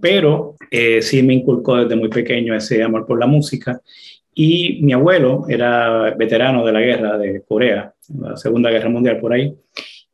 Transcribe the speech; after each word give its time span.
pero 0.01 0.55
sí 1.01 1.25
me 1.25 1.35
inculcó 1.35 1.77
desde 1.77 1.97
muy 1.97 2.09
pequeño 2.09 2.55
ese 2.55 2.85
amor 2.85 3.05
por 3.05 3.19
la 3.19 3.27
música 3.27 3.81
y 4.35 4.81
mi 4.83 4.93
abuelo 4.93 5.45
era 5.49 6.15
veterano 6.15 6.65
de 6.65 6.73
la 6.73 6.81
guerra 6.81 7.19
de 7.19 7.43
Corea, 7.43 7.93
la 8.19 8.37
Segunda 8.37 8.71
Guerra 8.71 8.89
Mundial 8.89 9.19
por 9.19 9.33
ahí, 9.33 9.55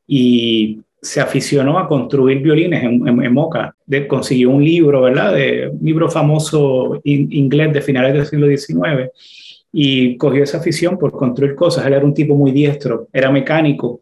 y 0.07 0.81
se 1.01 1.21
aficionó 1.21 1.79
a 1.79 1.87
construir 1.87 2.41
violines 2.41 2.83
en, 2.83 3.33
Moca. 3.33 3.75
consiguió 4.09 4.51
un 4.51 4.65
libro, 4.65 5.03
¿verdad? 5.03 5.35
De, 5.35 5.69
un 5.69 5.85
libro 5.85 6.11
famoso 6.11 7.01
inglés 7.05 7.73
de 7.73 7.83
finales 7.83 8.15
del 8.15 8.27
siglo 8.27 8.47
XIX 8.49 9.11
y 9.73 10.17
cogió 10.17 10.43
esa 10.43 10.59
afición 10.59 10.99
por 10.99 11.13
construir 11.13 11.55
cosas. 11.55 11.87
Él 11.87 11.93
era 11.93 12.05
un 12.05 12.15
tipo 12.15 12.35
muy 12.35 12.51
diestro, 12.51 13.09
era 13.13 13.31
mecánico 13.31 14.01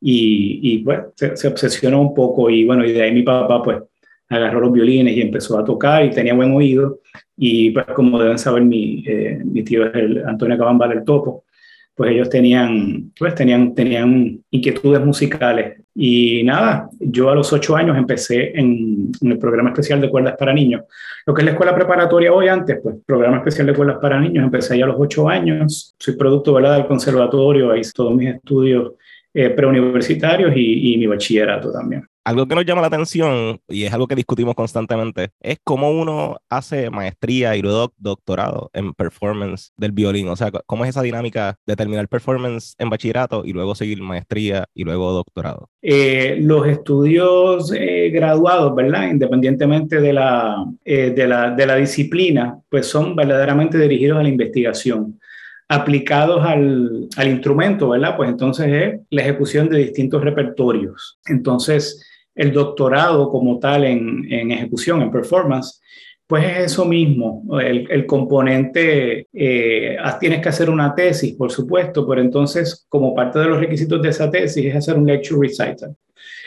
y, 0.00 0.60
y 0.62 0.82
bueno, 0.82 1.08
se, 1.14 1.36
se, 1.36 1.48
obsesionó 1.48 2.00
un 2.00 2.14
poco 2.14 2.48
y 2.48 2.64
bueno, 2.64 2.86
y 2.86 2.92
de 2.92 3.02
ahí 3.02 3.12
mi 3.12 3.22
papá 3.22 3.62
pues 3.62 3.78
agarró 4.28 4.60
los 4.60 4.72
violines 4.72 5.16
y 5.16 5.20
empezó 5.20 5.58
a 5.58 5.64
tocar 5.64 6.04
y 6.04 6.10
tenía 6.10 6.34
buen 6.34 6.52
oído. 6.52 7.00
Y 7.40 7.70
pues 7.70 7.86
como 7.86 8.18
deben 8.18 8.38
saber, 8.38 8.64
mi, 8.64 9.04
eh, 9.06 9.40
mi 9.44 9.62
tío 9.62 9.86
es 9.86 9.94
el 9.94 10.26
Antonio 10.26 10.58
Cabamba 10.58 10.88
del 10.88 11.04
Topo, 11.04 11.44
pues 11.94 12.10
ellos 12.10 12.28
tenían, 12.28 13.12
pues 13.18 13.34
tenían, 13.34 13.74
tenían 13.74 14.40
inquietudes 14.50 15.04
musicales. 15.04 15.80
Y 15.94 16.42
nada, 16.44 16.88
yo 16.98 17.30
a 17.30 17.34
los 17.36 17.52
ocho 17.52 17.76
años 17.76 17.96
empecé 17.96 18.58
en, 18.58 19.10
en, 19.20 19.32
el 19.32 19.38
programa 19.38 19.70
especial 19.70 20.00
de 20.00 20.10
cuerdas 20.10 20.36
para 20.36 20.52
niños. 20.52 20.82
Lo 21.26 21.34
que 21.34 21.42
es 21.42 21.44
la 21.44 21.52
escuela 21.52 21.74
preparatoria 21.74 22.32
hoy 22.32 22.48
antes, 22.48 22.78
pues 22.82 22.96
programa 23.06 23.38
especial 23.38 23.66
de 23.66 23.74
cuerdas 23.74 23.98
para 24.00 24.20
niños, 24.20 24.44
empecé 24.44 24.78
ya 24.78 24.84
a 24.84 24.88
los 24.88 24.96
ocho 24.98 25.28
años. 25.28 25.94
Soy 25.98 26.16
producto 26.16 26.52
¿verdad? 26.54 26.76
del 26.76 26.86
conservatorio, 26.86 27.74
hice 27.76 27.92
todos 27.94 28.14
mis 28.14 28.34
estudios 28.34 28.92
eh, 29.32 29.50
preuniversitarios 29.50 30.52
y, 30.56 30.94
y 30.94 30.98
mi 30.98 31.06
bachillerato 31.06 31.70
también 31.72 32.04
algo 32.28 32.46
que 32.46 32.54
nos 32.54 32.66
llama 32.66 32.82
la 32.82 32.88
atención 32.88 33.58
y 33.68 33.84
es 33.84 33.92
algo 33.94 34.06
que 34.06 34.14
discutimos 34.14 34.54
constantemente 34.54 35.30
es 35.40 35.58
cómo 35.64 35.90
uno 35.90 36.36
hace 36.50 36.90
maestría 36.90 37.56
y 37.56 37.62
luego 37.62 37.94
doctorado 37.96 38.70
en 38.74 38.92
performance 38.92 39.72
del 39.78 39.92
violín. 39.92 40.28
O 40.28 40.36
sea, 40.36 40.50
cómo 40.66 40.84
es 40.84 40.90
esa 40.90 41.00
dinámica 41.00 41.56
de 41.66 41.74
terminar 41.74 42.06
performance 42.06 42.74
en 42.78 42.90
bachillerato 42.90 43.44
y 43.46 43.54
luego 43.54 43.74
seguir 43.74 44.02
maestría 44.02 44.66
y 44.74 44.84
luego 44.84 45.10
doctorado. 45.12 45.70
Eh, 45.80 46.36
los 46.42 46.66
estudios 46.66 47.72
eh, 47.74 48.10
graduados, 48.12 48.74
¿verdad? 48.74 49.08
Independientemente 49.08 49.98
de 49.98 50.12
la, 50.12 50.66
de, 50.84 51.26
la, 51.26 51.50
de 51.52 51.66
la 51.66 51.76
disciplina, 51.76 52.60
pues 52.68 52.86
son 52.86 53.16
verdaderamente 53.16 53.78
dirigidos 53.78 54.18
a 54.18 54.22
la 54.22 54.28
investigación 54.28 55.18
aplicados 55.70 56.42
al, 56.44 57.08
al, 57.16 57.28
instrumento, 57.28 57.90
¿verdad? 57.90 58.16
Pues 58.16 58.30
entonces 58.30 58.66
es 58.68 59.00
la 59.10 59.20
ejecución 59.20 59.68
de 59.68 59.78
distintos 59.78 60.24
repertorios. 60.24 61.18
Entonces, 61.26 62.07
el 62.38 62.52
doctorado 62.52 63.30
como 63.30 63.58
tal 63.58 63.84
en, 63.84 64.52
ejecución, 64.52 65.02
en 65.02 65.10
performance, 65.10 65.82
pues 66.24 66.44
es 66.44 66.72
eso 66.72 66.84
mismo, 66.84 67.42
el, 67.60 68.06
componente, 68.06 69.26
eh, 69.32 69.96
tienes 70.20 70.40
que 70.40 70.48
hacer 70.48 70.70
una 70.70 70.94
tesis, 70.94 71.34
por 71.34 71.50
supuesto, 71.50 72.06
pero 72.06 72.20
entonces 72.20 72.86
como 72.88 73.12
parte 73.12 73.40
de 73.40 73.46
los 73.46 73.58
requisitos 73.58 74.00
de 74.00 74.10
esa 74.10 74.30
tesis 74.30 74.64
es 74.64 74.76
hacer 74.76 74.96
un 74.96 75.06
lecture 75.06 75.40
recital, 75.40 75.96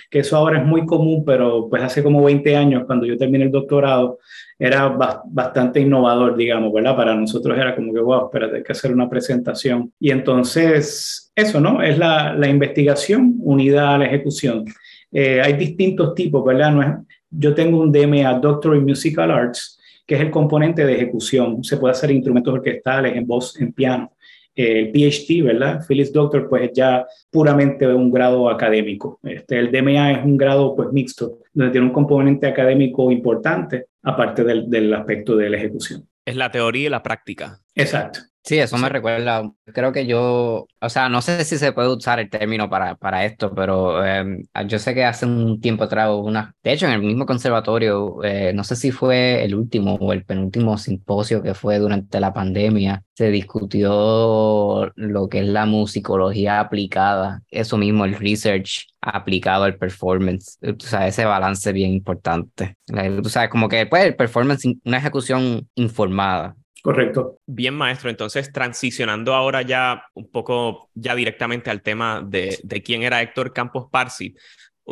que 0.09 0.19
eso 0.19 0.37
ahora 0.37 0.59
es 0.59 0.65
muy 0.65 0.85
común, 0.85 1.25
pero 1.25 1.67
pues 1.69 1.83
hace 1.83 2.01
como 2.01 2.23
20 2.23 2.55
años, 2.55 2.83
cuando 2.85 3.05
yo 3.05 3.17
terminé 3.17 3.45
el 3.45 3.51
doctorado, 3.51 4.19
era 4.57 4.87
bastante 4.87 5.81
innovador, 5.81 6.37
digamos, 6.37 6.71
¿verdad? 6.71 6.95
Para 6.95 7.15
nosotros 7.15 7.57
era 7.57 7.75
como 7.75 7.91
que, 7.93 7.99
wow, 7.99 8.25
espérate, 8.25 8.57
hay 8.57 8.63
que 8.63 8.71
hacer 8.71 8.93
una 8.93 9.09
presentación. 9.09 9.91
Y 9.99 10.11
entonces, 10.11 11.31
eso, 11.35 11.59
¿no? 11.59 11.81
Es 11.81 11.97
la 11.97 12.47
investigación 12.47 13.37
unida 13.39 13.95
a 13.95 13.97
la 13.97 14.05
ejecución. 14.05 14.65
Eh, 15.11 15.41
hay 15.41 15.53
distintos 15.53 16.15
tipos, 16.15 16.43
¿verdad? 16.43 16.71
No 16.71 16.81
es, 16.81 16.89
yo 17.29 17.53
tengo 17.53 17.79
un 17.79 17.91
DMA, 17.91 18.39
Doctor 18.39 18.75
in 18.75 18.85
Musical 18.85 19.31
Arts, 19.31 19.79
que 20.05 20.15
es 20.15 20.21
el 20.21 20.31
componente 20.31 20.85
de 20.85 20.95
ejecución. 20.95 21.63
Se 21.63 21.77
puede 21.77 21.93
hacer 21.93 22.11
instrumentos 22.11 22.53
orquestales, 22.53 23.15
en 23.15 23.25
voz, 23.25 23.59
en 23.59 23.73
piano. 23.73 24.11
Eh, 24.55 24.79
el 24.79 24.91
PhD, 24.91 25.43
¿verdad? 25.43 25.85
Phyllis 25.87 26.11
Doctor, 26.11 26.49
pues 26.49 26.63
es 26.63 26.71
ya 26.73 27.05
puramente 27.29 27.87
un 27.87 28.11
grado 28.11 28.49
académico. 28.49 29.19
Este, 29.23 29.59
el 29.59 29.71
DMA 29.71 30.11
es 30.11 30.25
un 30.25 30.37
grado 30.37 30.75
pues 30.75 30.91
mixto, 30.91 31.39
donde 31.53 31.71
tiene 31.71 31.87
un 31.87 31.93
componente 31.93 32.47
académico 32.47 33.11
importante, 33.11 33.85
aparte 34.03 34.43
del, 34.43 34.69
del 34.69 34.93
aspecto 34.93 35.35
de 35.35 35.49
la 35.49 35.57
ejecución. 35.57 36.07
Es 36.25 36.35
la 36.35 36.51
teoría 36.51 36.87
y 36.87 36.89
la 36.89 37.01
práctica. 37.01 37.59
Exacto. 37.73 38.19
Sí, 38.43 38.57
eso 38.57 38.75
me 38.79 38.89
recuerda, 38.89 39.43
creo 39.65 39.91
que 39.93 40.07
yo, 40.07 40.65
o 40.81 40.89
sea, 40.89 41.09
no 41.09 41.21
sé 41.21 41.45
si 41.45 41.59
se 41.59 41.73
puede 41.73 41.89
usar 41.95 42.19
el 42.19 42.27
término 42.29 42.69
para, 42.71 42.95
para 42.95 43.23
esto, 43.23 43.53
pero 43.53 44.03
em, 44.03 44.41
yo 44.65 44.79
sé 44.79 44.95
que 44.95 45.05
hace 45.05 45.27
un 45.27 45.61
tiempo 45.61 45.83
atrás, 45.83 46.09
una, 46.11 46.55
de 46.63 46.73
hecho 46.73 46.87
en 46.87 46.93
el 46.93 47.01
mismo 47.03 47.27
conservatorio, 47.27 48.23
eh, 48.23 48.51
no 48.55 48.63
sé 48.63 48.75
si 48.75 48.89
fue 48.91 49.43
el 49.45 49.53
último 49.53 49.93
o 49.95 50.11
el 50.11 50.25
penúltimo 50.25 50.75
simposio 50.79 51.43
que 51.43 51.53
fue 51.53 51.77
durante 51.77 52.19
la 52.19 52.33
pandemia, 52.33 53.03
se 53.13 53.29
discutió 53.29 54.91
lo 54.95 55.29
que 55.29 55.39
es 55.41 55.45
la 55.45 55.67
musicología 55.67 56.59
aplicada, 56.59 57.43
eso 57.51 57.77
mismo, 57.77 58.05
el 58.05 58.15
research 58.17 58.87
aplicado 59.01 59.65
al 59.65 59.77
performance, 59.77 60.57
o 60.63 60.79
sea, 60.83 61.07
ese 61.07 61.25
balance 61.25 61.71
bien 61.73 61.91
importante. 61.91 62.75
Tú 63.21 63.29
sabes, 63.29 63.49
como 63.49 63.69
que 63.69 63.85
pues 63.85 64.03
el 64.05 64.15
performance, 64.15 64.65
una 64.83 64.97
ejecución 64.97 65.67
informada, 65.75 66.55
Correcto. 66.81 67.39
Bien, 67.45 67.73
maestro. 67.73 68.09
Entonces, 68.09 68.51
transicionando 68.51 69.35
ahora 69.35 69.61
ya 69.61 70.03
un 70.13 70.29
poco, 70.31 70.89
ya 70.95 71.15
directamente 71.15 71.69
al 71.69 71.81
tema 71.81 72.23
de, 72.25 72.59
de 72.63 72.81
quién 72.81 73.03
era 73.03 73.21
Héctor 73.21 73.53
Campos 73.53 73.87
Parsi. 73.91 74.35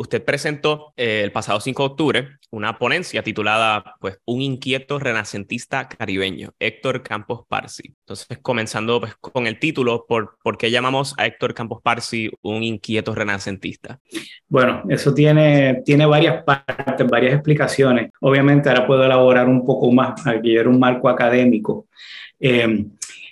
Usted 0.00 0.24
presentó 0.24 0.94
eh, 0.96 1.20
el 1.22 1.30
pasado 1.30 1.60
5 1.60 1.82
de 1.82 1.86
octubre 1.86 2.28
una 2.50 2.78
ponencia 2.78 3.22
titulada 3.22 3.96
pues, 4.00 4.18
Un 4.24 4.40
inquieto 4.40 4.98
renacentista 4.98 5.88
caribeño, 5.88 6.54
Héctor 6.58 7.02
Campos 7.02 7.42
Parsi. 7.46 7.94
Entonces, 7.98 8.38
comenzando 8.40 8.98
pues, 8.98 9.14
con 9.16 9.46
el 9.46 9.58
título, 9.58 10.06
¿por, 10.08 10.38
¿por 10.42 10.56
qué 10.56 10.70
llamamos 10.70 11.14
a 11.18 11.26
Héctor 11.26 11.52
Campos 11.52 11.82
Parsi 11.82 12.30
un 12.40 12.62
inquieto 12.62 13.14
renacentista? 13.14 14.00
Bueno, 14.48 14.84
eso 14.88 15.12
tiene, 15.12 15.82
tiene 15.84 16.06
varias 16.06 16.44
partes, 16.44 17.06
varias 17.06 17.34
explicaciones. 17.34 18.10
Obviamente 18.22 18.70
ahora 18.70 18.86
puedo 18.86 19.04
elaborar 19.04 19.50
un 19.50 19.66
poco 19.66 19.92
más, 19.92 20.26
aquí 20.26 20.56
era 20.56 20.70
un 20.70 20.78
marco 20.78 21.10
académico. 21.10 21.88
Eh, 22.38 22.86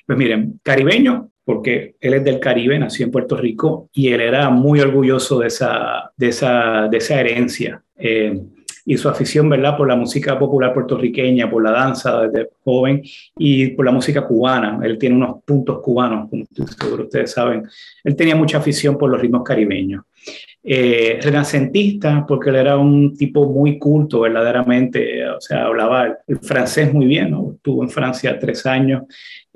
pues 0.04 0.18
miren, 0.18 0.60
caribeño 0.62 1.30
porque 1.48 1.94
él 1.98 2.12
es 2.12 2.24
del 2.24 2.40
Caribe, 2.40 2.78
nació 2.78 3.06
en 3.06 3.10
Puerto 3.10 3.34
Rico 3.34 3.88
y 3.94 4.08
él 4.08 4.20
era 4.20 4.50
muy 4.50 4.80
orgulloso 4.80 5.38
de 5.38 5.46
esa, 5.46 6.12
de 6.14 6.28
esa, 6.28 6.88
de 6.90 6.98
esa 6.98 7.18
herencia. 7.18 7.82
Eh, 7.96 8.38
y 8.84 8.98
su 8.98 9.08
afición, 9.08 9.48
¿verdad?, 9.48 9.74
por 9.74 9.88
la 9.88 9.96
música 9.96 10.38
popular 10.38 10.74
puertorriqueña, 10.74 11.48
por 11.48 11.62
la 11.62 11.70
danza 11.70 12.20
desde 12.26 12.50
joven 12.62 13.02
y 13.38 13.68
por 13.68 13.86
la 13.86 13.92
música 13.92 14.26
cubana. 14.26 14.78
Él 14.82 14.98
tiene 14.98 15.16
unos 15.16 15.42
puntos 15.42 15.80
cubanos, 15.80 16.28
como 16.28 16.44
seguro 16.66 17.04
ustedes 17.04 17.32
saben. 17.32 17.66
Él 18.04 18.14
tenía 18.14 18.36
mucha 18.36 18.58
afición 18.58 18.98
por 18.98 19.08
los 19.08 19.18
ritmos 19.18 19.42
caribeños. 19.42 20.04
Eh, 20.70 21.18
renacentista, 21.22 22.26
porque 22.28 22.50
él 22.50 22.56
era 22.56 22.76
un 22.76 23.16
tipo 23.16 23.50
muy 23.50 23.78
culto, 23.78 24.20
verdaderamente, 24.20 25.26
o 25.26 25.40
sea, 25.40 25.64
hablaba 25.64 26.18
el 26.26 26.38
francés 26.40 26.92
muy 26.92 27.06
bien, 27.06 27.30
¿no? 27.30 27.52
estuvo 27.54 27.82
en 27.82 27.88
Francia 27.88 28.38
tres 28.38 28.66
años 28.66 29.04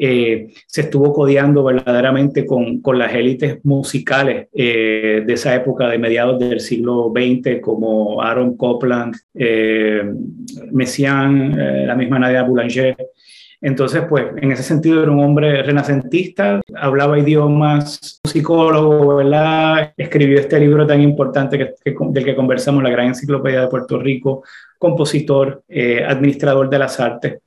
eh, 0.04 0.48
se 0.66 0.80
estuvo 0.80 1.12
codeando 1.12 1.62
verdaderamente 1.62 2.44
con, 2.44 2.80
con 2.80 2.98
las 2.98 3.14
élites 3.14 3.64
musicales 3.64 4.48
eh, 4.52 5.22
de 5.24 5.32
esa 5.32 5.54
época 5.54 5.88
de 5.88 5.98
mediados 5.98 6.40
del 6.40 6.58
siglo 6.58 7.12
XX, 7.14 7.60
como 7.60 8.20
Aaron 8.20 8.56
Copland, 8.56 9.14
eh, 9.32 10.02
Messiaen, 10.72 11.56
eh, 11.56 11.86
la 11.86 11.94
misma 11.94 12.18
Nadia 12.18 12.42
Boulanger. 12.42 12.96
Entonces, 13.62 14.02
pues, 14.08 14.26
en 14.36 14.50
ese 14.50 14.64
sentido 14.64 15.02
era 15.02 15.12
un 15.12 15.20
hombre 15.20 15.62
renacentista, 15.62 16.60
hablaba 16.74 17.18
idiomas, 17.18 18.20
psicólogo, 18.24 19.16
¿verdad? 19.16 19.92
Escribió 19.96 20.40
este 20.40 20.58
libro 20.58 20.84
tan 20.84 21.00
importante 21.00 21.56
que, 21.56 21.94
del 22.10 22.24
que 22.24 22.34
conversamos, 22.34 22.82
la 22.82 22.90
Gran 22.90 23.06
Enciclopedia 23.06 23.60
de 23.60 23.68
Puerto 23.68 24.00
Rico, 24.00 24.42
compositor, 24.78 25.62
administrador 26.08 26.68
de 26.68 26.78
las 26.78 26.98
artes. 26.98 27.38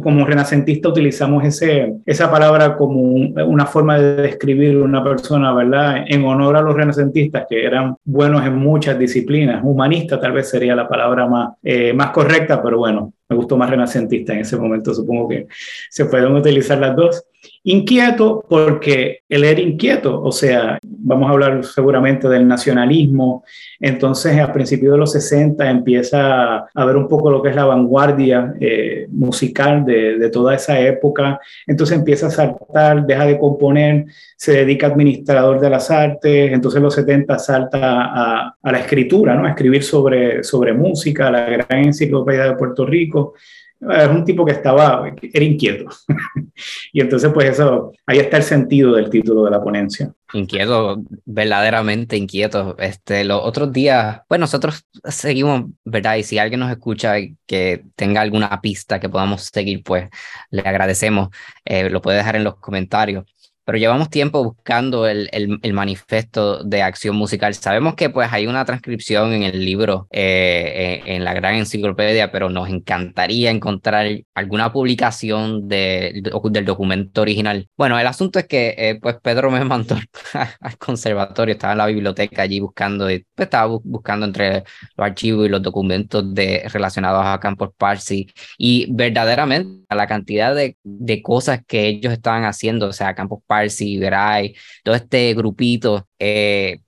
Como 0.00 0.24
renacentista 0.24 0.88
utilizamos 0.88 1.44
ese, 1.44 1.94
esa 2.06 2.30
palabra 2.30 2.76
como 2.76 3.00
una 3.02 3.66
forma 3.66 3.98
de 3.98 4.22
describir 4.22 4.76
una 4.78 5.02
persona, 5.02 5.52
¿verdad? 5.52 6.04
En 6.06 6.24
honor 6.24 6.56
a 6.56 6.62
los 6.62 6.76
renacentistas 6.76 7.46
que 7.50 7.64
eran 7.64 7.96
buenos 8.04 8.46
en 8.46 8.56
muchas 8.56 8.96
disciplinas. 8.96 9.60
Humanista 9.64 10.20
tal 10.20 10.30
vez 10.30 10.48
sería 10.48 10.76
la 10.76 10.88
palabra 10.88 11.26
más, 11.26 11.54
eh, 11.64 11.92
más 11.92 12.10
correcta, 12.10 12.62
pero 12.62 12.78
bueno, 12.78 13.12
me 13.30 13.36
gustó 13.36 13.56
más 13.56 13.70
renacentista 13.70 14.32
en 14.32 14.40
ese 14.40 14.56
momento, 14.56 14.92
supongo 14.92 15.28
que 15.28 15.46
se 15.88 16.04
pueden 16.04 16.34
utilizar 16.34 16.78
las 16.78 16.96
dos. 16.96 17.24
Inquieto 17.62 18.44
porque 18.48 19.20
él 19.28 19.44
era 19.44 19.60
inquieto, 19.60 20.22
o 20.22 20.32
sea, 20.32 20.78
vamos 20.82 21.28
a 21.28 21.32
hablar 21.32 21.62
seguramente 21.64 22.26
del 22.26 22.48
nacionalismo, 22.48 23.44
entonces 23.78 24.38
a 24.40 24.50
principios 24.52 24.92
de 24.92 24.98
los 24.98 25.12
60 25.12 25.68
empieza 25.70 26.66
a 26.74 26.84
ver 26.86 26.96
un 26.96 27.06
poco 27.06 27.30
lo 27.30 27.42
que 27.42 27.50
es 27.50 27.56
la 27.56 27.66
vanguardia 27.66 28.54
eh, 28.60 29.06
musical 29.10 29.84
de, 29.84 30.30
toda 30.30 30.54
esa 30.54 30.80
época, 30.80 31.38
entonces 31.66 31.98
empieza 31.98 32.28
a 32.28 32.30
saltar, 32.30 33.04
deja 33.04 33.26
de 33.26 33.38
componer, 33.38 34.06
se 34.36 34.52
dedica 34.52 34.86
a 34.86 34.90
administrador 34.90 35.60
de 35.60 35.70
las 35.70 35.90
artes, 35.90 36.52
entonces 36.52 36.78
en 36.78 36.82
los 36.84 36.94
70 36.94 37.38
salta 37.38 37.78
a, 37.82 38.56
a 38.62 38.72
la 38.72 38.78
escritura, 38.78 39.34
¿no? 39.34 39.44
a 39.44 39.50
escribir 39.50 39.82
sobre, 39.82 40.42
sobre 40.44 40.72
música, 40.72 41.30
la 41.30 41.44
gran 41.44 41.84
enciclopedia 41.84 42.44
de 42.44 42.56
Puerto 42.56 42.86
Rico, 42.86 43.34
es 43.80 44.08
un 44.08 44.24
tipo 44.24 44.44
que 44.44 44.52
estaba, 44.52 45.10
era 45.20 45.44
inquieto. 45.44 45.86
y 46.92 47.00
entonces, 47.00 47.30
pues 47.32 47.50
eso, 47.50 47.92
ahí 48.06 48.18
está 48.18 48.36
el 48.36 48.42
sentido 48.42 48.94
del 48.94 49.08
título 49.08 49.44
de 49.44 49.50
la 49.50 49.62
ponencia. 49.62 50.12
Inquieto, 50.32 51.02
verdaderamente 51.24 52.16
inquieto. 52.16 52.76
Este, 52.78 53.24
los 53.24 53.40
otros 53.42 53.72
días, 53.72 54.20
pues 54.28 54.38
nosotros 54.38 54.84
seguimos, 55.04 55.70
¿verdad? 55.84 56.16
Y 56.16 56.22
si 56.22 56.38
alguien 56.38 56.60
nos 56.60 56.70
escucha 56.70 57.14
que 57.46 57.84
tenga 57.96 58.20
alguna 58.20 58.60
pista 58.60 59.00
que 59.00 59.08
podamos 59.08 59.50
seguir, 59.52 59.82
pues 59.82 60.08
le 60.50 60.60
agradecemos. 60.60 61.30
Eh, 61.64 61.88
lo 61.88 62.02
puede 62.02 62.18
dejar 62.18 62.36
en 62.36 62.44
los 62.44 62.56
comentarios 62.56 63.24
pero 63.70 63.78
llevamos 63.78 64.10
tiempo 64.10 64.42
buscando 64.42 65.06
el, 65.06 65.28
el, 65.30 65.72
manifiesto 65.72 66.64
de 66.64 66.82
acción 66.82 67.14
musical. 67.14 67.54
Sabemos 67.54 67.94
que 67.94 68.10
pues 68.10 68.32
hay 68.32 68.48
una 68.48 68.64
transcripción 68.64 69.32
en 69.32 69.44
el 69.44 69.64
libro, 69.64 70.08
eh, 70.10 71.00
en, 71.06 71.22
la 71.22 71.34
gran 71.34 71.54
enciclopedia, 71.54 72.32
pero 72.32 72.50
nos 72.50 72.68
encantaría 72.68 73.48
encontrar 73.48 74.08
alguna 74.34 74.72
publicación 74.72 75.68
de, 75.68 76.20
del 76.50 76.64
documento 76.64 77.22
original. 77.22 77.68
Bueno, 77.76 77.96
el 77.96 78.08
asunto 78.08 78.40
es 78.40 78.48
que 78.48 78.74
eh, 78.76 78.98
pues 79.00 79.18
Pedro 79.22 79.52
me 79.52 79.64
mandó 79.64 79.96
al 80.34 80.78
conservatorio, 80.78 81.52
estaba 81.52 81.74
en 81.74 81.78
la 81.78 81.86
biblioteca 81.86 82.42
allí 82.42 82.58
buscando, 82.58 83.08
y, 83.08 83.24
pues, 83.36 83.46
estaba 83.46 83.78
buscando 83.84 84.26
entre 84.26 84.64
los 84.96 85.06
archivos 85.06 85.46
y 85.46 85.48
los 85.48 85.62
documentos 85.62 86.34
de, 86.34 86.64
relacionados 86.72 87.24
a 87.24 87.38
Campos 87.38 87.70
Parsi 87.78 88.26
y 88.58 88.92
verdaderamente 88.92 89.94
la 89.94 90.08
cantidad 90.08 90.56
de, 90.56 90.76
de 90.82 91.22
cosas 91.22 91.60
que 91.64 91.86
ellos 91.86 92.12
estaban 92.12 92.42
haciendo, 92.44 92.88
o 92.88 92.92
sea, 92.92 93.14
Campos 93.14 93.40
Parsi, 93.46 93.59
Veray, 93.98 94.54
todo 94.82 94.94
este 94.94 95.34
grupito, 95.34 96.08
eh, 96.18 96.78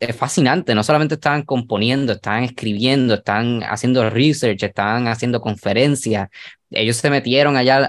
es 0.00 0.16
fascinante, 0.16 0.74
no 0.74 0.82
solamente 0.82 1.14
estaban 1.14 1.42
componiendo, 1.42 2.12
estaban 2.12 2.42
escribiendo, 2.42 3.14
estaban 3.14 3.62
haciendo 3.62 4.08
research, 4.10 4.62
estaban 4.64 5.06
haciendo 5.06 5.40
conferencias, 5.40 6.28
ellos 6.70 6.96
se 6.96 7.10
metieron 7.10 7.56
allá 7.56 7.84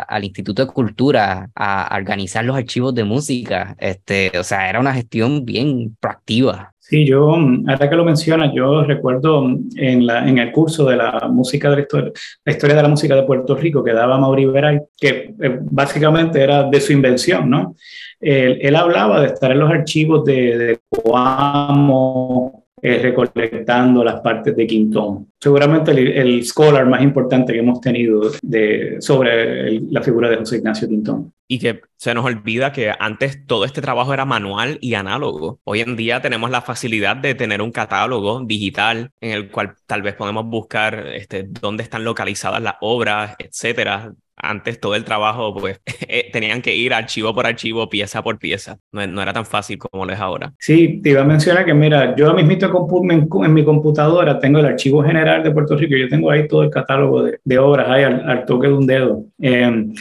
al 0.00 0.24
Instituto 0.24 0.64
de 0.64 0.72
Cultura 0.72 1.50
a, 1.54 1.96
organizar 1.96 2.44
los 2.44 2.56
archivos 2.56 2.94
de 2.94 3.04
música, 3.04 3.74
este, 3.78 4.30
o 4.38 4.44
sea, 4.44 4.68
era 4.68 4.80
una 4.80 4.94
gestión 4.94 5.44
bien 5.44 5.96
proactiva. 5.98 6.74
Sí, 6.88 7.04
yo, 7.04 7.34
ahora 7.34 7.90
que 7.90 7.96
lo 7.96 8.04
mencionas, 8.04 8.52
yo 8.54 8.84
recuerdo 8.84 9.44
en, 9.74 10.06
la, 10.06 10.28
en 10.28 10.38
el 10.38 10.52
curso 10.52 10.84
de 10.84 10.94
la 10.94 11.28
música 11.28 11.68
de 11.68 11.74
la 11.74 11.82
historia, 11.82 12.12
la 12.44 12.52
historia 12.52 12.76
de 12.76 12.82
la 12.82 12.88
música 12.88 13.16
de 13.16 13.24
Puerto 13.24 13.56
Rico 13.56 13.82
que 13.82 13.92
daba 13.92 14.18
Mauri 14.18 14.46
Veray, 14.46 14.78
que 14.96 15.34
eh, 15.42 15.58
básicamente 15.62 16.40
era 16.40 16.62
de 16.62 16.80
su 16.80 16.92
invención, 16.92 17.50
¿no? 17.50 17.74
Él, 18.20 18.76
hablaba 18.76 19.20
de 19.20 19.26
estar 19.26 19.50
en 19.50 19.58
los 19.58 19.68
archivos 19.68 20.24
de, 20.24 20.56
de 20.56 20.78
Coamo, 20.88 22.65
eh, 22.88 23.00
recolectando 23.02 24.04
las 24.04 24.20
partes 24.20 24.54
de 24.54 24.64
Quintón. 24.64 25.32
Seguramente 25.40 25.90
el, 25.90 26.44
scholar 26.44 26.86
más 26.86 27.02
importante 27.02 27.52
que 27.52 27.58
hemos 27.58 27.80
tenido 27.80 28.30
de, 28.42 28.98
sobre 29.00 29.80
la 29.90 30.02
figura 30.02 30.30
de 30.30 30.36
José 30.36 30.58
Ignacio 30.58 30.86
Quintón. 30.86 31.32
Y 31.48 31.58
que 31.58 31.80
se 31.96 32.14
nos 32.14 32.24
olvida 32.24 32.70
que 32.70 32.92
antes 32.96 33.44
todo 33.44 33.64
este 33.64 33.80
trabajo 33.80 34.14
era 34.14 34.24
manual 34.24 34.78
y 34.80 34.94
análogo. 34.94 35.58
Hoy 35.64 35.80
en 35.80 35.96
día 35.96 36.22
tenemos 36.22 36.48
la 36.48 36.62
facilidad 36.62 37.16
de 37.16 37.34
tener 37.34 37.60
un 37.60 37.72
catálogo 37.72 38.44
digital 38.44 39.10
en 39.20 39.32
el 39.32 39.50
cual 39.50 39.74
tal 39.86 40.02
vez 40.02 40.14
podemos 40.14 40.46
buscar 40.46 41.08
este, 41.08 41.42
dónde 41.60 41.82
están 41.82 42.04
localizadas 42.04 42.62
las 42.62 42.76
obras, 42.80 43.34
etcétera, 43.40 44.12
antes 44.36 44.78
todo 44.80 44.94
el 44.94 45.04
trabajo, 45.04 45.54
pues 45.54 45.80
eh, 46.08 46.30
tenían 46.32 46.62
que 46.62 46.74
ir 46.74 46.92
archivo 46.92 47.34
por 47.34 47.46
archivo, 47.46 47.88
pieza 47.88 48.22
por 48.22 48.38
pieza. 48.38 48.78
No, 48.92 49.22
era 49.22 49.32
tan 49.32 49.46
fácil 49.46 49.78
como 49.78 50.04
lo 50.04 50.12
es 50.12 50.20
ahora. 50.20 50.52
Sí, 50.58 51.00
te 51.02 51.10
iba 51.10 51.22
a 51.22 51.24
mencionar 51.24 51.64
que, 51.64 51.74
mira, 51.74 52.14
yo 52.16 52.32
mismo 52.34 52.52
en, 52.52 53.54
mi 53.54 53.64
computadora 53.64 54.38
tengo 54.38 54.58
el 54.58 54.66
archivo 54.66 55.02
general 55.02 55.42
de 55.42 55.50
Puerto 55.50 55.76
Rico, 55.76 55.96
yo 55.96 56.08
tengo 56.08 56.30
ahí 56.30 56.46
todo 56.46 56.62
el 56.62 56.70
catálogo 56.70 57.22
de, 57.22 57.58
obras, 57.58 57.88
ahí 57.88 58.04
al, 58.04 58.44
toque 58.44 58.68
de 58.68 58.74
un 58.74 58.86
dedo. 58.86 59.24
Em, 59.38 59.92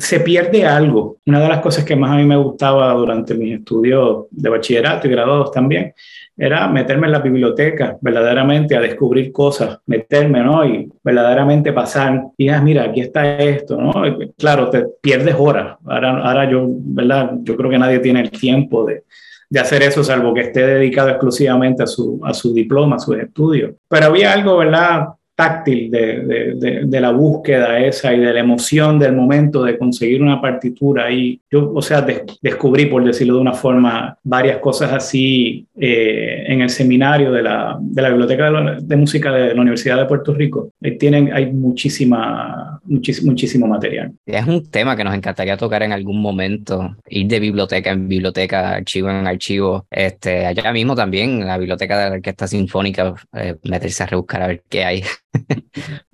se 0.00 0.20
pierde 0.20 0.64
algo. 0.64 1.18
Una 1.26 1.40
de 1.40 1.48
las 1.48 1.60
cosas 1.60 1.84
que 1.84 1.94
más 1.94 2.12
a 2.12 2.16
mí 2.16 2.24
me 2.24 2.36
gustaba 2.36 2.92
durante 2.94 3.34
mis 3.34 3.58
estudios 3.58 4.26
de 4.30 4.48
bachillerato 4.48 5.06
y 5.06 5.10
graduados 5.10 5.52
también 5.52 5.92
era 6.36 6.66
meterme 6.68 7.06
en 7.06 7.12
la 7.12 7.18
biblioteca, 7.18 7.98
verdaderamente 8.00 8.74
a 8.74 8.80
descubrir 8.80 9.30
cosas, 9.30 9.78
meterme, 9.86 10.42
¿no? 10.42 10.64
Y 10.64 10.90
verdaderamente 11.04 11.72
pasar, 11.72 12.22
y 12.38 12.48
ah, 12.48 12.62
mira, 12.62 12.84
aquí 12.84 13.02
está 13.02 13.36
esto, 13.36 13.76
¿no? 13.76 13.92
claro, 14.38 14.70
te 14.70 14.86
pierdes 15.02 15.36
horas. 15.38 15.76
Ahora, 15.84 16.22
ahora 16.22 16.50
yo, 16.50 16.64
¿verdad? 16.66 17.32
Yo 17.42 17.56
creo 17.56 17.70
que 17.70 17.78
nadie 17.78 17.98
tiene 17.98 18.22
el 18.22 18.30
tiempo 18.30 18.86
de, 18.86 19.04
de 19.50 19.60
hacer 19.60 19.82
eso, 19.82 20.02
salvo 20.02 20.32
que 20.32 20.40
esté 20.40 20.66
dedicado 20.66 21.10
exclusivamente 21.10 21.82
a 21.82 21.86
su, 21.86 22.18
a 22.24 22.32
su 22.32 22.54
diploma, 22.54 22.96
a 22.96 23.00
sus 23.00 23.18
estudios. 23.18 23.72
Pero 23.86 24.06
había 24.06 24.32
algo, 24.32 24.56
¿verdad? 24.56 25.08
Táctil 25.40 25.90
de, 25.90 26.54
de, 26.54 26.80
de, 26.84 27.00
la 27.00 27.12
búsqueda 27.12 27.80
esa 27.80 28.12
y 28.12 28.20
de 28.20 28.34
la 28.34 28.40
emoción 28.40 28.98
del 28.98 29.14
momento 29.16 29.64
de 29.64 29.78
conseguir 29.78 30.20
una 30.20 30.38
partitura. 30.38 31.10
Y 31.10 31.40
yo, 31.50 31.72
o 31.74 31.80
sea, 31.80 32.06
descubrí, 32.42 32.84
por 32.84 33.02
decirlo 33.02 33.36
de 33.36 33.40
una 33.40 33.54
forma, 33.54 34.18
varias 34.22 34.58
cosas 34.58 34.92
así 34.92 35.66
eh, 35.78 36.44
en 36.46 36.60
el 36.60 36.68
seminario 36.68 37.32
de 37.32 37.42
la, 37.42 37.78
de 37.80 38.02
la 38.02 38.10
Biblioteca 38.10 38.50
de, 38.82 38.96
Música 38.96 39.32
de 39.32 39.54
la 39.54 39.62
Universidad 39.62 39.96
de 39.96 40.04
Puerto 40.04 40.34
Rico. 40.34 40.72
Ahí 40.82 40.98
tienen, 40.98 41.32
hay 41.32 41.50
muchísima, 41.50 42.78
muchísimo 42.84 43.66
material. 43.66 44.12
Es 44.26 44.46
un 44.46 44.70
tema 44.70 44.94
que 44.94 45.04
nos 45.04 45.14
encantaría 45.14 45.56
tocar 45.56 45.82
en 45.82 45.92
algún 45.92 46.20
momento, 46.20 46.96
ir 47.08 47.28
de 47.28 47.40
biblioteca 47.40 47.92
en 47.92 48.08
biblioteca, 48.08 48.74
archivo 48.74 49.08
en 49.08 49.26
archivo. 49.26 49.86
Este, 49.90 50.44
allá 50.44 50.70
mismo 50.70 50.94
también, 50.94 51.46
la 51.46 51.56
biblioteca 51.56 51.98
de 51.98 52.10
la 52.10 52.16
Orquesta 52.16 52.46
Sinfónica, 52.46 53.14
eh, 53.32 53.56
meterse 53.62 54.02
a 54.02 54.06
rebuscar 54.06 54.42
a 54.42 54.48
ver 54.48 54.62
qué 54.68 54.84
hay. 54.84 55.02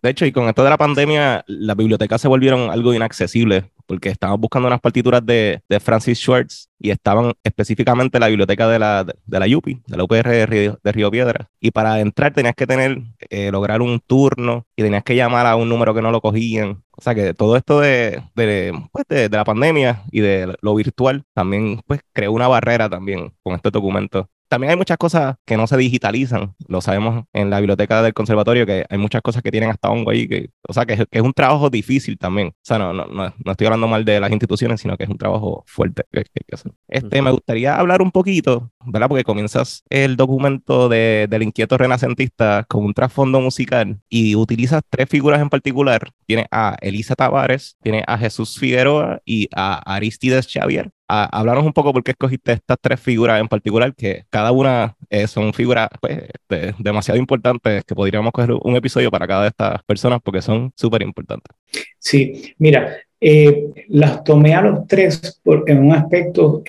De 0.02 0.10
hecho, 0.10 0.26
y 0.26 0.32
con 0.32 0.48
esto 0.48 0.62
de 0.62 0.70
la 0.70 0.76
pandemia, 0.76 1.44
las 1.46 1.76
bibliotecas 1.76 2.20
se 2.20 2.28
volvieron 2.28 2.70
algo 2.70 2.94
inaccesible 2.94 3.70
porque 3.86 4.08
estaban 4.08 4.40
buscando 4.40 4.66
unas 4.66 4.80
partituras 4.80 5.24
de, 5.24 5.62
de 5.68 5.80
Francis 5.80 6.18
Schwartz 6.18 6.68
y 6.78 6.90
estaban 6.90 7.32
específicamente 7.44 8.18
en 8.18 8.20
la 8.20 8.28
biblioteca 8.28 8.68
de 8.68 8.78
la, 8.78 9.04
de, 9.04 9.40
la 9.40 9.56
UPI, 9.56 9.82
de 9.86 9.96
la 9.96 10.04
UPR 10.04 10.28
de 10.28 10.46
Río, 10.46 10.78
de 10.82 11.10
Piedra. 11.10 11.48
Y 11.60 11.70
para 11.70 12.00
entrar 12.00 12.32
tenías 12.32 12.54
que 12.54 12.66
tener, 12.66 12.98
eh, 13.30 13.50
lograr 13.50 13.80
un 13.80 14.00
turno 14.00 14.66
y 14.76 14.82
tenías 14.82 15.04
que 15.04 15.16
llamar 15.16 15.46
a 15.46 15.56
un 15.56 15.68
número 15.68 15.94
que 15.94 16.02
no 16.02 16.10
lo 16.10 16.20
cogían. 16.20 16.82
O 16.90 17.02
sea 17.02 17.14
que 17.14 17.32
todo 17.32 17.56
esto 17.56 17.80
de, 17.80 18.22
de, 18.34 18.72
pues 18.90 19.04
de, 19.08 19.28
de 19.28 19.36
la 19.36 19.44
pandemia 19.44 20.02
y 20.10 20.20
de 20.20 20.54
lo 20.60 20.74
virtual 20.74 21.24
también 21.32 21.80
pues 21.86 22.00
creó 22.12 22.32
una 22.32 22.48
barrera 22.48 22.88
también 22.88 23.32
con 23.42 23.54
este 23.54 23.70
documento 23.70 24.28
también 24.48 24.70
hay 24.70 24.76
muchas 24.76 24.96
cosas 24.96 25.36
que 25.44 25.56
no 25.56 25.66
se 25.66 25.76
digitalizan. 25.76 26.54
Lo 26.68 26.80
sabemos 26.80 27.24
en 27.32 27.50
la 27.50 27.58
biblioteca 27.58 28.02
del 28.02 28.14
conservatorio 28.14 28.66
que 28.66 28.84
hay 28.88 28.98
muchas 28.98 29.22
cosas 29.22 29.42
que 29.42 29.50
tienen 29.50 29.70
hasta 29.70 29.90
hongo 29.90 30.10
ahí. 30.10 30.28
Que, 30.28 30.50
o 30.68 30.72
sea, 30.72 30.86
que, 30.86 31.06
es 31.10 31.22
un 31.22 31.32
trabajo 31.32 31.70
difícil 31.70 32.18
también. 32.18 32.48
O 32.48 32.54
sea, 32.62 32.78
no, 32.78 32.92
no, 32.92 33.06
no, 33.06 33.32
estoy 33.50 33.66
hablando 33.66 33.88
mal 33.88 34.04
de 34.04 34.20
las 34.20 34.30
instituciones, 34.30 34.80
sino 34.80 34.96
que 34.96 35.04
es 35.04 35.10
un 35.10 35.18
trabajo 35.18 35.64
fuerte 35.66 36.04
que, 36.12 36.20
hay 36.20 36.24
que 36.46 36.54
hacer. 36.54 36.72
Este, 36.88 37.22
me 37.22 37.30
gustaría 37.30 37.76
hablar 37.76 38.02
un 38.02 38.10
poquito, 38.10 38.70
¿verdad? 38.84 39.08
Porque 39.08 39.24
comienzas 39.24 39.82
el 39.88 40.16
documento 40.16 40.88
de, 40.88 41.26
del 41.28 41.42
inquieto 41.42 41.78
renacentista 41.78 42.64
con 42.68 42.84
un 42.84 42.94
trasfondo 42.94 43.40
musical 43.40 44.00
y 44.08 44.36
utilizas 44.36 44.82
tres 44.88 45.08
figuras 45.08 45.40
en 45.40 45.50
particular. 45.50 46.10
Tiene 46.26 46.46
a 46.50 46.76
Elisa 46.80 47.14
Tavares, 47.14 47.76
tiene 47.82 48.04
a 48.06 48.18
Jesús 48.18 48.58
Figueroa 48.58 49.20
y 49.24 49.48
a 49.54 49.78
Aristides 49.94 50.48
Xavier 50.52 50.90
hablarnos 51.08 51.66
un 51.66 51.72
poco 51.72 51.92
por 51.92 52.02
qué 52.02 52.12
escogiste 52.12 52.52
estas 52.52 52.78
tres 52.80 53.00
figuras 53.00 53.40
en 53.40 53.48
particular, 53.48 53.94
que 53.94 54.24
cada 54.30 54.52
una 54.52 54.96
eh, 55.10 55.26
son 55.26 55.52
figuras 55.52 55.88
pues, 56.00 56.74
demasiado 56.78 57.18
importantes, 57.18 57.84
que 57.84 57.94
podríamos 57.94 58.32
coger 58.32 58.52
un 58.62 58.76
episodio 58.76 59.10
para 59.10 59.26
cada 59.26 59.42
de 59.42 59.48
estas 59.48 59.82
personas 59.84 60.20
porque 60.22 60.42
son 60.42 60.72
súper 60.74 61.02
importantes. 61.02 61.54
Sí, 61.98 62.54
mira, 62.58 62.96
eh, 63.20 63.68
las 63.88 64.22
tomé 64.24 64.54
a 64.54 64.62
los 64.62 64.86
tres 64.86 65.40
en 65.66 65.78
un 65.78 65.92
aspecto 65.92 66.62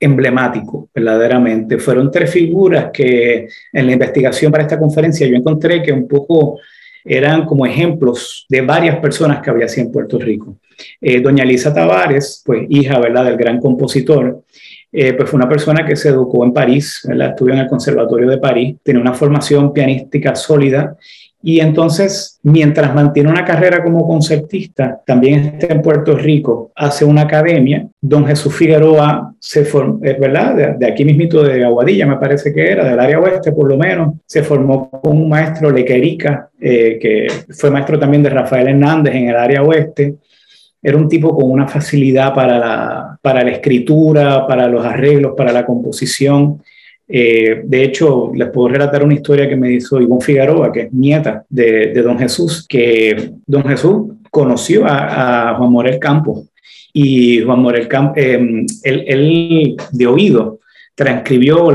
emblemático, 0.00 0.88
verdaderamente. 0.94 1.78
Fueron 1.78 2.10
tres 2.10 2.30
figuras 2.30 2.90
que 2.92 3.48
en 3.72 3.86
la 3.86 3.92
investigación 3.92 4.50
para 4.50 4.64
esta 4.64 4.78
conferencia 4.78 5.26
yo 5.26 5.36
encontré 5.36 5.82
que 5.82 5.92
un 5.92 6.08
poco 6.08 6.58
eran 7.06 7.46
como 7.46 7.66
ejemplos 7.66 8.46
de 8.48 8.60
varias 8.60 8.98
personas 8.98 9.40
que 9.40 9.50
había 9.50 9.66
así 9.66 9.80
en 9.80 9.92
Puerto 9.92 10.18
Rico. 10.18 10.58
Eh, 11.00 11.20
doña 11.20 11.44
Elisa 11.44 11.72
Tavares, 11.72 12.42
pues 12.44 12.66
hija 12.68 12.98
¿verdad? 12.98 13.24
del 13.24 13.36
gran 13.36 13.60
compositor, 13.60 14.42
eh, 14.92 15.12
pues 15.14 15.28
fue 15.28 15.38
una 15.38 15.48
persona 15.48 15.84
que 15.84 15.96
se 15.96 16.10
educó 16.10 16.44
en 16.44 16.52
París, 16.52 17.00
¿verdad? 17.04 17.30
estudió 17.30 17.54
en 17.54 17.60
el 17.60 17.68
Conservatorio 17.68 18.28
de 18.28 18.38
París, 18.38 18.76
tiene 18.82 19.00
una 19.00 19.14
formación 19.14 19.72
pianística 19.72 20.34
sólida 20.34 20.96
y 21.48 21.60
entonces, 21.60 22.40
mientras 22.42 22.92
mantiene 22.92 23.30
una 23.30 23.44
carrera 23.44 23.80
como 23.84 24.04
concertista, 24.04 25.00
también 25.06 25.44
está 25.44 25.72
en 25.72 25.80
Puerto 25.80 26.16
Rico, 26.16 26.72
hace 26.74 27.04
una 27.04 27.20
academia. 27.20 27.86
Don 28.00 28.26
Jesús 28.26 28.52
Figueroa 28.52 29.32
se 29.38 29.64
formó, 29.64 30.00
es 30.02 30.18
verdad, 30.18 30.76
de, 30.76 30.86
aquí 30.88 31.04
mismito 31.04 31.44
de 31.44 31.64
Aguadilla, 31.64 32.04
me 32.04 32.16
parece 32.16 32.52
que 32.52 32.72
era, 32.72 32.90
del 32.90 32.98
área 32.98 33.20
oeste 33.20 33.52
por 33.52 33.68
lo 33.68 33.76
menos, 33.76 34.14
se 34.26 34.42
formó 34.42 34.90
con 34.90 35.16
un 35.16 35.28
maestro 35.28 35.70
Lequerica, 35.70 36.50
eh, 36.60 36.98
que 37.00 37.28
fue 37.50 37.70
maestro 37.70 37.96
también 37.96 38.24
de 38.24 38.30
Rafael 38.30 38.66
Hernández 38.66 39.14
en 39.14 39.28
el 39.28 39.36
área 39.36 39.62
oeste. 39.62 40.16
Era 40.82 40.96
un 40.96 41.08
tipo 41.08 41.32
con 41.32 41.48
una 41.48 41.68
facilidad 41.68 42.34
para 42.34 42.58
la, 42.58 43.18
para 43.22 43.44
la 43.44 43.52
escritura, 43.52 44.48
para 44.48 44.66
los 44.66 44.84
arreglos, 44.84 45.34
para 45.36 45.52
la 45.52 45.64
composición. 45.64 46.60
Eh, 47.08 47.62
de 47.64 47.84
hecho, 47.84 48.32
les 48.34 48.50
puedo 48.50 48.68
relatar 48.68 49.04
una 49.04 49.14
historia 49.14 49.48
que 49.48 49.56
me 49.56 49.72
hizo 49.72 50.00
Ivonne 50.00 50.24
Figueroa, 50.24 50.72
que 50.72 50.82
es 50.82 50.92
nieta 50.92 51.44
de, 51.48 51.92
Don 52.02 52.18
Jesús, 52.18 52.66
que 52.68 53.32
Don 53.46 53.64
Jesús 53.64 54.12
conoció 54.30 54.84
a, 54.84 55.54
Juan 55.56 55.70
Morel 55.70 55.98
Campos 55.98 56.46
y 56.92 57.42
Juan 57.42 57.60
Morel 57.60 57.88
Campos, 57.88 58.18
eh, 58.18 58.66
él, 58.82 59.76
de 59.92 60.06
oído 60.06 60.58
transcribió 60.94 61.66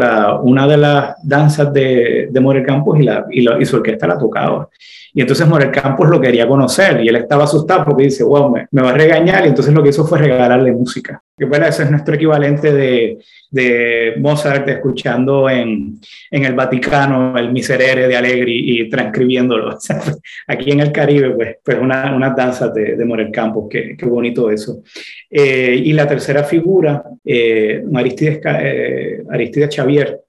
una 0.42 0.68
de 0.68 0.78
las 0.78 1.16
danzas 1.24 1.72
de, 1.72 2.28
de 2.32 2.40
Morel 2.40 2.66
Campos 2.66 3.00
y, 3.00 3.04
la, 3.04 3.26
su 3.64 3.76
orquesta 3.76 4.08
la 4.08 4.18
tocaba. 4.18 4.68
Y 5.14 5.22
entonces 5.22 5.48
Morel 5.48 5.70
Campos 5.70 6.10
lo 6.10 6.20
quería 6.20 6.48
conocer 6.48 7.02
y 7.04 7.08
él 7.08 7.18
estaba 7.18 7.44
asustado 7.44 7.86
porque 7.86 8.06
dice, 8.06 8.24
wow, 8.24 8.50
me, 8.50 8.68
me 8.72 8.82
va 8.82 8.90
a 8.90 8.94
regañar. 8.94 9.46
Y 9.46 9.50
entonces 9.50 9.74
lo 9.74 9.84
que 9.84 9.90
hizo 9.90 10.08
fue 10.08 10.18
regalarle 10.18 10.72
música. 10.72 11.22
Que 11.42 11.48
bueno, 11.48 11.66
ese 11.66 11.82
es 11.82 11.90
nuestro 11.90 12.14
equivalente 12.14 12.72
de, 12.72 14.14
Mozart 14.20 14.70
escuchando 14.70 15.50
en, 15.50 16.00
el 16.30 16.54
Vaticano 16.54 17.36
el 17.36 17.52
Miserere 17.52 18.08
de 18.08 18.16
Allegri 18.16 18.80
y 18.80 18.88
transcribiéndolo. 18.88 19.76
Aquí 20.48 20.70
en 20.70 20.82
el 20.82 20.92
Caribe, 20.92 21.32
pues, 21.32 21.56
pues 21.66 21.80
una, 21.80 22.16
una 22.16 22.30
danza 22.30 22.70
de, 22.70 22.96
de 22.96 23.06
Morel 23.06 23.32
Campos, 23.32 23.66
qué, 23.72 23.96
qué 23.98 24.06
bonito 24.06 24.52
eso. 24.52 24.84
Eh, 25.32 25.82
y 25.84 25.94
la 25.94 26.08
tercera 26.08 26.44
figura, 26.44 27.04
eh, 27.26 27.84
Aristides, 27.92 28.40
eh, 28.46 29.24
Aristides 29.32 29.76
Xavier, 29.76 30.22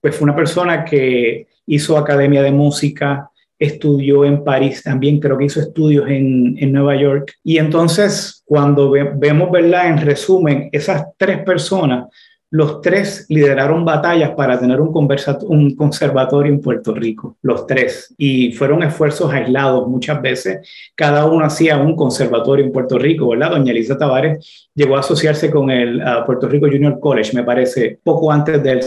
pues 0.00 0.16
fue 0.16 0.24
una 0.24 0.34
persona 0.34 0.82
que 0.82 1.46
hizo 1.66 1.98
academia 1.98 2.42
de 2.42 2.52
música, 2.52 3.28
estudió 3.58 4.24
en 4.24 4.44
París, 4.44 4.82
también 4.82 5.20
creo 5.20 5.38
que 5.38 5.46
hizo 5.46 5.60
estudios 5.60 6.08
en, 6.08 6.56
en 6.58 6.72
Nueva 6.72 6.96
York. 6.96 7.32
Y 7.42 7.58
entonces, 7.58 8.42
cuando 8.44 8.90
vemos, 8.90 9.50
¿verdad? 9.50 9.88
En 9.88 9.98
resumen, 9.98 10.68
esas 10.72 11.06
tres 11.16 11.42
personas 11.44 12.06
los 12.54 12.80
tres 12.80 13.26
lideraron 13.30 13.84
batallas 13.84 14.30
para 14.36 14.60
tener 14.60 14.80
un, 14.80 14.92
un, 15.48 15.74
conservatorio 15.74 16.52
en 16.52 16.60
Puerto 16.60 16.94
Rico, 16.94 17.36
los 17.42 17.66
tres. 17.66 18.14
Y 18.16 18.52
fueron 18.52 18.84
esfuerzos 18.84 19.32
aislados 19.32 19.88
muchas 19.88 20.22
veces. 20.22 20.64
Cada 20.94 21.26
uno 21.26 21.44
hacía 21.44 21.78
un 21.78 21.96
conservatorio 21.96 22.64
en 22.64 22.70
Puerto 22.70 22.96
Rico, 22.96 23.26
¿verdad? 23.26 23.50
Doña 23.50 23.72
Elisa 23.72 23.98
Tavares 23.98 24.68
llegó 24.72 24.94
a 24.94 25.00
asociarse 25.00 25.50
con 25.50 25.68
el 25.68 26.00
Puerto 26.26 26.48
Rico 26.48 26.66
Junior 26.66 27.00
College, 27.00 27.32
me 27.34 27.42
parece, 27.42 27.98
poco 28.04 28.30
antes 28.30 28.62
del, 28.62 28.84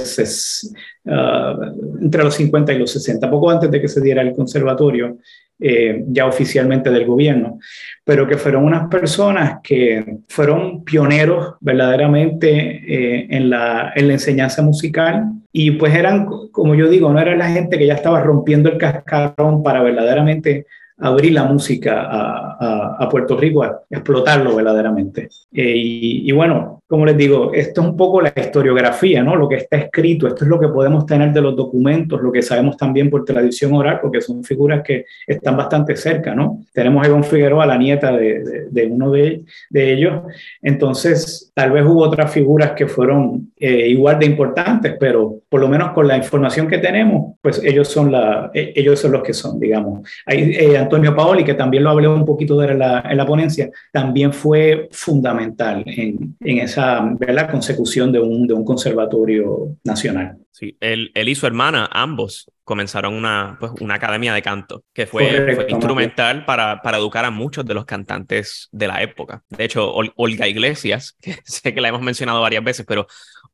uh, 1.07 2.01
entre 2.01 2.23
los 2.23 2.35
50 2.35 2.73
y 2.73 2.79
los 2.79 2.91
60, 2.91 3.29
poco 3.29 3.49
antes 3.49 3.71
de 3.71 3.81
que 3.81 3.87
se 3.87 4.01
diera 4.01 4.21
el 4.21 4.33
conservatorio. 4.33 5.17
Eh, 5.59 6.03
ya 6.09 6.27
oficialmente 6.27 6.91
del 6.91 7.07
gobierno, 7.07 7.57
pero 8.03 8.27
que 8.27 8.37
fueron 8.37 8.63
unas 8.63 8.89
personas 8.89 9.57
que 9.63 10.19
fueron 10.27 10.83
pioneros 10.83 11.55
verdaderamente 11.61 12.49
eh, 12.49 13.27
en, 13.31 13.49
la, 13.49 13.91
en 13.95 14.07
la 14.07 14.13
enseñanza 14.13 14.61
musical 14.61 15.23
y 15.51 15.71
pues 15.71 15.95
eran, 15.95 16.27
como 16.51 16.75
yo 16.75 16.87
digo, 16.87 17.11
no 17.11 17.19
era 17.19 17.35
la 17.35 17.49
gente 17.49 17.79
que 17.79 17.87
ya 17.87 17.95
estaba 17.95 18.21
rompiendo 18.21 18.69
el 18.69 18.77
cascarón 18.77 19.63
para 19.63 19.81
verdaderamente 19.81 20.67
abrir 20.99 21.33
la 21.33 21.43
música 21.43 22.07
a, 22.09 22.97
a, 22.99 23.09
Puerto 23.09 23.37
Rico, 23.37 23.63
a 23.63 23.81
explotarlo 23.89 24.55
verdaderamente. 24.55 25.29
Eh, 25.53 25.73
y, 25.75 26.29
y, 26.29 26.31
bueno, 26.31 26.77
como 26.87 27.05
les 27.05 27.17
digo, 27.17 27.51
esto 27.53 27.81
es 27.81 27.87
un 27.87 27.97
poco 27.97 28.21
la 28.21 28.31
historiografía, 28.35 29.21
¿no? 29.21 29.35
Lo 29.35 29.49
que 29.49 29.55
está 29.57 29.75
escrito, 29.77 30.25
esto 30.25 30.45
es 30.45 30.49
lo 30.49 30.59
que 30.59 30.69
podemos 30.69 31.05
tener 31.05 31.33
de 31.33 31.41
los 31.41 31.55
documentos, 31.55 32.21
lo 32.21 32.31
que 32.31 32.41
sabemos 32.41 32.77
también 32.77 33.09
por 33.09 33.25
tradición 33.25 33.73
oral, 33.73 33.99
porque 34.01 34.21
son 34.21 34.43
figuras 34.43 34.81
que 34.83 35.05
están 35.27 35.57
bastante 35.57 35.97
cerca, 35.97 36.33
¿no? 36.33 36.61
Tenemos 36.73 37.03
a 37.03 37.09
Ivonne 37.09 37.23
Figueroa, 37.23 37.65
la 37.65 37.77
nieta 37.77 38.15
de, 38.15 38.67
de, 38.71 38.85
uno 38.85 39.11
de, 39.11 39.43
de, 39.69 39.93
ellos, 39.93 40.21
entonces 40.61 41.51
tal 41.53 41.71
vez 41.71 41.85
hubo 41.85 42.03
otras 42.03 42.31
figuras 42.31 42.71
que 42.71 42.87
fueron 42.87 43.51
eh, 43.57 43.89
igual 43.89 44.17
de 44.19 44.27
importantes, 44.27 44.95
pero 44.97 45.41
por 45.49 45.59
lo 45.59 45.67
menos 45.67 45.91
con 45.91 46.07
la 46.07 46.15
información 46.15 46.67
que 46.67 46.77
tenemos, 46.77 47.35
pues 47.41 47.61
ellos 47.63 47.89
son, 47.89 48.13
la, 48.13 48.49
e, 48.53 48.71
ellos 48.75 48.97
son 48.97 49.11
los 49.11 49.23
que 49.23 49.33
son, 49.33 49.59
digamos. 49.59 50.07
Hay 50.25 50.55
eh, 50.55 50.77
Antonio 50.87 51.15
Paoli, 51.15 51.43
que 51.43 51.53
también 51.53 51.83
lo 51.83 51.89
hablé 51.91 52.07
un 52.07 52.25
poquito 52.25 52.57
de 52.59 52.73
la, 52.73 53.01
en 53.01 53.17
la 53.17 53.25
ponencia, 53.25 53.69
también 53.91 54.33
fue 54.33 54.87
fundamental 54.91 55.83
en, 55.85 56.35
en 56.39 56.57
esa 56.59 57.15
la 57.19 57.51
consecución 57.51 58.11
de 58.11 58.19
un, 58.19 58.47
de 58.47 58.53
un 58.53 58.65
conservatorio 58.65 59.75
nacional. 59.83 60.37
Sí, 60.51 60.75
él, 60.79 61.11
él, 61.13 61.29
y 61.29 61.35
su 61.35 61.45
hermana, 61.45 61.87
ambos, 61.91 62.49
comenzaron 62.63 63.13
una, 63.13 63.57
pues, 63.59 63.73
una 63.79 63.93
academia 63.93 64.33
de 64.33 64.41
canto, 64.41 64.83
que 64.91 65.05
fue, 65.05 65.67
instrumental 65.69 66.45
para, 66.45 66.81
para, 66.81 66.97
educar 66.97 67.25
a 67.25 67.31
muchos 67.31 67.63
de 67.63 67.75
los 67.75 67.85
cantantes 67.85 68.67
de 68.71 68.87
la 68.87 69.03
época. 69.03 69.43
De 69.49 69.65
hecho, 69.65 69.93
Olga 69.93 70.47
Iglesias, 70.47 71.15
que 71.21 71.37
sé 71.45 71.73
que 71.73 71.79
la 71.79 71.89
hemos 71.89 72.01
mencionado 72.01 72.41
varias 72.41 72.63
veces, 72.63 72.85
pero 72.87 73.05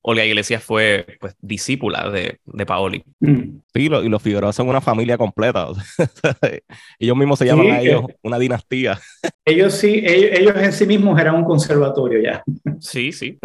Olga 0.05 0.25
Iglesias 0.25 0.61
fue 0.61 1.17
pues, 1.19 1.35
discípula 1.39 2.09
de, 2.09 2.39
de 2.45 2.65
Paoli. 2.65 3.03
Mm. 3.21 3.59
Sí, 3.73 3.85
y 3.85 4.09
los 4.09 4.21
Figueroa 4.21 4.51
son 4.51 4.67
una 4.67 4.81
familia 4.81 5.17
completa. 5.17 5.67
ellos 6.99 7.17
mismos 7.17 7.39
se 7.39 7.45
llaman 7.45 7.71
a 7.71 7.79
ellos 7.79 8.03
una 8.21 8.37
dinastía. 8.37 8.99
ellos 9.45 9.73
sí, 9.73 10.03
ellos, 10.05 10.55
en 10.57 10.73
sí 10.73 10.85
mismos 10.85 11.19
eran 11.19 11.35
un 11.35 11.45
conservatorio 11.45 12.21
ya. 12.21 12.43
Sí, 12.79 13.13
sí. 13.13 13.39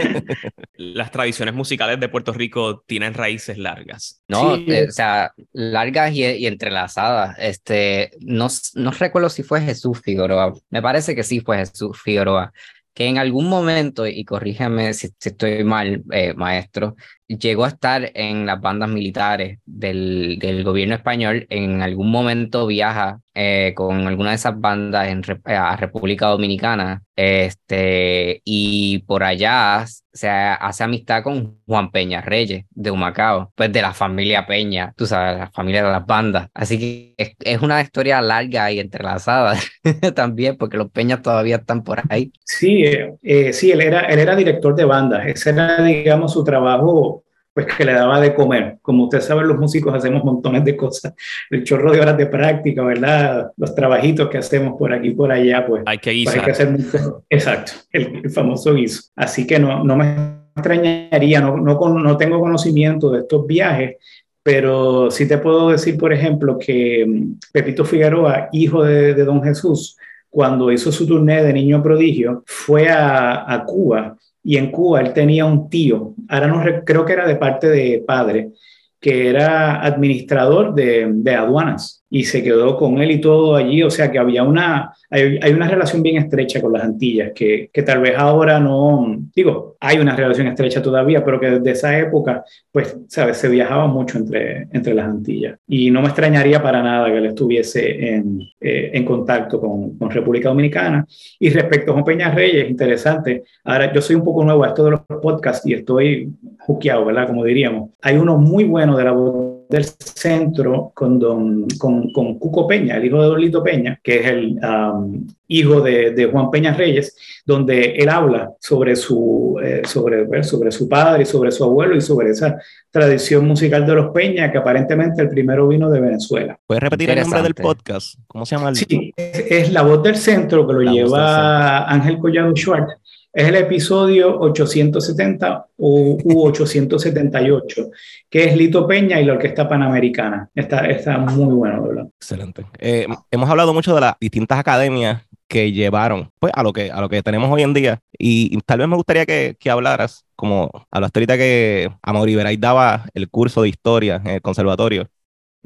Las 0.75 1.13
tradiciones 1.13 1.55
musicales 1.55 2.01
de 2.01 2.09
Puerto 2.09 2.33
Rico 2.33 2.81
tienen 2.87 3.15
raíces 3.15 3.57
largas. 3.57 4.21
No, 4.27 4.57
eh, 4.57 4.87
o 4.89 4.91
sea, 4.91 5.33
largas 5.53 6.13
y, 6.13 6.25
y, 6.25 6.47
entrelazadas. 6.49 7.37
Este, 7.39 8.11
no, 8.21 8.49
no 8.75 8.91
recuerdo 8.91 9.29
si 9.29 9.45
fue 9.45 9.61
Jesús 9.61 10.01
Figueroa. 10.03 10.55
Me 10.71 10.83
parece 10.83 11.15
que 11.15 11.23
sí 11.23 11.41
fue 11.41 11.59
Jesús 11.59 12.03
Figueroa 12.03 12.53
que 12.99 13.07
en 13.07 13.17
algún 13.17 13.49
momento, 13.49 14.09
y 14.09 14.25
corríjame 14.25 14.93
si, 14.93 15.11
estoy 15.21 15.63
mal, 15.63 16.03
eh, 16.11 16.35
maestro, 16.35 16.97
llegó 17.29 17.65
a 17.65 17.69
estar 17.69 18.11
en 18.13 18.45
las 18.45 18.61
bandas 18.61 18.89
militares 18.89 19.61
del, 19.65 20.37
del 20.41 20.65
gobierno 20.65 20.97
español, 20.97 21.47
en 21.49 21.81
algún 21.81 22.11
momento 22.11 22.67
viaja 22.67 23.21
eh, 23.41 23.73
con 23.73 24.05
alguna 24.09 24.31
de 24.31 24.35
esas 24.35 24.61
bandas 24.61 25.07
en, 25.07 25.23
a 25.45 25.77
República 25.77 26.27
Dominicana, 26.27 27.05
este, 27.15 28.43
y 28.45 28.99
por 29.07 29.23
allá 29.23 29.85
se 30.13 30.29
hace 30.29 30.83
amistad 30.83 31.23
con 31.23 31.61
Juan 31.65 31.93
Peña 31.93 32.21
Reyes 32.21 32.65
de 32.71 32.91
Humacao, 32.91 33.53
pues 33.55 33.73
de 33.73 33.81
la 33.81 33.95
familia 33.95 34.45
Peña, 34.45 34.93
tú 34.97 35.07
sabes, 35.07 35.39
la 35.39 35.51
familia 35.53 35.85
de 35.85 35.93
las 35.93 36.05
bandas. 36.05 36.49
Así 36.53 36.81
que 36.81 37.15
es, 37.17 37.37
es 37.39 37.63
una 37.63 37.81
historia 37.81 38.21
larga 38.21 38.73
y 38.73 38.81
entrelazada 38.81 39.55
también, 40.17 40.57
porque 40.57 40.77
los 40.77 40.91
Peñas 40.91 41.23
todavía 41.23 41.57
están 41.57 41.85
por 41.85 42.01
ahí. 42.09 42.33
Sí, 42.45 42.83
eh, 42.83 43.15
eh, 43.23 43.53
sí, 43.53 43.71
él 43.71 43.83
era, 43.83 44.01
él 44.01 44.19
era 44.19 44.35
director 44.35 44.75
de 44.75 44.85
bandas, 44.85 45.29
ese 45.29 45.51
era, 45.51 45.81
digamos, 45.81 46.33
su 46.33 46.43
trabajo 46.43 47.23
pues 47.59 47.75
que 47.77 47.85
le 47.85 47.93
daba 47.93 48.21
de 48.21 48.35
comer. 48.35 48.79
Como 48.83 49.07
usted 49.07 49.21
sabe, 49.21 49.43
los 49.43 49.59
músicos 49.59 49.93
hacemos 49.93 50.23
montones 50.23 50.65
de 50.65 50.77
cosas, 50.77 51.13
el 51.51 51.65
chorro 51.65 51.91
de 51.91 52.01
horas 52.01 52.17
de 52.17 52.27
práctica, 52.27 52.85
¿verdad? 52.85 53.51
Los 53.57 53.75
trabajitos 53.75 54.29
que 54.29 54.39
hacemos 54.39 54.79
por 54.79 54.93
aquí 54.93 55.09
y 55.09 55.15
por 55.15 55.33
allá, 55.33 55.67
pues 55.67 55.83
hay 55.85 55.99
que, 55.99 56.23
pues, 56.23 56.37
hay 56.37 56.45
que 56.45 56.51
hacer 56.53 56.71
mucho. 56.71 57.25
Exacto, 57.29 57.73
el, 57.91 58.31
famoso 58.31 58.75
guiso. 58.75 59.11
Así 59.17 59.45
que 59.45 59.59
no, 59.59 59.83
no 59.83 59.97
me 59.97 60.39
extrañaría, 60.55 61.41
no, 61.41 61.57
no, 61.57 61.99
no 61.99 62.17
tengo 62.17 62.39
conocimiento 62.39 63.11
de 63.11 63.23
estos 63.23 63.45
viajes, 63.45 63.97
pero 64.41 65.11
sí 65.11 65.27
te 65.27 65.39
puedo 65.39 65.71
decir, 65.71 65.99
por 65.99 66.13
ejemplo, 66.13 66.61
que 66.61 67.05
mm, 67.05 67.41
Pepito 67.53 67.85
Figueroa, 67.85 68.51
hijo 68.53 68.85
de, 68.85 69.15
de 69.15 69.25
Don 69.25 69.43
Jesús, 69.43 69.97
cuando 70.31 70.71
hizo 70.71 70.93
su 70.93 71.09
turné 71.09 71.43
de 71.43 71.53
niño 71.53 71.83
prodigio, 71.83 72.45
fue 72.47 72.89
a, 72.89 73.53
a 73.53 73.65
Cuba 73.65 74.17
y 74.49 74.57
en 74.57 74.71
Cuba 74.71 75.03
él 75.03 75.13
tenía 75.13 75.45
un 75.45 75.69
tío, 75.69 76.15
ahora 76.27 76.47
no 76.47 76.63
creo 76.87 77.05
que 77.05 77.13
era 77.13 77.29
de 77.29 77.37
parte 77.37 77.69
de 77.69 78.03
padre, 78.07 78.53
que 78.99 79.29
era 79.29 79.85
administrador 79.85 80.75
de, 80.75 81.07
de 81.07 81.35
aduanas 81.35 81.98
y 82.11 82.25
se 82.25 82.43
quedó 82.43 82.77
con 82.77 82.99
él 82.99 83.11
y 83.11 83.21
todo 83.21 83.55
allí, 83.55 83.83
o 83.83 83.91
sea 83.91 84.11
que 84.11 84.19
había 84.19 84.43
una, 84.43 84.93
hay, 85.11 85.39
hay 85.43 85.53
una 85.53 85.69
relación 85.69 86.03
bien 86.03 86.17
estrecha 86.17 86.61
con 86.61 86.73
las 86.73 86.83
Antillas, 86.83 87.33
que, 87.35 87.71
que, 87.73 87.83
tal 87.83 88.01
vez 88.01 88.15
ahora 88.17 88.59
no, 88.59 89.17
digo, 89.35 89.77
hay 89.81 89.99
una 89.99 90.17
relación 90.17 90.47
estrecha 90.47 90.83
todavía, 90.83 91.25
pero 91.25 91.39
que 91.39 91.51
desde 91.51 91.71
esa 91.71 91.99
época, 91.99 92.45
pues, 92.73 92.97
sabes, 93.09 93.37
se 93.37 93.49
viajaba 93.49 93.87
mucho 93.87 94.19
entre, 94.19 94.69
entre 94.73 94.95
las 94.95 95.07
Antillas. 95.07 95.59
Y 95.67 95.91
no 95.91 96.01
me 96.01 96.09
extrañaría 96.09 96.63
para 96.63 96.83
nada 96.83 97.11
que 97.11 97.19
él 97.19 97.27
estuviese 97.27 98.15
en, 98.15 98.41
eh, 98.61 98.91
en 98.95 99.05
contacto 99.05 99.61
con, 99.61 99.97
con, 99.99 100.11
República 100.11 100.49
Dominicana. 100.49 101.07
Y 101.39 101.51
respecto 101.51 101.91
a 101.91 101.95
Juan 101.95 102.05
Peña 102.05 102.31
Reyes, 102.31 102.71
interesante, 102.71 103.45
ahora 103.65 103.93
yo 103.93 104.01
soy 104.01 104.17
un 104.17 104.25
poco 104.25 104.45
nuevo 104.45 104.65
a 104.65 104.69
esto 104.69 104.85
de 104.85 104.91
los 104.93 105.01
podcasts 105.23 105.67
y 105.67 105.75
estoy 105.75 106.33
juqueado, 106.61 107.05
¿verdad? 107.05 107.27
Como 107.27 107.45
diríamos. 107.45 107.91
Hay 108.03 108.17
uno 108.17 108.39
muy 108.39 108.65
bueno 108.65 108.97
de 108.97 109.05
la 109.05 109.13
voz 109.13 109.58
del 109.69 109.85
centro 109.85 110.93
con, 110.95 111.19
don, 111.19 111.67
con, 111.79 112.11
con, 112.11 112.39
Cuco 112.39 112.67
Peña, 112.67 112.97
el 112.97 113.05
hijo 113.05 113.21
de 113.21 113.29
Don 113.29 113.41
Lito 113.41 113.63
Peña, 113.63 114.01
que 114.03 114.21
es 114.21 114.27
el 114.27 114.59
um, 114.65 115.27
hijo 115.47 115.81
de, 115.81 116.13
de, 116.13 116.27
Juan 116.27 116.51
Peña 116.51 116.73
Reyes, 116.73 117.17
donde 117.45 117.97
él 117.97 118.09
habla 118.09 118.53
sobre 118.61 118.97
su, 118.97 119.61
eh, 119.63 119.83
sobre, 119.85 120.43
sobre 120.43 120.73
su 120.73 120.89
padre, 120.89 121.25
sobre 121.27 121.51
su 121.51 121.65
abuelo 121.65 121.97
y 121.97 122.01
sobre 122.01 122.31
esa 122.31 122.59
tradición 122.91 123.47
musical 123.47 123.87
de 123.87 123.95
los 123.95 124.11
Peña, 124.13 124.51
que 124.51 124.59
aparentemente 124.59 125.21
el 125.21 125.29
primero 125.29 125.69
vino 125.69 125.91
de 125.91 126.01
Venezuela. 126.01 126.59
¿Puedes 126.67 126.83
repetir 126.83 127.11
el 127.11 127.21
nombre 127.21 127.43
del 127.43 127.55
podcast? 127.55 128.19
¿Cómo 128.27 128.47
se 128.47 128.57
llama? 128.57 128.71
El... 128.71 128.77
Sí, 128.77 129.13
es, 129.17 129.45
es, 129.51 129.73
La 129.73 129.83
Voz 129.83 130.03
del 130.03 130.17
Centro, 130.17 130.67
que 130.67 130.73
lo 130.73 130.81
la 130.81 130.93
lleva 130.93 131.91
Ángel 131.91 132.19
Collado 132.19 132.55
Schwartz 132.57 132.95
es 133.33 133.49
el 133.49 133.55
episodio 133.57 134.39
870 134.41 135.67
u 135.77 136.47
878, 136.47 137.91
que 138.29 138.45
es 138.45 138.57
Lito 138.57 138.87
Peña 138.87 139.21
y 139.21 139.25
la 139.25 139.35
Orquesta 139.35 139.69
Panamericana. 139.69 140.49
Está, 140.55 140.87
está 140.87 141.19
muy 141.19 141.55
bueno, 141.55 141.83
¿verdad? 141.83 142.07
Excelente. 142.21 142.65
Eh, 142.79 143.07
hemos 143.31 143.49
hablado 143.49 143.75
mucho 143.75 143.95
de 143.95 144.01
las 144.01 144.15
distintas 144.21 144.59
academias 144.59 145.23
que 145.47 145.73
llevaron 145.73 146.31
pues, 146.39 146.53
a, 146.55 146.63
lo 146.63 146.73
que, 146.73 146.91
a 146.91 147.01
lo 147.01 147.09
que 147.09 147.23
tenemos 147.23 147.51
hoy 147.51 147.63
en 147.63 147.75
día. 147.75 148.01
Y, 148.19 148.59
tal 148.67 148.81
vez 148.81 148.89
me 148.89 148.97
gustaría 148.97 149.25
que, 149.25 149.57
que 149.59 149.71
hablaras, 149.71 150.25
como 150.37 150.71
hablaste 150.91 151.21
ahorita 151.21 151.37
que 151.37 151.91
Amaury 152.03 152.35
Veray 152.35 152.57
daba 152.57 153.07
el 153.15 153.29
curso 153.31 153.63
de 153.63 153.71
historia 153.71 154.21
en 154.25 154.33
el 154.33 154.43
conservatorio. 154.43 155.09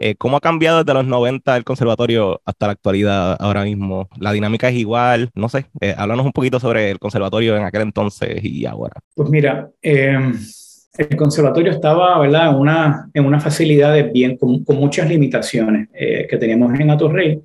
Eh, 0.04 0.16
¿Cómo 0.18 0.36
ha 0.36 0.40
cambiado 0.40 0.78
desde 0.82 0.94
los 0.94 1.06
90 1.06 1.56
el 1.56 1.62
conservatorio 1.62 2.42
hasta 2.44 2.66
la 2.66 2.72
actualidad 2.72 3.36
ahora 3.38 3.62
mismo? 3.62 4.08
¿La 4.18 4.32
dinámica 4.32 4.68
es 4.68 4.74
igual? 4.74 5.30
No 5.36 5.48
sé, 5.48 5.66
eh, 5.80 5.94
háblanos 5.96 6.26
un 6.26 6.32
poquito 6.32 6.58
sobre 6.58 6.90
el 6.90 6.98
conservatorio 6.98 7.56
en 7.56 7.62
aquel 7.62 7.82
entonces 7.82 8.42
y 8.42 8.66
ahora. 8.66 8.94
Pues 9.14 9.30
mira, 9.30 9.70
em, 9.80 10.34
el 10.98 11.16
conservatorio 11.16 11.70
estaba 11.70 12.18
¿verdad? 12.18 12.58
Una, 12.58 13.10
en 13.14 13.24
una 13.24 13.38
facilidad 13.38 13.94
de 13.94 14.02
bien, 14.02 14.36
con, 14.36 14.64
con 14.64 14.74
muchas 14.74 15.08
limitaciones 15.08 15.88
eh, 15.94 16.26
que 16.28 16.36
teníamos 16.36 16.78
en 16.80 16.90
Atorrey 16.90 17.40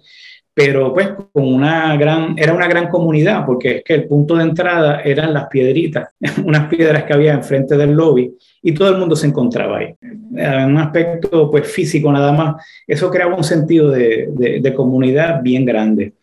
pero 0.58 0.91
pues 0.91 1.10
con 1.32 1.54
una 1.54 1.96
gran, 1.98 2.34
era 2.36 2.52
una 2.52 2.67
gran 2.67 2.89
comunidad, 2.89 3.46
porque 3.46 3.76
es 3.76 3.84
que 3.84 3.93
el 3.93 4.08
punto 4.08 4.36
de 4.36 4.41
entrada 4.41 5.02
eran 5.02 5.32
las 5.32 5.46
piedritas, 5.50 6.10
unas 6.43 6.67
piedras 6.67 7.04
que 7.04 7.13
había 7.13 7.34
enfrente 7.34 7.78
del 7.78 7.91
lobby, 7.91 8.36
y 8.63 8.72
todo 8.72 8.89
el 8.89 8.98
mundo 8.98 9.15
se 9.15 9.28
encontraba 9.28 9.78
ahí. 9.78 9.93
En 10.36 10.72
un 10.72 10.78
aspecto 10.80 11.52
pues 11.52 11.72
físico 11.72 12.12
nada 12.12 12.32
más, 12.32 12.65
eso 12.88 13.12
creaba 13.12 13.36
un 13.36 13.43
sentido 13.43 13.91
de, 13.91 14.30
de, 14.36 14.74
comunidad 14.74 15.43
bien 15.43 15.63
grande. 15.63 16.13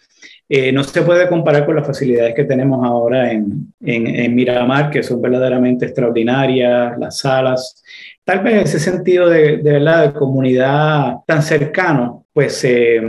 Eh, 0.48 0.72
no 0.72 0.82
se 0.82 1.02
puede 1.02 1.28
comparar 1.28 1.64
con 1.64 1.76
las 1.76 1.86
facilidades 1.86 2.34
que 2.34 2.42
tenemos 2.42 2.84
ahora 2.84 3.30
en, 3.30 3.72
en, 3.84 4.06
en 4.08 4.34
Miramar, 4.34 4.90
que 4.90 5.04
son 5.04 5.22
verdaderamente 5.22 5.84
extraordinarias, 5.86 6.98
las 6.98 7.18
salas, 7.20 7.84
tal 8.24 8.40
vez 8.40 8.64
ese 8.64 8.80
sentido 8.80 9.28
de, 9.28 9.58
de, 9.58 9.72
¿verdad? 9.74 10.08
de 10.08 10.18
comunidad 10.18 11.18
tan 11.24 11.40
cercano, 11.40 12.23
pues 12.34 12.64
eh, 12.64 13.00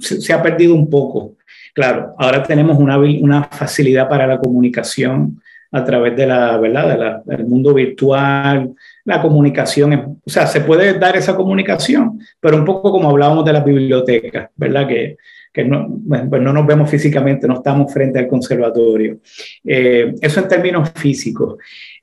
se, 0.00 0.32
ha 0.32 0.42
perdido 0.42 0.74
un 0.74 0.90
poco. 0.90 1.36
Claro, 1.72 2.14
ahora 2.18 2.42
tenemos 2.42 2.76
una, 2.76 2.98
una 2.98 3.44
facilidad 3.44 4.08
para 4.08 4.26
la 4.26 4.38
comunicación 4.38 5.40
a 5.70 5.84
través 5.84 6.16
de 6.16 6.26
la, 6.26 6.58
¿verdad? 6.58 7.22
Del 7.24 7.46
mundo 7.46 7.72
virtual, 7.72 8.74
la 9.04 9.22
comunicación, 9.22 10.18
o 10.24 10.30
sea, 10.30 10.46
se 10.46 10.62
puede 10.62 10.98
dar 10.98 11.16
esa 11.16 11.36
comunicación, 11.36 12.18
pero 12.40 12.56
un 12.56 12.64
poco 12.64 12.90
como 12.90 13.08
hablábamos 13.08 13.44
de 13.44 13.52
las 13.52 13.64
bibliotecas, 13.64 14.50
¿verdad? 14.56 14.88
Que, 14.88 15.16
que 15.52 15.64
no, 15.64 15.88
pues 16.08 16.42
no 16.42 16.52
nos 16.52 16.66
vemos 16.66 16.90
físicamente, 16.90 17.46
no 17.46 17.54
estamos 17.54 17.92
frente 17.92 18.18
al 18.18 18.28
conservatorio. 18.28 19.18
Eh, 19.64 20.14
eso 20.20 20.40
en 20.40 20.48
términos 20.48 20.90
físicos. 20.94 21.56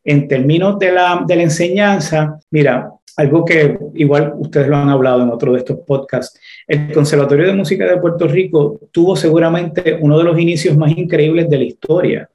En 0.03 0.27
términos 0.27 0.77
de 0.77 0.91
la, 0.91 1.23
de 1.27 1.35
la 1.35 1.43
enseñanza, 1.43 2.39
mira, 2.51 2.91
algo 3.17 3.45
que 3.45 3.77
igual 3.95 4.33
ustedes 4.37 4.67
lo 4.67 4.77
han 4.77 4.89
hablado 4.89 5.23
en 5.23 5.29
otro 5.29 5.53
de 5.53 5.59
estos 5.59 5.79
podcasts, 5.79 6.39
el 6.67 6.91
Conservatorio 6.91 7.47
de 7.47 7.53
Música 7.53 7.85
de 7.85 7.97
Puerto 7.97 8.27
Rico 8.27 8.79
tuvo 8.91 9.15
seguramente 9.15 9.97
uno 9.99 10.17
de 10.17 10.23
los 10.23 10.39
inicios 10.39 10.75
más 10.77 10.91
increíbles 10.97 11.49
de 11.49 11.57
la 11.57 11.63
historia 11.63 12.29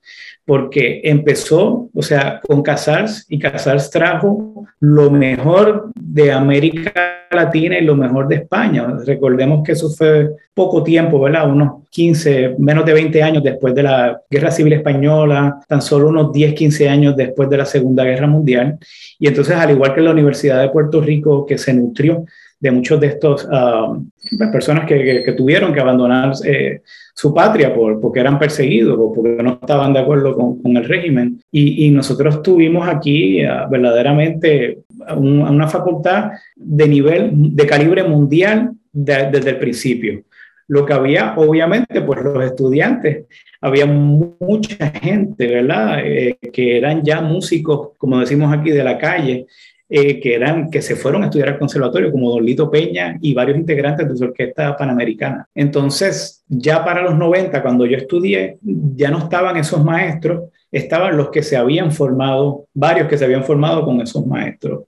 porque 0.50 1.00
empezó, 1.04 1.90
o 1.94 2.02
sea, 2.02 2.40
con 2.44 2.60
Casals 2.60 3.24
y 3.28 3.38
Casals 3.38 3.88
trajo 3.88 4.66
lo 4.80 5.08
mejor 5.08 5.92
de 5.94 6.32
América 6.32 6.92
Latina 7.30 7.78
y 7.78 7.84
lo 7.84 7.94
mejor 7.94 8.26
de 8.26 8.34
España. 8.34 8.84
Recordemos 9.06 9.62
que 9.64 9.70
eso 9.70 9.88
fue 9.90 10.28
poco 10.52 10.82
tiempo, 10.82 11.20
¿verdad? 11.20 11.48
Unos 11.48 11.84
15, 11.90 12.56
menos 12.58 12.84
de 12.84 12.94
20 12.94 13.22
años 13.22 13.44
después 13.44 13.76
de 13.76 13.84
la 13.84 14.20
Guerra 14.28 14.50
Civil 14.50 14.72
Española, 14.72 15.60
tan 15.68 15.80
solo 15.80 16.08
unos 16.08 16.32
10, 16.32 16.54
15 16.54 16.88
años 16.88 17.16
después 17.16 17.48
de 17.48 17.56
la 17.56 17.64
Segunda 17.64 18.02
Guerra 18.02 18.26
Mundial. 18.26 18.76
Y 19.20 19.28
entonces, 19.28 19.54
al 19.54 19.70
igual 19.70 19.94
que 19.94 20.00
la 20.00 20.10
Universidad 20.10 20.60
de 20.60 20.70
Puerto 20.70 21.00
Rico, 21.00 21.46
que 21.46 21.58
se 21.58 21.72
nutrió 21.72 22.24
de 22.60 22.70
muchos 22.70 23.00
de 23.00 23.06
estos 23.06 23.46
uh, 23.46 24.04
personas 24.52 24.86
que, 24.86 25.02
que, 25.02 25.22
que, 25.24 25.32
tuvieron 25.32 25.72
que 25.72 25.80
abandonar 25.80 26.32
eh, 26.44 26.82
su 27.14 27.32
patria 27.32 27.74
por, 27.74 27.98
porque 28.00 28.20
eran 28.20 28.38
perseguidos 28.38 28.98
o 29.00 29.12
porque 29.12 29.42
no 29.42 29.58
estaban 29.60 29.94
de 29.94 30.00
acuerdo 30.00 30.36
con, 30.36 30.62
con 30.62 30.76
el 30.76 30.84
régimen. 30.84 31.42
Y, 31.50 31.86
y, 31.86 31.90
nosotros 31.90 32.42
tuvimos 32.42 32.86
aquí 32.86 33.42
uh, 33.44 33.68
verdaderamente 33.70 34.80
un, 35.16 35.40
una 35.40 35.68
facultad 35.68 36.32
de 36.54 36.86
nivel, 36.86 37.30
de 37.56 37.66
calibre 37.66 38.04
mundial 38.04 38.72
de, 38.92 39.30
desde 39.32 39.50
el 39.50 39.58
principio. 39.58 40.22
Lo 40.68 40.84
que 40.86 40.92
había, 40.92 41.34
obviamente, 41.36 42.00
pues 42.02 42.22
los 42.22 42.44
estudiantes, 42.44 43.24
había 43.60 43.86
mucha 43.86 44.86
gente, 44.90 45.46
¿verdad? 45.46 46.00
Eh, 46.04 46.38
que 46.52 46.76
eran 46.76 47.02
ya 47.02 47.20
músicos, 47.20 47.90
como 47.98 48.20
decimos 48.20 48.56
aquí, 48.56 48.70
de 48.70 48.84
la 48.84 48.96
calle, 48.96 49.46
eh, 49.92 50.20
que, 50.20 50.36
eran, 50.36 50.70
que 50.70 50.80
se 50.82 50.94
fueron 50.94 51.22
a 51.22 51.26
estudiar 51.26 51.48
al 51.48 51.58
conservatorio, 51.58 52.12
como 52.12 52.30
Don 52.30 52.44
Lito 52.44 52.70
Peña 52.70 53.18
y 53.20 53.34
varios 53.34 53.58
integrantes 53.58 54.08
de 54.08 54.16
su 54.16 54.22
orquesta 54.22 54.76
panamericana. 54.76 55.48
Entonces, 55.52 56.44
ya 56.46 56.84
para 56.84 57.02
los 57.02 57.16
90, 57.16 57.60
cuando 57.60 57.84
yo 57.86 57.96
estudié, 57.96 58.58
ya 58.62 59.10
no 59.10 59.18
estaban 59.18 59.56
esos 59.56 59.84
maestros, 59.84 60.44
estaban 60.70 61.16
los 61.16 61.30
que 61.30 61.42
se 61.42 61.56
habían 61.56 61.90
formado, 61.90 62.68
varios 62.72 63.08
que 63.08 63.18
se 63.18 63.24
habían 63.24 63.42
formado 63.42 63.84
con 63.84 64.00
esos 64.00 64.24
maestros. 64.24 64.84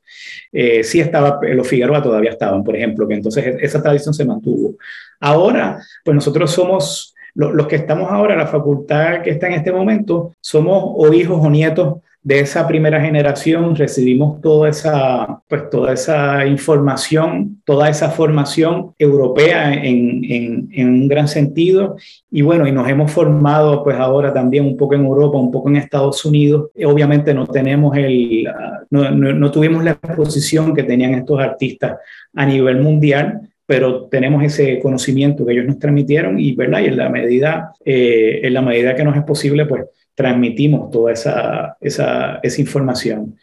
Eh, 0.53 0.85
sí 0.85 1.01
estaba, 1.01 1.41
los 1.43 1.67
Figueroa 1.67 2.01
todavía 2.01 2.31
estaban, 2.31 2.63
por 2.63 2.77
ejemplo, 2.77 3.09
que 3.09 3.15
entonces 3.15 3.57
esa 3.61 3.83
tradición 3.83 4.15
se 4.15 4.25
mantuvo. 4.25 4.77
Ahora, 5.19 5.81
pues 6.05 6.15
nosotros 6.15 6.49
somos, 6.53 7.13
los 7.35 7.67
que 7.67 7.75
estamos 7.75 8.09
ahora, 8.09 8.37
la 8.37 8.47
facultad 8.47 9.23
que 9.23 9.31
está 9.31 9.49
en 9.49 9.55
este 9.55 9.73
momento, 9.73 10.37
somos 10.41 10.81
o 10.85 11.13
hijos 11.13 11.45
o 11.45 11.51
nietos 11.51 11.97
de 12.25 12.39
esa 12.39 12.69
primera 12.69 13.01
generación 13.01 13.75
recibimos 13.75 14.41
toda 14.41 14.69
esa, 14.69 15.43
pues, 15.49 15.69
toda 15.71 15.93
esa 15.93 16.47
información, 16.47 17.61
toda 17.65 17.89
esa 17.89 18.11
formación 18.11 18.95
europea 18.97 19.75
en, 19.75 20.71
un 20.77 21.09
gran 21.09 21.27
sentido. 21.27 21.97
Y 22.31 22.43
bueno, 22.43 22.67
y 22.69 22.73
nos 22.73 22.89
hemos 22.89 23.11
formado 23.11 23.83
pues 23.83 23.97
ahora 23.97 24.33
también 24.33 24.65
un 24.65 24.77
poco 24.77 24.95
en 24.95 25.05
Europa, 25.05 25.37
un 25.37 25.51
poco 25.51 25.69
en 25.69 25.77
Estados 25.77 26.25
Unidos. 26.25 26.71
Y 26.77 26.85
obviamente 26.85 27.35
no 27.35 27.47
tenemos 27.47 27.97
el, 27.97 28.45
no, 28.91 29.11
no, 29.11 29.33
no 29.33 29.51
tuvimos 29.51 29.83
la 29.83 29.93
exposición 29.93 30.75
que 30.75 30.85
tenían 30.85 31.15
estos 31.15 31.41
artistas 31.41 31.99
a 32.35 32.47
nivel 32.47 32.81
mundial, 32.81 33.53
pero 33.67 34.05
tenemos 34.05 34.45
ese 34.45 34.79
conocimiento 34.81 35.45
que 35.45 35.55
ellos 35.55 35.67
nos 35.67 35.79
transmitieron 35.79 36.39
y, 36.39 36.55
¿verdad? 36.55 36.81
y 36.83 36.87
en 36.87 36.97
la 36.97 37.09
medida, 37.09 37.73
eh, 37.85 38.41
en 38.43 38.55
la 38.55 38.63
medida 38.63 38.95
que 38.95 39.03
nos 39.03 39.17
es 39.17 39.25
posible, 39.25 39.67
pues 39.67 39.85
transmitimos 40.15 40.91
toda 40.91 41.13
esa, 41.13 41.77
esa, 41.81 42.41
esa 42.43 42.61
información. 42.61 43.37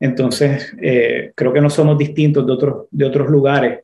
Entonces, 0.00 0.74
eh, 0.80 1.32
creo 1.34 1.52
que 1.52 1.60
no 1.60 1.70
somos 1.70 1.96
distintos 1.98 2.46
de 2.46 2.52
otros, 2.52 2.86
de 2.90 3.04
otros 3.04 3.28
lugares 3.28 3.80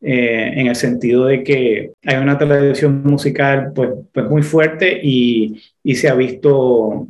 eh, 0.00 0.52
en 0.54 0.66
el 0.66 0.76
sentido 0.76 1.26
de 1.26 1.44
que 1.44 1.92
hay 2.04 2.16
una 2.16 2.38
tradición 2.38 3.02
musical 3.02 3.72
pues, 3.74 3.90
pues 4.12 4.26
muy 4.30 4.42
fuerte 4.42 4.98
y, 5.02 5.62
y 5.84 5.94
se 5.94 6.08
ha 6.08 6.14
visto 6.14 7.08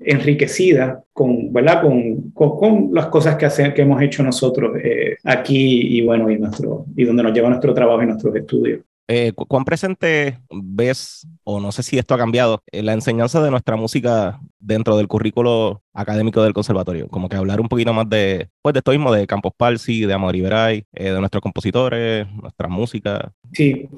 enriquecida 0.00 1.02
con, 1.12 1.52
¿verdad? 1.52 1.82
Con, 1.82 2.30
con, 2.30 2.90
las 2.92 3.06
cosas 3.06 3.36
que, 3.36 3.46
hace, 3.46 3.74
que 3.74 3.82
hemos 3.82 4.00
hecho 4.02 4.22
nosotros 4.22 4.76
eh, 4.82 5.16
aquí 5.24 5.98
y 5.98 6.02
bueno, 6.02 6.30
y, 6.30 6.38
nuestro, 6.38 6.86
y 6.96 7.04
donde 7.04 7.22
nos 7.22 7.32
lleva 7.32 7.48
nuestro 7.48 7.74
trabajo 7.74 8.02
y 8.02 8.06
nuestros 8.06 8.34
estudios. 8.36 8.80
Eh, 9.10 9.32
¿Cuán 9.32 9.64
presente 9.64 10.38
ves, 10.50 11.26
o 11.42 11.60
no 11.60 11.72
sé 11.72 11.82
si 11.82 11.98
esto 11.98 12.12
ha 12.12 12.18
cambiado, 12.18 12.62
en 12.70 12.84
la 12.84 12.92
enseñanza 12.92 13.42
de 13.42 13.50
nuestra 13.50 13.74
música 13.74 14.38
dentro 14.58 14.98
del 14.98 15.08
currículo 15.08 15.82
académico 15.94 16.42
del 16.42 16.52
conservatorio? 16.52 17.08
Como 17.08 17.30
que 17.30 17.36
hablar 17.36 17.58
un 17.58 17.70
poquito 17.70 17.94
más 17.94 18.06
de, 18.10 18.50
pues, 18.60 18.74
de 18.74 18.80
esto 18.80 18.90
mismo, 18.90 19.10
de 19.10 19.26
Campos 19.26 19.52
Parsi, 19.56 20.04
de 20.04 20.12
Amor 20.12 20.36
Iberay, 20.36 20.84
eh, 20.92 21.10
de 21.10 21.18
nuestros 21.20 21.40
compositores, 21.40 22.30
nuestra 22.34 22.68
música. 22.68 23.32
Sí, 23.50 23.88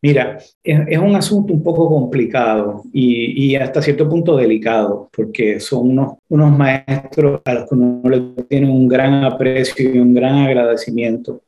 mira, 0.00 0.38
es, 0.62 0.98
un 0.98 1.14
asunto 1.14 1.52
un 1.52 1.62
poco 1.62 1.86
complicado 1.90 2.84
y, 2.90 3.44
y, 3.44 3.56
hasta 3.56 3.82
cierto 3.82 4.08
punto 4.08 4.34
delicado, 4.34 5.10
porque 5.14 5.60
son 5.60 5.90
unos, 5.90 6.14
unos 6.28 6.56
maestros 6.56 7.42
a 7.44 7.52
los 7.52 7.68
que 7.68 7.74
uno 7.74 8.08
le 8.08 8.20
tiene 8.44 8.70
un 8.70 8.88
gran 8.88 9.24
aprecio 9.24 9.94
y 9.94 9.98
un 9.98 10.14
gran 10.14 10.36
agradecimiento 10.36 11.42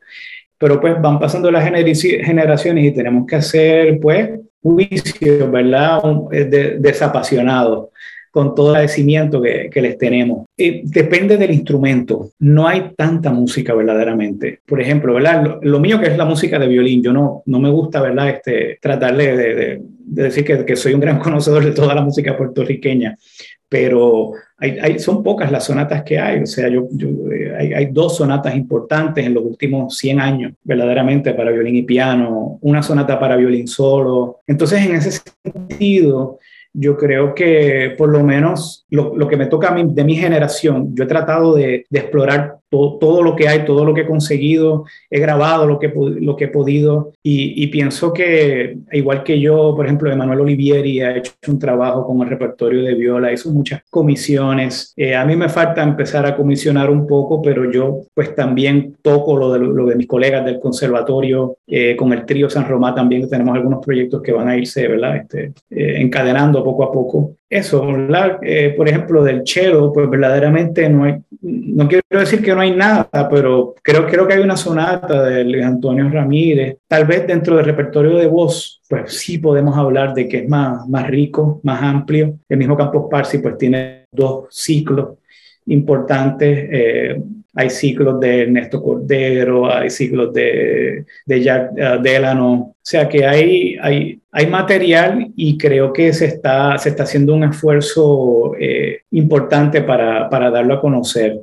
pero 0.58 0.80
pues 0.80 1.00
van 1.00 1.18
pasando 1.18 1.50
las 1.50 1.64
generaciones 1.64 2.84
y 2.84 2.90
tenemos 2.92 3.26
que 3.26 3.36
hacer 3.36 3.98
pues 4.00 4.30
juicios, 4.62 5.50
¿verdad? 5.50 6.02
De, 6.30 6.78
desapasionados 6.78 7.88
con 8.30 8.54
todo 8.54 8.68
el 8.68 8.76
agradecimiento 8.76 9.40
que, 9.40 9.70
que 9.72 9.80
les 9.80 9.96
tenemos. 9.96 10.44
Y 10.56 10.82
depende 10.90 11.38
del 11.38 11.52
instrumento, 11.52 12.32
no 12.40 12.68
hay 12.68 12.92
tanta 12.94 13.30
música 13.30 13.72
verdaderamente. 13.72 14.60
Por 14.66 14.80
ejemplo, 14.80 15.14
¿verdad? 15.14 15.58
Lo, 15.62 15.80
mío 15.80 15.98
que 15.98 16.08
es 16.08 16.18
la 16.18 16.26
música 16.26 16.58
de 16.58 16.68
violín, 16.68 17.02
yo 17.02 17.14
no, 17.14 17.42
no 17.46 17.58
me 17.58 17.70
gusta, 17.70 18.02
¿verdad? 18.02 18.28
Este, 18.28 18.78
tratar 18.78 19.16
de, 19.16 19.36
de, 19.36 19.82
de 20.06 20.22
decir 20.22 20.44
que, 20.44 20.76
soy 20.76 20.94
un 20.94 21.00
gran 21.00 21.18
conocedor 21.20 21.64
de 21.64 21.72
toda 21.72 21.94
la 21.94 22.02
música 22.02 22.36
puertorriqueña, 22.36 23.16
pero 23.68 24.32
hay, 24.58 24.78
hay, 24.78 24.98
son 24.98 25.22
pocas 25.22 25.50
las 25.50 25.64
sonatas 25.64 26.02
que 26.02 26.18
hay, 26.18 26.42
o 26.42 26.46
sea, 26.46 26.68
yo, 26.68 26.88
eh, 27.32 27.54
hay, 27.58 27.72
hay, 27.72 27.86
dos 27.86 28.16
sonatas 28.16 28.54
importantes 28.54 29.24
en 29.24 29.34
los 29.34 29.44
últimos 29.44 29.96
100 29.96 30.20
años, 30.20 30.52
verdaderamente, 30.62 31.34
para 31.34 31.50
violín 31.50 31.76
y 31.76 31.82
piano, 31.82 32.58
una 32.62 32.82
sonata 32.82 33.18
para 33.18 33.36
violín 33.36 33.66
solo. 33.66 34.40
Entonces, 34.46 34.86
en 34.86 34.94
ese 34.94 35.20
sentido, 35.42 36.38
yo 36.72 36.96
creo 36.96 37.34
que 37.34 37.94
por 37.96 38.08
lo 38.08 38.22
menos 38.22 38.86
lo, 38.90 39.16
lo, 39.16 39.28
que 39.28 39.36
me 39.36 39.46
toca 39.46 39.74
de 39.74 40.04
mi 40.04 40.14
generación, 40.14 40.94
yo 40.94 41.04
he 41.04 41.08
tratado 41.08 41.54
de 41.54 41.86
explorar 41.90 42.58
todo, 42.70 43.22
lo 43.22 43.36
que 43.36 43.48
hay, 43.48 43.64
todo 43.64 43.84
lo 43.84 43.94
que 43.94 44.02
he 44.02 44.06
conseguido, 44.06 44.84
he 45.10 45.20
grabado 45.20 45.66
lo 45.66 45.78
que, 45.78 45.92
lo 45.94 46.36
que 46.36 46.44
he 46.44 46.48
podido 46.48 47.12
y, 47.22 47.66
pienso 47.68 48.12
que, 48.12 48.78
igual 48.92 49.22
que 49.22 49.40
yo, 49.40 49.74
por 49.74 49.86
ejemplo, 49.86 50.10
Emanuel 50.10 50.40
Olivieri 50.40 51.00
ha 51.00 51.16
hecho 51.16 51.32
un 51.48 51.58
trabajo 51.58 52.06
con 52.06 52.22
el 52.22 52.28
repertorio 52.28 52.82
de 52.82 52.94
viola, 52.94 53.32
hizo 53.32 53.50
muchas 53.50 53.82
comisiones. 53.90 54.92
Eh, 54.96 55.14
a 55.14 55.24
mí 55.24 55.36
me 55.36 55.48
falta 55.48 55.82
empezar 55.82 56.26
a 56.26 56.36
comisionar 56.36 56.90
un 56.90 57.06
poco, 57.06 57.42
pero 57.42 57.70
yo 57.70 58.02
pues 58.14 58.34
también 58.34 58.96
toco 59.02 59.36
lo 59.36 59.52
de, 59.52 59.58
lo 59.58 59.86
de 59.86 59.96
mis 59.96 60.06
colegas 60.06 60.44
del 60.44 60.60
conservatorio, 60.60 61.56
eh, 61.66 61.96
con 61.96 62.12
el 62.12 62.24
trío 62.24 62.48
San 62.48 62.68
Román 62.68 62.94
también 62.94 63.28
tenemos 63.28 63.56
algunos 63.56 63.84
proyectos 63.84 64.22
que 64.22 64.32
van 64.32 64.48
a 64.48 64.56
irse, 64.56 64.86
¿verdad? 64.86 65.16
Este, 65.16 65.52
eh, 65.70 66.00
encadenando 66.00 66.62
poco 66.64 66.84
a 66.84 66.92
poco. 66.92 67.36
Eso, 67.48 67.86
¿verdad? 67.86 68.40
por 68.76 68.88
ejemplo, 68.88 69.22
del 69.22 69.42
cello, 69.46 69.92
pues 69.92 70.10
verdaderamente 70.10 70.88
no 70.88 71.04
hay, 71.04 71.14
no 71.42 71.86
quiero 71.86 72.02
decir 72.10 72.42
que 72.42 72.52
no 72.52 72.60
hay 72.60 72.74
nada, 72.74 73.28
pero 73.30 73.74
creo, 73.82 74.04
creo 74.06 74.26
que 74.26 74.34
hay 74.34 74.40
una 74.42 74.56
sonata 74.56 75.22
de 75.22 75.62
Antonio 75.62 76.08
Ramírez. 76.08 76.78
Tal 76.88 77.04
vez 77.04 77.24
dentro 77.26 77.56
del 77.56 77.64
repertorio 77.64 78.16
de 78.16 78.26
voz, 78.26 78.80
pues 78.88 79.14
sí 79.14 79.38
podemos 79.38 79.76
hablar 79.76 80.12
de 80.12 80.28
que 80.28 80.38
es 80.38 80.48
más, 80.48 80.88
más 80.88 81.06
rico, 81.06 81.60
más 81.62 81.82
amplio. 81.82 82.38
El 82.48 82.58
mismo 82.58 82.76
Campos 82.76 83.06
Parsi 83.08 83.38
pues 83.38 83.56
tiene 83.56 84.06
dos 84.10 84.46
ciclos 84.50 85.18
importantes. 85.66 86.68
Eh, 86.72 87.22
hay 87.56 87.70
ciclos 87.70 88.20
de 88.20 88.42
Ernesto 88.42 88.82
Cordero, 88.82 89.72
hay 89.72 89.88
ciclos 89.88 90.32
de, 90.32 91.06
de 91.24 91.40
Jack 91.42 91.72
uh, 91.72 92.02
Delano. 92.02 92.52
O 92.52 92.76
sea 92.82 93.08
que 93.08 93.26
hay, 93.26 93.76
hay, 93.80 94.20
hay 94.30 94.46
material 94.46 95.32
y 95.34 95.56
creo 95.56 95.90
que 95.92 96.12
se 96.12 96.26
está, 96.26 96.76
se 96.76 96.90
está 96.90 97.04
haciendo 97.04 97.34
un 97.34 97.44
esfuerzo 97.44 98.52
eh, 98.60 99.00
importante 99.12 99.80
para, 99.80 100.28
para 100.28 100.50
darlo 100.50 100.74
a 100.74 100.80
conocer. 100.80 101.40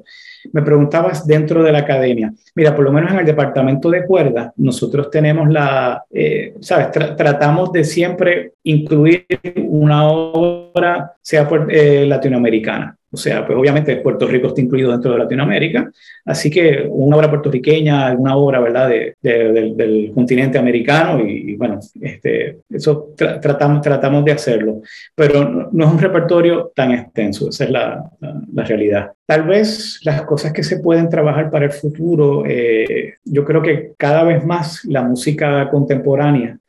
Me 0.52 0.62
preguntabas 0.62 1.26
dentro 1.26 1.64
de 1.64 1.72
la 1.72 1.80
academia. 1.80 2.32
Mira, 2.54 2.76
por 2.76 2.86
lo 2.86 2.92
menos 2.92 3.12
en 3.12 3.20
el 3.20 3.26
departamento 3.26 3.90
de 3.90 4.06
cuerda, 4.06 4.54
nosotros 4.58 5.10
tenemos 5.10 5.50
la, 5.50 6.04
eh, 6.12 6.54
¿sabes? 6.60 6.92
tratamos 6.92 7.72
de 7.72 7.84
siempre 7.84 8.54
incluir 8.64 9.26
una 9.66 10.08
obra, 10.08 11.14
sea 11.22 11.48
eh, 11.70 12.06
latinoamericana. 12.08 12.96
O 13.14 13.18
sea, 13.18 13.46
pues 13.46 13.58
obviamente 13.58 13.98
Puerto 13.98 14.28
Rico 14.28 14.48
está 14.48 14.62
incluido 14.62 14.92
dentro 14.92 15.12
de 15.12 15.20
Latinoamérica, 15.20 15.92
así 16.26 16.50
que 16.50 16.88
una 16.90 17.16
obra 17.16 17.30
puertorriqueña, 17.30 18.12
una 18.14 18.36
obra, 18.36 18.60
¿verdad?, 18.60 18.90
de, 18.90 19.16
del, 19.22 20.12
continente 20.16 20.58
americano 20.58 21.24
y, 21.24 21.56
bueno, 21.56 21.80
este, 22.02 22.62
eso 22.72 23.14
tratamos, 23.16 23.82
tratamos 23.82 24.26
de 24.26 24.32
hacerlo, 24.32 24.82
pero 25.14 25.70
no, 25.72 25.86
es 25.86 25.92
un 25.92 26.00
repertorio 26.00 26.72
tan 26.76 26.92
extenso, 26.92 27.50
esa 27.50 27.66
es 27.66 27.70
la, 27.70 28.04
la, 28.52 28.64
realidad. 28.64 29.12
Tal 29.26 29.48
vez 29.48 30.02
las 30.04 30.24
cosas 30.24 30.52
que 30.52 30.64
se 30.64 30.80
pueden 30.80 31.08
trabajar 31.08 31.50
para 31.50 31.66
el 31.66 31.72
futuro, 31.72 32.44
eh, 32.46 33.14
yo 33.24 33.46
creo 33.46 33.62
que 33.62 33.94
cada 33.98 34.24
vez 34.24 34.46
más 34.46 34.84
la 34.84 35.02
música 35.02 35.70
contemporánea 35.70 36.60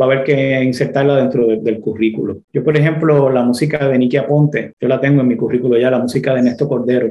va 0.00 0.06
a 0.06 0.08
haber 0.08 0.24
que 0.24 0.62
insertarla 0.62 1.16
dentro 1.16 1.46
del 1.46 1.78
currículo. 1.78 2.38
Yo, 2.52 2.64
por 2.64 2.76
ejemplo, 2.76 3.30
la 3.30 3.44
música 3.44 3.88
de 3.88 3.96
Nicky 3.96 4.16
Aponte, 4.16 4.72
yo 4.80 4.88
la 4.88 5.00
tengo 5.00 5.20
en 5.20 5.28
mi 5.28 5.36
currículo 5.36 5.78
ya 5.78 5.90
la 5.90 6.00
música 6.00 6.34
de 6.34 6.42
Néstor 6.42 6.68
Cordero. 6.68 7.10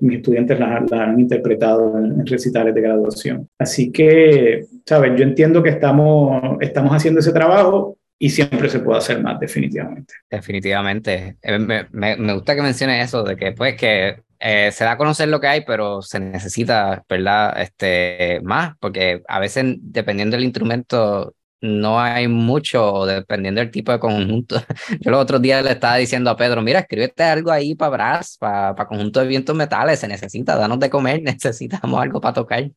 mis 0.00 0.16
estudiantes 0.16 0.60
la, 0.60 0.86
han 0.92 1.18
interpretado 1.18 1.98
en, 1.98 2.24
recitales 2.26 2.74
de 2.74 2.80
graduación. 2.80 3.48
Así 3.58 3.90
que, 3.90 4.66
¿sabes? 4.84 5.12
Yo 5.16 5.24
entiendo 5.24 5.62
que 5.64 5.70
estamos, 5.70 6.58
estamos 6.60 6.92
haciendo 6.92 7.20
ese 7.20 7.32
trabajo 7.32 7.96
y 8.18 8.30
siempre 8.30 8.68
se 8.68 8.80
puede 8.80 8.98
hacer 8.98 9.22
más, 9.22 9.38
definitivamente. 9.38 10.14
Definitivamente. 10.30 11.36
Eh, 11.42 11.58
me, 11.58 11.86
me, 11.90 12.32
gusta 12.32 12.54
que 12.54 12.62
menciones 12.62 13.04
eso, 13.04 13.22
de 13.22 13.36
que 13.36 13.52
pues 13.52 13.76
que 13.76 14.22
eh, 14.38 14.70
se 14.72 14.84
da 14.84 14.92
a 14.92 14.96
conocer 14.96 15.28
lo 15.28 15.40
que 15.40 15.48
hay, 15.48 15.64
pero 15.64 16.02
se 16.02 16.20
necesita, 16.20 17.04
¿verdad? 17.08 17.60
Este, 17.60 18.40
más, 18.42 18.74
porque 18.80 19.22
a 19.28 19.38
veces, 19.38 19.76
dependiendo 19.80 20.36
del 20.36 20.44
instrumento, 20.44 21.34
no 21.66 22.00
hay 22.00 22.28
mucho 22.28 23.04
dependiendo 23.06 23.60
del 23.60 23.70
tipo 23.70 23.92
de 23.92 23.98
conjunto. 23.98 24.56
Yo 25.00 25.10
los 25.10 25.20
otros 25.20 25.42
días 25.42 25.64
le 25.64 25.72
estaba 25.72 25.96
diciendo 25.96 26.30
a 26.30 26.36
Pedro, 26.36 26.62
mira, 26.62 26.80
escríbete 26.80 27.22
algo 27.22 27.50
ahí 27.50 27.74
para 27.74 27.90
brass, 27.90 28.36
para, 28.38 28.74
para 28.74 28.88
conjunto 28.88 29.20
de 29.20 29.26
vientos 29.26 29.54
metales, 29.54 30.00
se 30.00 30.08
necesita, 30.08 30.56
danos 30.56 30.78
de 30.78 30.90
comer, 30.90 31.22
necesitamos 31.24 32.00
algo 32.00 32.20
para 32.20 32.34
tocar. 32.34 32.70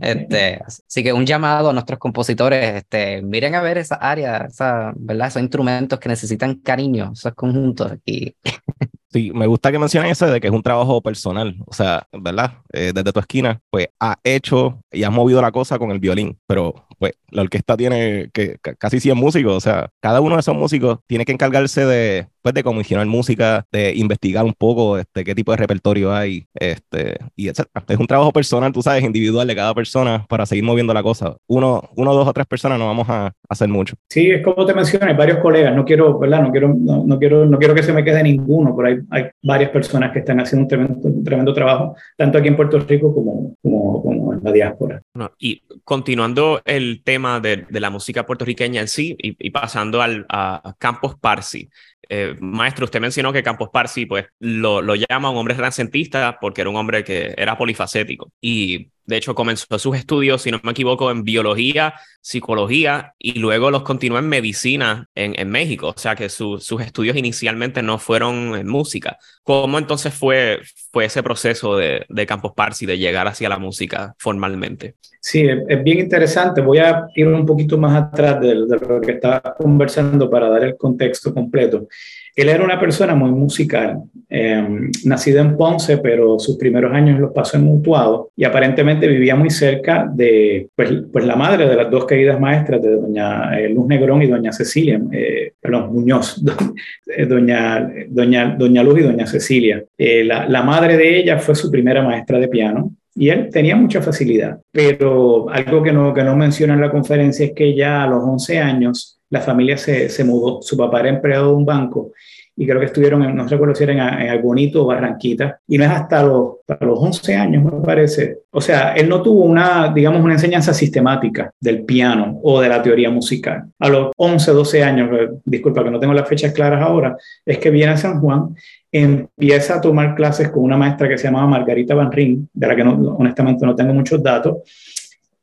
Este, 0.00 0.60
así 0.64 1.02
que 1.02 1.12
un 1.12 1.26
llamado 1.26 1.70
a 1.70 1.72
nuestros 1.72 1.98
compositores, 1.98 2.76
este, 2.76 3.22
miren 3.22 3.54
a 3.54 3.62
ver 3.62 3.78
esa 3.78 3.96
área, 3.96 4.46
esa, 4.48 4.92
¿verdad? 4.96 5.28
esos 5.28 5.42
instrumentos 5.42 5.98
que 5.98 6.08
necesitan 6.08 6.54
cariño, 6.56 7.10
esos 7.12 7.34
conjuntos 7.34 7.92
aquí. 7.92 8.34
Sí, 9.12 9.32
me 9.34 9.48
gusta 9.48 9.72
que 9.72 9.78
mencionen 9.80 10.12
eso 10.12 10.26
de 10.26 10.40
que 10.40 10.46
es 10.46 10.52
un 10.52 10.62
trabajo 10.62 11.02
personal, 11.02 11.56
o 11.66 11.74
sea, 11.74 12.06
¿verdad? 12.12 12.58
Eh, 12.72 12.92
desde 12.94 13.12
tu 13.12 13.18
esquina, 13.18 13.60
pues 13.68 13.88
ha 13.98 14.16
hecho 14.22 14.84
y 14.92 15.02
has 15.02 15.10
movido 15.10 15.42
la 15.42 15.50
cosa 15.50 15.80
con 15.80 15.90
el 15.90 15.98
violín, 15.98 16.38
pero 16.46 16.86
pues 17.00 17.14
la 17.30 17.40
orquesta 17.40 17.78
tiene 17.78 18.28
que 18.34 18.58
casi 18.78 19.00
100 19.00 19.16
músicos, 19.16 19.56
o 19.56 19.60
sea, 19.60 19.90
cada 20.00 20.20
uno 20.20 20.36
de 20.36 20.40
esos 20.40 20.54
músicos 20.54 20.98
tiene 21.06 21.24
que 21.24 21.32
encargarse 21.32 21.86
de, 21.86 22.26
pues, 22.42 22.54
de 22.54 22.62
comisionar 22.62 23.06
música, 23.06 23.64
de 23.72 23.94
investigar 23.96 24.44
un 24.44 24.52
poco 24.52 24.98
este, 24.98 25.24
qué 25.24 25.34
tipo 25.34 25.50
de 25.52 25.56
repertorio 25.56 26.12
hay, 26.12 26.46
este, 26.54 27.16
y 27.36 27.48
etc. 27.48 27.62
Es 27.88 27.98
un 27.98 28.06
trabajo 28.06 28.32
personal, 28.32 28.70
tú 28.70 28.82
sabes, 28.82 29.02
individual 29.02 29.46
de 29.46 29.56
cada 29.56 29.74
persona 29.74 30.26
para 30.28 30.44
seguir 30.44 30.62
moviendo 30.62 30.92
la 30.92 31.02
cosa. 31.02 31.36
Uno, 31.46 31.82
uno 31.96 32.12
dos 32.12 32.28
o 32.28 32.32
tres 32.34 32.46
personas 32.46 32.78
no 32.78 32.86
vamos 32.86 33.08
a 33.08 33.32
hacer 33.48 33.68
mucho. 33.68 33.94
Sí, 34.10 34.30
es 34.30 34.44
como 34.44 34.66
te 34.66 34.74
mencioné, 34.74 35.14
varios 35.14 35.38
colegas, 35.38 35.74
no 35.74 35.86
quiero, 35.86 36.18
¿verdad? 36.18 36.42
No 36.42 36.50
quiero, 36.50 36.74
no, 36.74 37.18
quiero, 37.18 37.46
no 37.46 37.58
quiero 37.58 37.74
que 37.74 37.82
se 37.82 37.94
me 37.94 38.04
quede 38.04 38.22
ninguno, 38.22 38.76
pero 38.76 38.88
hay, 38.88 38.98
hay 39.10 39.30
varias 39.42 39.70
personas 39.70 40.12
que 40.12 40.18
están 40.18 40.38
haciendo 40.40 40.64
un 40.64 40.68
tremendo, 40.68 41.22
tremendo 41.24 41.54
trabajo, 41.54 41.96
tanto 42.18 42.36
aquí 42.36 42.48
en 42.48 42.56
Puerto 42.56 42.78
Rico 42.78 43.14
como, 43.14 43.56
como, 43.62 44.02
como 44.02 44.19
la 44.42 44.52
diáspora. 44.52 45.02
y 45.38 45.62
continuando 45.84 46.62
el 46.64 47.02
tema 47.04 47.40
de, 47.40 47.66
la 47.70 47.90
música 47.90 48.26
puertorriqueña 48.26 48.80
en 48.80 48.88
sí 48.88 49.16
y, 49.18 49.50
pasando 49.50 50.02
al, 50.02 50.26
a 50.28 50.74
Campos 50.78 51.16
Parsi. 51.20 51.68
Eh, 52.12 52.34
maestro, 52.40 52.86
usted 52.86 53.00
mencionó 53.00 53.32
que 53.32 53.42
Campos 53.42 53.68
Parsi 53.72 54.04
pues, 54.04 54.26
lo, 54.40 54.82
lo 54.82 54.96
llama 54.96 55.30
un 55.30 55.36
hombre 55.36 55.54
renacentista 55.54 56.38
porque 56.40 56.60
era 56.60 56.70
un 56.70 56.76
hombre 56.76 57.04
que 57.04 57.34
era 57.36 57.56
polifacético. 57.56 58.32
Y 58.40 58.88
de 59.10 59.16
hecho, 59.16 59.34
comenzó 59.34 59.76
sus 59.80 59.96
estudios, 59.96 60.42
si 60.42 60.52
no 60.52 60.60
me 60.62 60.70
equivoco, 60.70 61.10
en 61.10 61.24
biología, 61.24 61.94
psicología 62.20 63.14
y 63.18 63.40
luego 63.40 63.72
los 63.72 63.82
continuó 63.82 64.20
en 64.20 64.28
medicina 64.28 65.08
en, 65.16 65.50
México. 65.50 65.88
O 65.88 65.98
sea 65.98 66.14
que 66.14 66.28
sus 66.28 66.80
estudios 66.80 67.16
inicialmente 67.16 67.82
no 67.82 67.98
fueron 67.98 68.54
en 68.54 68.68
música. 68.68 69.18
¿Cómo 69.42 69.78
entonces 69.78 70.14
fue, 70.14 70.60
fue 70.92 71.06
ese 71.06 71.24
proceso 71.24 71.76
de, 71.76 72.06
de 72.08 72.26
Campos 72.26 72.52
Parsi 72.54 72.86
de 72.86 72.98
llegar 72.98 73.26
hacia 73.26 73.48
la 73.48 73.58
música 73.58 74.14
formalmente? 74.16 74.94
Sí, 75.20 75.44
es 75.68 75.82
bien 75.82 75.98
interesante. 75.98 76.60
Voy 76.60 76.78
a 76.78 77.08
ir 77.16 77.26
un 77.26 77.44
poquito 77.44 77.76
más 77.76 78.00
atrás 78.00 78.40
de, 78.40 78.48
de 78.48 78.78
lo 78.78 79.00
que 79.00 79.12
estaba 79.12 79.40
conversando 79.58 80.30
para 80.30 80.48
dar 80.48 80.62
el 80.62 80.76
contexto 80.76 81.34
completo. 81.34 81.88
Él 82.36 82.48
era 82.48 82.64
una 82.64 82.78
persona 82.78 83.14
muy 83.14 83.30
musical, 83.30 84.02
eh, 84.28 84.90
nacido 85.04 85.40
en 85.40 85.56
Ponce, 85.56 85.98
pero 85.98 86.38
sus 86.38 86.56
primeros 86.56 86.92
años 86.92 87.18
los 87.18 87.32
pasó 87.32 87.56
en 87.56 87.64
Mutuado 87.64 88.30
y 88.36 88.44
aparentemente 88.44 89.08
vivía 89.08 89.34
muy 89.34 89.50
cerca 89.50 90.08
de 90.12 90.68
pues, 90.74 90.90
pues 91.12 91.24
la 91.24 91.36
madre 91.36 91.68
de 91.68 91.76
las 91.76 91.90
dos 91.90 92.06
queridas 92.06 92.38
maestras, 92.38 92.80
de 92.80 92.96
doña 92.96 93.58
eh, 93.58 93.68
Luz 93.68 93.86
Negrón 93.86 94.22
y 94.22 94.26
doña 94.28 94.52
Cecilia, 94.52 95.00
eh, 95.12 95.52
perdón, 95.60 95.92
Muñoz, 95.92 96.42
doña, 97.28 97.90
doña, 98.08 98.56
doña 98.56 98.82
Luz 98.82 99.00
y 99.00 99.02
doña 99.02 99.26
Cecilia. 99.26 99.84
La, 99.98 100.48
la 100.48 100.62
madre 100.62 100.96
de 100.96 101.18
ella 101.18 101.38
fue 101.38 101.54
su 101.54 101.70
primera 101.70 102.02
maestra 102.02 102.38
de 102.38 102.48
piano 102.48 102.92
y 103.14 103.28
él 103.28 103.50
tenía 103.50 103.76
mucha 103.76 104.00
facilidad, 104.00 104.60
pero 104.70 105.50
algo 105.50 105.82
que 105.82 105.92
no, 105.92 106.14
que 106.14 106.22
no 106.22 106.36
menciona 106.36 106.74
en 106.74 106.80
la 106.80 106.90
conferencia 106.90 107.46
es 107.46 107.52
que 107.52 107.74
ya 107.74 108.04
a 108.04 108.06
los 108.06 108.22
11 108.22 108.58
años 108.60 109.19
la 109.30 109.40
familia 109.40 109.76
se, 109.76 110.08
se 110.08 110.24
mudó. 110.24 110.60
Su 110.62 110.76
papá 110.76 111.00
era 111.00 111.08
empleado 111.08 111.48
de 111.48 111.54
un 111.54 111.64
banco 111.64 112.12
y 112.60 112.66
creo 112.66 112.78
que 112.78 112.86
estuvieron, 112.86 113.22
en, 113.22 113.34
no 113.34 113.46
recuerdo 113.46 113.74
si 113.74 113.84
era 113.84 113.94
en, 113.94 114.28
Albonito 114.28 114.82
o 114.82 114.86
Barranquita, 114.86 115.60
y 115.66 115.78
no 115.78 115.84
es 115.84 115.90
hasta 115.90 116.22
los, 116.22 116.56
los 116.80 116.98
11 116.98 117.34
años, 117.34 117.64
me 117.64 117.80
parece. 117.80 118.40
O 118.50 118.60
sea, 118.60 118.92
él 118.92 119.08
no 119.08 119.22
tuvo 119.22 119.44
una, 119.44 119.90
digamos, 119.94 120.22
una 120.22 120.34
enseñanza 120.34 120.74
sistemática 120.74 121.50
del 121.58 121.86
piano 121.86 122.38
o 122.42 122.60
de 122.60 122.68
la 122.68 122.82
teoría 122.82 123.08
musical. 123.08 123.64
A 123.78 123.88
los 123.88 124.10
11, 124.14 124.52
12 124.52 124.84
años, 124.84 125.08
eh, 125.10 125.28
disculpa 125.42 125.82
que 125.82 125.90
no 125.90 125.98
tengo 125.98 126.12
las 126.12 126.28
fechas 126.28 126.52
claras 126.52 126.82
ahora, 126.82 127.16
es 127.46 127.56
que 127.56 127.70
viene 127.70 127.92
a 127.92 127.96
San 127.96 128.20
Juan, 128.20 128.54
empieza 128.92 129.76
a 129.76 129.80
tomar 129.80 130.14
clases 130.14 130.50
con 130.50 130.62
una 130.62 130.76
maestra 130.76 131.08
que 131.08 131.16
se 131.16 131.28
llamaba 131.28 131.46
Margarita 131.46 131.94
Van 131.94 132.12
Ring, 132.12 132.46
de 132.52 132.66
la 132.66 132.76
que 132.76 132.84
no, 132.84 132.92
honestamente 133.16 133.64
no 133.64 133.74
tengo 133.74 133.94
muchos 133.94 134.22
datos, 134.22 134.58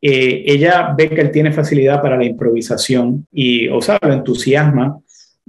eh, 0.02 0.44
ella 0.46 0.94
ve 0.98 1.10
que 1.10 1.22
él 1.22 1.32
tiene 1.32 1.52
facilidad 1.52 2.02
para 2.02 2.18
la 2.18 2.26
improvisación 2.26 3.26
y, 3.32 3.68
o 3.68 3.82
sea, 3.82 3.98
lo 4.02 4.14
entusiasma 4.14 5.00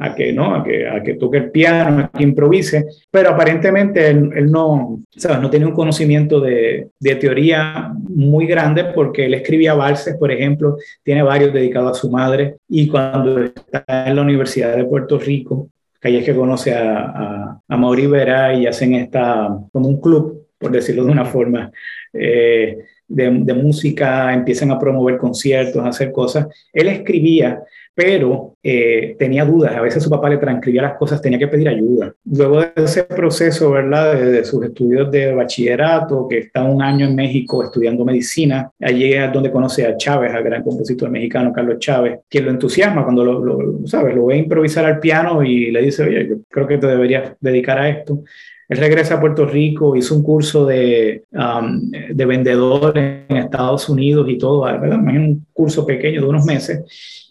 a 0.01 0.15
que, 0.15 0.33
¿no? 0.33 0.55
a 0.55 0.65
que, 0.65 0.89
a 0.89 1.03
que 1.03 1.15
toque 1.15 1.39
el 1.39 1.51
piano, 1.51 2.05
a 2.05 2.17
que 2.17 2.23
improvise, 2.23 2.87
pero 3.11 3.31
aparentemente 3.31 4.09
él, 4.09 4.51
no, 4.51 5.01
¿sabes? 5.11 5.41
no 5.41 5.51
tiene 5.51 5.67
un 5.67 5.73
conocimiento 5.73 6.41
de, 6.41 6.89
de, 7.01 7.15
teoría 7.17 7.93
muy 8.09 8.47
grande 8.47 8.85
porque 8.95 9.27
él 9.27 9.35
escribía 9.35 9.75
valses, 9.75 10.17
por 10.17 10.31
ejemplo, 10.31 10.77
tiene 11.03 11.23
varios 11.23 11.53
dedicados 11.53 11.99
a 11.99 12.01
su 12.01 12.11
madre 12.11 12.57
y 12.69 12.87
cuando 12.89 13.43
está 13.43 13.85
en 14.07 14.17
la 14.17 14.23
Universidad 14.23 14.77
de 14.77 14.85
Puerto 14.85 15.19
Rico, 15.19 15.69
que 16.01 16.09
ahí 16.09 16.17
es 16.19 16.25
que 16.25 16.35
conoce 16.35 16.75
a, 16.75 17.01
a, 17.01 17.61
a 17.67 17.77
Mauri 17.77 18.07
Vera 18.07 18.55
y 18.55 18.69
hacen 18.69 18.95
esta, 18.95 19.49
como 19.73 19.89
un 19.89 20.01
club 20.01 20.49
por 20.59 20.73
decirlo 20.73 21.05
de 21.05 21.13
una 21.13 21.25
forma. 21.25 21.71
Eh, 22.13 22.79
de, 23.09 23.55
música, 23.55 24.33
empiezan 24.33 24.71
a 24.71 24.79
promover 24.79 25.17
conciertos, 25.17 25.83
a 25.83 25.89
hacer 25.89 26.13
cosas. 26.13 26.47
Él 26.73 26.89
escribía, 26.89 27.63
pero 27.95 28.57
eh, 28.63 29.17
tenía 29.19 29.45
dudas. 29.45 29.75
A 29.75 29.81
veces 29.81 30.03
su 30.03 30.11
papá 30.11 30.29
le 30.29 30.37
transcribía 30.37 30.83
las 30.83 30.97
cosas, 30.97 31.21
tenía 31.21 31.39
que 31.39 31.49
pedir 31.49 31.69
ayuda. 31.69 32.15
Luego 32.25 32.61
de 32.61 32.71
ese 32.77 33.05
proceso, 33.05 33.71
¿verdad? 33.71 34.15
De, 34.15 34.45
sus 34.45 34.65
estudios 34.65 35.11
de 35.11 35.35
bachillerato, 35.35 36.29
que 36.29 36.39
está 36.39 36.63
un 36.63 36.83
año 36.83 37.07
en 37.07 37.17
México 37.17 37.65
estudiando 37.65 38.05
medicina, 38.05 38.71
allí 38.81 39.13
es 39.13 39.33
donde 39.33 39.51
conoce 39.51 39.87
a 39.87 39.97
Chávez, 39.97 40.33
al 40.33 40.45
gran 40.45 40.63
compositor 40.63 41.11
mexicano 41.11 41.53
Carlos 41.53 41.79
Chávez, 41.79 42.21
quien 42.29 42.45
lo 42.45 42.51
entusiasma 42.51 43.03
cuando 43.03 43.25
lo, 43.25 43.87
¿sabes? 43.87 44.15
Lo 44.15 44.27
ve 44.27 44.37
improvisar 44.37 44.85
al 44.85 45.01
piano 45.01 45.43
y 45.43 45.71
le 45.71 45.83
dice, 45.83 46.05
oye, 46.05 46.29
yo 46.29 46.37
creo 46.49 46.67
que 46.69 46.79
te 46.79 46.87
deberías 46.87 47.33
dedicar 47.41 47.79
a 47.79 47.89
esto. 47.89 48.23
Él 48.69 48.79
regresa 48.79 49.15
a 49.15 49.21
Puerto 49.21 49.47
Rico, 49.47 49.97
hizo 49.97 50.15
un 50.15 50.23
curso 50.23 50.67
de, 50.67 51.25
um, 51.33 51.91
de 51.91 52.27
vendedor 52.27 52.99
en 52.99 53.37
Estados 53.37 53.89
Unidos 53.89 54.29
y 54.29 54.37
todo, 54.37 54.63
¿verdad? 54.63 54.99
un 54.99 55.47
curso 55.53 55.87
pequeño 55.87 56.21
de 56.21 56.29
unos 56.29 56.45
meses 56.45 56.85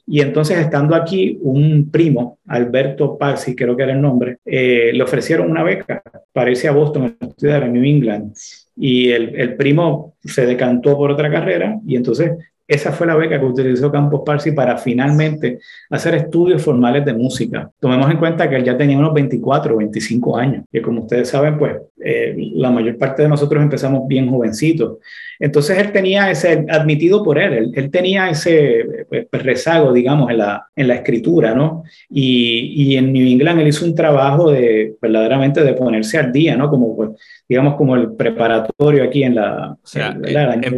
y 0.09 0.21
entonces, 0.21 0.57
estando 0.57 0.95
aquí, 0.95 1.37
un 1.41 1.91
primo, 1.91 2.39
Alberto 2.47 3.17
Parsi, 3.17 3.53
creo 3.53 3.75
que 3.75 3.83
era 3.83 3.91
el 3.91 4.01
nombre, 4.01 4.37
eh, 4.45 4.91
le 4.93 5.03
ofrecieron 5.03 5.51
una 5.51 5.63
beca 5.63 6.01
para 6.31 6.49
irse 6.49 6.69
a 6.69 6.71
Boston 6.71 7.17
a 7.19 7.25
estudiar 7.25 7.63
en 7.63 7.73
New 7.73 7.83
England. 7.83 8.33
Y 8.77 9.09
el, 9.09 9.35
el 9.35 9.57
primo 9.57 10.15
se 10.23 10.45
decantó 10.45 10.95
por 10.95 11.11
otra 11.11 11.29
carrera 11.29 11.77
y 11.85 11.97
entonces 11.97 12.31
esa 12.67 12.91
fue 12.91 13.07
la 13.07 13.15
beca 13.15 13.39
que 13.39 13.45
utilizó 13.45 13.91
Campos 13.91 14.21
Parsi 14.25 14.51
para 14.51 14.77
finalmente 14.77 15.59
hacer 15.89 16.15
estudios 16.15 16.61
formales 16.61 17.05
de 17.05 17.13
música. 17.13 17.71
Tomemos 17.79 18.11
en 18.11 18.17
cuenta 18.17 18.49
que 18.49 18.57
él 18.57 18.63
ya 18.63 18.77
tenía 18.77 18.97
unos 18.97 19.13
24 19.13 19.73
o 19.73 19.77
25 19.77 20.37
años, 20.37 20.65
y 20.71 20.81
como 20.81 21.01
ustedes 21.01 21.29
saben, 21.29 21.57
pues 21.57 21.77
eh, 22.03 22.35
la 22.55 22.69
mayor 22.69 22.97
parte 22.97 23.23
de 23.23 23.29
nosotros 23.29 23.63
empezamos 23.63 24.07
bien 24.07 24.29
jovencitos. 24.29 24.97
Entonces 25.39 25.77
él 25.77 25.91
tenía 25.91 26.31
ese, 26.31 26.65
admitido 26.69 27.23
por 27.23 27.37
él, 27.37 27.71
él, 27.73 27.91
tenía 27.91 28.29
ese 28.29 29.05
pues, 29.09 29.27
rezago, 29.31 29.93
digamos, 29.93 30.31
en 30.31 30.39
la, 30.39 30.67
en 30.75 30.87
la 30.87 30.95
escritura, 30.95 31.53
¿no? 31.53 31.83
Y, 32.09 32.73
y, 32.75 32.97
en 32.97 33.13
New 33.13 33.27
England 33.27 33.61
él 33.61 33.67
hizo 33.67 33.85
un 33.85 33.95
trabajo 33.95 34.51
de 34.51 34.95
verdaderamente 35.01 35.63
de 35.63 35.73
ponerse 35.73 36.17
al 36.17 36.31
día, 36.31 36.55
¿no? 36.55 36.69
Como 36.69 36.95
pues, 36.95 37.09
digamos, 37.47 37.75
como 37.75 37.95
el 37.95 38.13
preparatorio 38.13 39.03
aquí 39.03 39.23
en 39.23 39.35
la... 39.35 39.71
O 39.71 39.87
sea, 39.87 40.17
em, 40.23 40.77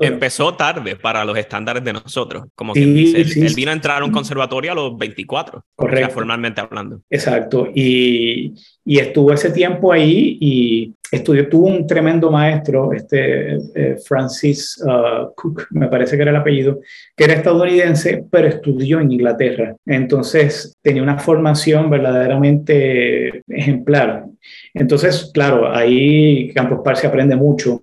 empezó 0.00 0.54
tarde 0.54 0.96
para 0.96 1.24
los 1.24 1.36
estándares 1.36 1.82
de 1.82 1.92
nosotros, 1.92 2.44
como 2.54 2.72
que 2.72 2.82
él, 2.82 3.52
vino 3.56 3.70
a 3.70 3.74
entrar 3.74 4.02
a 4.02 4.04
un 4.04 4.12
conservatorio 4.12 4.72
a 4.72 4.74
los 4.74 4.96
24, 4.96 5.64
Correcto. 5.74 6.14
formalmente 6.14 6.60
hablando. 6.60 7.00
Exacto, 7.10 7.68
y, 7.74 8.54
y 8.84 8.98
estuvo 8.98 9.32
ese 9.32 9.50
tiempo 9.50 9.92
ahí 9.92 10.38
y 10.40 10.94
estudió, 11.14 11.48
tuvo 11.48 11.68
un 11.68 11.86
tremendo 11.86 12.30
maestro, 12.30 12.92
este 12.92 13.56
eh, 13.74 13.96
Francis 14.04 14.82
uh, 14.84 15.34
Cook, 15.34 15.66
me 15.70 15.88
parece 15.88 16.16
que 16.16 16.22
era 16.22 16.30
el 16.30 16.36
apellido, 16.36 16.80
que 17.16 17.24
era 17.24 17.34
estadounidense, 17.34 18.24
pero 18.30 18.48
estudió 18.48 19.00
en 19.00 19.12
Inglaterra. 19.12 19.76
Entonces 19.86 20.76
tenía 20.82 21.02
una 21.02 21.18
formación 21.18 21.90
verdaderamente 21.90 23.42
ejemplar. 23.48 24.26
Entonces, 24.74 25.30
claro, 25.32 25.72
ahí 25.72 26.52
Campos 26.52 26.80
Parsi 26.84 27.06
aprende 27.06 27.36
mucho. 27.36 27.80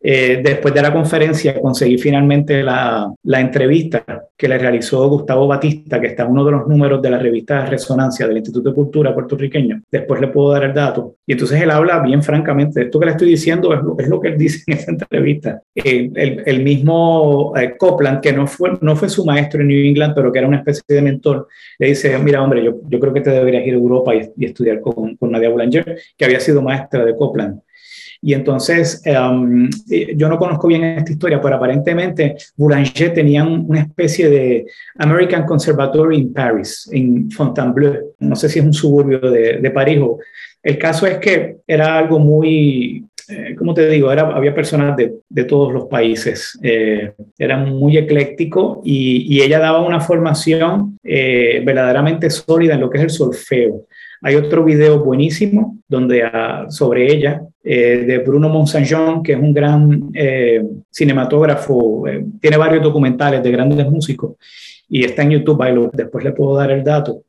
Eh, 0.00 0.40
después 0.44 0.74
de 0.74 0.82
la 0.82 0.92
conferencia 0.92 1.58
conseguí 1.58 1.96
finalmente 1.96 2.62
la, 2.62 3.10
la, 3.22 3.40
entrevista 3.40 4.04
que 4.36 4.48
le 4.48 4.58
realizó 4.58 5.08
Gustavo 5.08 5.46
Batista, 5.46 6.00
que 6.00 6.08
está 6.08 6.24
en 6.24 6.32
uno 6.32 6.44
de 6.44 6.52
los 6.52 6.68
números 6.68 7.00
de 7.00 7.10
la 7.10 7.18
revista 7.18 7.64
Resonancia 7.64 8.26
del 8.26 8.36
Instituto 8.36 8.68
de 8.68 8.74
Cultura 8.74 9.14
puertorriqueño. 9.14 9.82
Después 9.90 10.20
le 10.20 10.28
puedo 10.28 10.52
dar 10.52 10.64
el 10.64 10.74
dato. 10.74 11.16
Y 11.26 11.32
entonces 11.32 11.60
él 11.60 11.70
habla 11.70 12.00
bien 12.00 12.22
francamente. 12.22 12.82
Esto 12.82 13.00
que 13.00 13.06
le 13.06 13.12
estoy 13.12 13.28
diciendo 13.30 13.72
es 13.72 13.82
lo, 13.82 13.96
es 13.98 14.08
lo 14.08 14.20
que 14.20 14.28
él 14.28 14.38
dice 14.38 14.62
en 14.66 14.76
esa 14.76 14.90
entrevista. 14.90 15.62
Eh, 15.74 16.10
el, 16.14 16.42
el, 16.44 16.62
mismo 16.62 17.54
eh, 17.56 17.74
Copland, 17.78 18.20
que 18.20 18.32
no 18.32 18.46
fue, 18.46 18.73
no 18.80 18.96
fue 18.96 19.08
su 19.08 19.24
maestro 19.24 19.60
en 19.60 19.68
New 19.68 19.86
England, 19.86 20.14
pero 20.14 20.32
que 20.32 20.38
era 20.38 20.48
una 20.48 20.58
especie 20.58 20.82
de 20.88 21.02
mentor, 21.02 21.48
le 21.78 21.88
dice, 21.88 22.16
mira 22.18 22.42
hombre, 22.42 22.64
yo, 22.64 22.80
yo 22.88 23.00
creo 23.00 23.12
que 23.12 23.20
te 23.20 23.30
deberías 23.30 23.66
ir 23.66 23.74
a 23.74 23.76
Europa 23.76 24.14
y, 24.14 24.44
estudiar 24.44 24.80
con, 24.80 25.16
con 25.16 25.30
Nadia 25.30 25.50
Boulanger, 25.50 25.98
que 26.16 26.24
había 26.24 26.40
sido 26.40 26.62
maestra 26.62 27.04
de 27.04 27.16
Copland. 27.16 27.60
Y 28.26 28.32
entonces, 28.32 29.02
em, 29.04 29.68
eh, 29.90 30.14
yo 30.16 30.30
no 30.30 30.38
conozco 30.38 30.66
bien 30.66 30.82
esta 30.82 31.12
historia, 31.12 31.42
pero 31.42 31.56
aparentemente 31.56 32.36
Boulanger 32.56 33.12
tenía 33.12 33.44
una 33.44 33.80
especie 33.80 34.30
de 34.30 34.66
American 34.96 35.44
Conservatory 35.44 36.16
in 36.16 36.32
Paris, 36.32 36.88
en 36.90 37.30
Fontainebleau. 37.30 38.14
No 38.20 38.34
sé 38.34 38.48
si 38.48 38.60
es 38.60 38.64
un 38.64 38.72
suburbio 38.72 39.18
de, 39.18 39.58
de 39.58 39.70
París. 39.70 39.98
O, 40.00 40.18
el 40.62 40.78
caso 40.78 41.06
es 41.06 41.18
que 41.18 41.58
era 41.66 41.98
algo 41.98 42.18
muy, 42.18 43.04
eh, 43.28 43.54
como 43.56 43.74
te 43.74 43.88
digo, 43.88 44.12
era, 44.12 44.22
había 44.22 44.54
personas 44.54 44.96
de, 44.96 45.14
de 45.28 45.44
todos 45.44 45.72
los 45.72 45.86
países, 45.86 46.58
eh, 46.62 47.12
era 47.38 47.56
muy 47.56 47.96
ecléctico 47.96 48.82
y, 48.84 49.34
y, 49.34 49.42
ella 49.42 49.58
daba 49.58 49.80
una 49.80 50.00
formación 50.00 50.98
eh, 51.02 51.62
verdaderamente 51.64 52.30
sólida 52.30 52.74
en 52.74 52.80
lo 52.80 52.90
que 52.90 52.98
es 52.98 53.04
el 53.04 53.10
solfeo. 53.10 53.86
Hay 54.22 54.36
otro 54.36 54.64
video 54.64 55.04
buenísimo 55.04 55.78
donde, 55.86 56.24
uh, 56.24 56.70
sobre 56.70 57.12
ella, 57.12 57.42
eh, 57.62 58.04
de 58.06 58.18
Bruno 58.18 58.48
Monsanjon, 58.48 59.22
que 59.22 59.32
es 59.32 59.38
un 59.38 59.52
gran 59.52 60.10
eh, 60.14 60.62
cinematógrafo, 60.90 62.06
eh, 62.08 62.24
tiene 62.40 62.56
varios 62.56 62.82
documentales 62.82 63.42
de 63.42 63.50
grandes 63.50 63.86
músicos 63.90 64.36
y 64.88 65.04
está 65.04 65.22
en 65.22 65.30
YouTube, 65.30 65.62
ahí 65.62 65.74
lo, 65.74 65.90
después 65.92 66.24
le 66.24 66.32
puedo 66.32 66.56
dar 66.56 66.70
el 66.70 66.82
dato. 66.82 67.22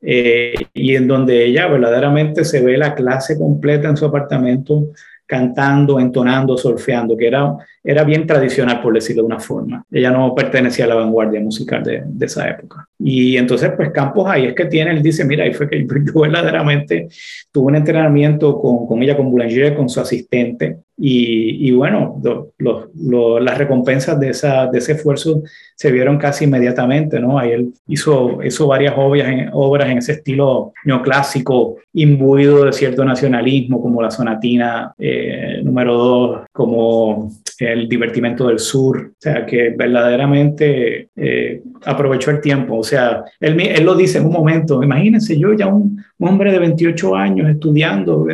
Eh, 0.00 0.54
y 0.74 0.94
en 0.94 1.08
donde 1.08 1.44
ella 1.46 1.66
verdaderamente 1.66 2.44
se 2.44 2.62
ve 2.62 2.76
la 2.76 2.94
clase 2.94 3.38
completa 3.38 3.88
en 3.88 3.96
su 3.96 4.04
apartamento 4.04 4.92
cantando, 5.26 5.98
entonando, 5.98 6.56
solfeando, 6.56 7.16
que 7.16 7.26
era, 7.26 7.56
era 7.82 8.04
bien 8.04 8.26
tradicional, 8.26 8.80
por 8.80 8.94
decirlo 8.94 9.22
de 9.22 9.26
una 9.26 9.40
forma. 9.40 9.84
Ella 9.90 10.10
no 10.10 10.34
pertenecía 10.34 10.84
a 10.84 10.88
la 10.88 10.94
vanguardia 10.94 11.40
musical 11.40 11.82
de, 11.82 12.02
de 12.06 12.26
esa 12.26 12.48
época. 12.48 12.88
Y 12.98 13.36
entonces, 13.36 13.72
pues 13.76 13.90
Campos 13.90 14.26
ahí 14.28 14.46
es 14.46 14.54
que 14.54 14.64
tiene, 14.66 14.92
él 14.92 15.02
dice, 15.02 15.24
mira, 15.24 15.44
ahí 15.44 15.52
fue 15.52 15.68
que 15.68 15.86
yo 16.06 16.20
verdaderamente 16.20 17.08
tuve 17.52 17.66
un 17.66 17.76
entrenamiento 17.76 18.58
con, 18.58 18.86
con 18.86 19.02
ella, 19.02 19.16
con 19.16 19.30
Boulanger, 19.30 19.74
con 19.74 19.88
su 19.88 20.00
asistente, 20.00 20.78
y, 20.98 21.68
y 21.68 21.72
bueno, 21.72 22.18
lo, 22.58 22.90
lo, 22.94 23.38
las 23.38 23.58
recompensas 23.58 24.18
de, 24.18 24.30
esa, 24.30 24.66
de 24.66 24.78
ese 24.78 24.92
esfuerzo 24.92 25.42
se 25.74 25.92
vieron 25.92 26.16
casi 26.16 26.44
inmediatamente, 26.44 27.20
¿no? 27.20 27.38
Ahí 27.38 27.50
él 27.50 27.74
hizo, 27.86 28.42
hizo 28.42 28.66
varias 28.66 28.94
obras 28.96 29.28
en, 29.28 29.50
obras 29.52 29.90
en 29.90 29.98
ese 29.98 30.12
estilo 30.12 30.72
neoclásico, 30.86 31.76
imbuido 31.92 32.64
de 32.64 32.72
cierto 32.72 33.04
nacionalismo, 33.04 33.82
como 33.82 34.00
la 34.00 34.10
sonatina 34.10 34.94
eh, 34.98 35.60
número 35.62 35.98
dos, 35.98 36.40
como 36.50 37.30
el 37.58 37.88
divertimento 37.88 38.48
del 38.48 38.58
sur, 38.58 39.10
o 39.12 39.16
sea, 39.18 39.44
que 39.44 39.74
verdaderamente 39.76 41.10
eh, 41.14 41.62
aprovechó 41.84 42.30
el 42.30 42.40
tiempo, 42.40 42.82
sea, 42.86 43.24
él, 43.40 43.60
él 43.60 43.84
lo 43.84 43.94
dice 43.94 44.18
en 44.18 44.26
un 44.26 44.32
momento, 44.32 44.82
imagínense 44.82 45.38
yo 45.38 45.52
ya 45.52 45.66
un, 45.66 46.02
un 46.18 46.28
hombre 46.28 46.50
de 46.50 46.58
28 46.58 47.14
años 47.14 47.48
estudiando 47.50 48.26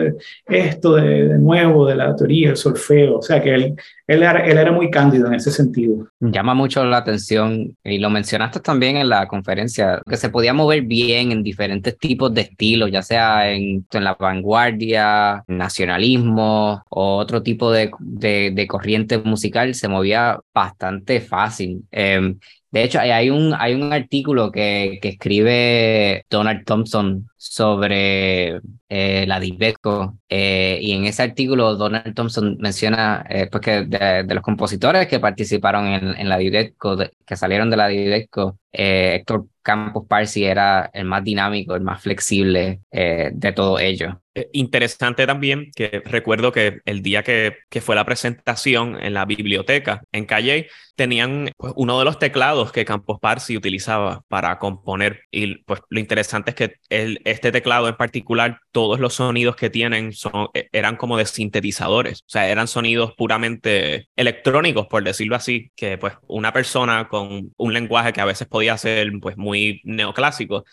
esto 0.47 0.95
de, 0.95 1.29
de, 1.29 1.39
nuevo, 1.39 1.87
de 1.87 1.97
la 1.97 2.15
teoría, 2.15 2.51
el 2.51 2.57
solfeo, 2.57 3.19
o 3.19 3.23
sea 3.23 3.43
que 3.43 3.55
él, 3.55 3.75
él, 4.07 4.23
era, 4.23 4.47
él 4.47 4.57
era 4.57 4.71
muy 4.71 4.91
cándido 4.91 5.27
en 5.27 5.35
ese 5.35 5.51
sentido. 5.51 6.07
Llama 6.21 6.55
mucho 6.55 6.85
la 6.85 6.99
atención, 6.99 7.77
y 7.83 7.99
lo 7.99 8.11
mencionaste 8.11 8.61
también 8.61 8.97
en 8.97 9.09
la 9.09 9.27
conferencia, 9.27 10.01
que 10.09 10.17
se 10.17 10.31
podía 10.31 10.55
mover 10.55 10.83
bien 10.83 11.33
en 11.33 11.43
diferentes 11.43 11.99
tipos 11.99 12.33
de 12.33 12.43
estilos, 12.43 12.91
ya 12.93 13.03
sea 13.03 13.51
en, 13.51 13.85
en 13.91 14.05
la 14.05 14.15
vanguardia, 14.15 15.43
nacionalismo 15.49 16.83
o 16.89 17.17
otro 17.17 17.43
tipo 17.43 17.73
de, 17.73 17.91
de, 17.99 18.53
de 18.55 18.67
corriente 18.67 19.19
musical, 19.19 19.75
se 19.75 19.89
movía 19.89 20.39
bastante 20.55 21.21
fácil. 21.21 21.83
Eh, 21.91 22.37
de 22.73 22.85
hecho, 22.85 23.01
hay 23.01 23.31
un, 23.31 23.55
hay 23.55 23.75
un 23.75 23.93
artículo 23.93 24.51
que, 24.51 24.99
que 25.03 25.11
escribe 25.11 26.25
Donald 26.31 26.65
Thompson 26.65 27.29
sobre 27.43 28.61
eh, 28.89 29.25
la 29.27 29.41
Diveco 29.41 30.19
eh, 30.29 30.79
y 30.81 30.93
en 30.93 31.07
ese 31.07 31.25
artículo 31.25 31.75
Donald 31.75 32.15
Thompson 32.15 32.57
menciona 32.61 33.27
eh, 33.29 33.49
pues 33.51 33.61
que 33.63 33.71
de, 33.85 34.23
de, 34.25 34.35
los 34.35 34.45
compositores 34.45 35.09
que 35.09 35.19
participaron 35.19 35.87
en, 35.87 36.17
en 36.17 36.29
la 36.29 36.39
Diveco, 36.39 36.97
que 37.27 37.37
salieron 37.37 37.69
de 37.69 37.77
la 37.77 37.89
Diveco, 37.89 38.59
eh, 38.73 39.17
Héctor 39.17 39.49
Campos 39.61 40.07
Parsi 40.09 40.45
era 40.45 40.91
el 40.93 41.05
más 41.05 41.23
dinámico, 41.23 41.75
el 41.75 41.83
más 41.83 42.03
flexible 42.03 42.81
eh, 42.91 43.31
de 43.33 43.53
todo 43.53 43.79
ello. 43.79 44.23
Eh, 44.35 44.49
interesante 44.55 45.27
también 45.27 45.71
que 45.77 46.03
recuerdo 46.05 46.53
que 46.53 46.81
el 46.87 47.03
día 47.03 47.23
que, 47.23 47.59
que, 47.69 47.83
fue 47.83 47.95
la 47.95 48.07
presentación 48.07 48.99
en 49.01 49.13
la 49.13 49.27
biblioteca 49.27 50.03
en 50.11 50.25
Calle, 50.25 50.69
tenían 50.97 51.51
pues, 51.59 51.75
uno 51.77 51.99
de 51.99 52.07
los 52.07 52.19
teclados 52.19 52.73
que 52.73 52.87
Campos 52.87 53.19
Parsi 53.21 53.57
utilizaba 53.57 54.25
para 54.29 54.59
componer. 54.59 55.21
Y 55.31 55.59
pues 55.65 55.81
lo 55.91 56.01
interesante 56.01 56.51
es 56.51 56.57
que 56.57 56.75
el, 56.89 57.21
este 57.33 57.53
teclado 57.53 57.89
en 57.89 57.97
particular, 57.97 58.61
todos 58.71 59.01
los 59.01 59.15
sonidos 59.15 59.57
que 59.57 59.71
tienen 59.71 60.13
son, 60.13 60.49
e, 60.55 60.69
eran 60.73 60.97
como 60.97 61.17
de 61.17 61.27
sintetizadores, 61.27 62.21
o 62.21 62.29
sea, 62.29 62.49
eran 62.49 62.69
sonidos 62.69 63.15
puramente 63.17 64.09
electrónicos, 64.17 64.87
por 64.87 65.03
decirlo 65.05 65.37
así, 65.37 65.71
que 65.75 65.99
pues 65.99 66.15
una 66.29 66.53
persona 66.53 67.09
con 67.09 67.53
un 67.57 67.73
lenguaje 67.73 68.13
que 68.13 68.21
a 68.21 68.25
veces 68.27 68.47
podía 68.49 68.77
ser 68.79 69.11
pues 69.21 69.37
muy 69.37 69.81
neoclásico, 69.85 70.65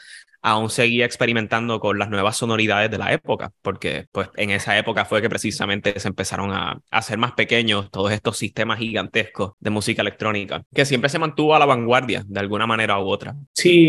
aún 0.41 0.69
seguía 0.69 1.06
experimentando 1.06 1.80
con 1.80 1.99
las 1.99 2.10
nuevas 2.10 2.38
sonoridades 2.38 2.89
de 2.89 2.97
la 2.97 3.13
época, 3.13 3.52
porque 3.62 4.06
pues 4.12 4.30
en 4.36 4.52
esa 4.52 4.78
época 4.78 5.06
fue 5.06 5.21
que 5.21 5.30
precisamente 5.30 5.99
se 5.99 6.08
empezaron 6.08 6.52
a, 6.52 6.79
hacer 6.92 7.17
más 7.17 7.33
pequeños 7.33 7.90
todos 7.92 8.12
estos 8.12 8.37
sistemas 8.37 8.79
gigantescos 8.79 9.54
de 9.60 9.69
música 9.69 10.02
electrónica, 10.02 10.63
que 10.73 10.85
siempre 10.85 11.10
se 11.10 11.19
mantuvo 11.19 11.56
a 11.56 11.60
la 11.60 11.65
vanguardia 11.65 12.23
de 12.27 12.40
alguna 12.40 12.65
manera 12.67 13.00
u 13.00 13.08
otra. 13.08 13.35
Sí, 13.54 13.87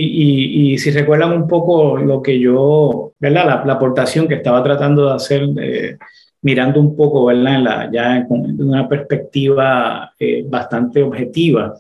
y, 0.72 0.78
si 0.78 0.90
recuerdan 0.90 1.32
un 1.32 1.46
poco 1.46 1.96
lo 1.96 2.22
que 2.22 2.38
yo, 2.38 3.12
¿verdad? 3.18 3.62
La, 3.64 3.72
aportación 3.72 4.28
que 4.28 4.34
estaba 4.34 4.62
tratando 4.62 5.08
de 5.08 5.14
hacer. 5.14 5.48
Eh, 5.60 5.98
mirando 6.42 6.80
un 6.80 6.96
poco, 6.96 7.26
¿verdad? 7.26 7.60
La, 7.60 7.90
ya 7.92 8.16
en 8.16 8.62
una 8.62 8.88
perspectiva 8.88 10.12
eh, 10.18 10.44
bastante 10.46 11.02
objetiva, 11.02 11.74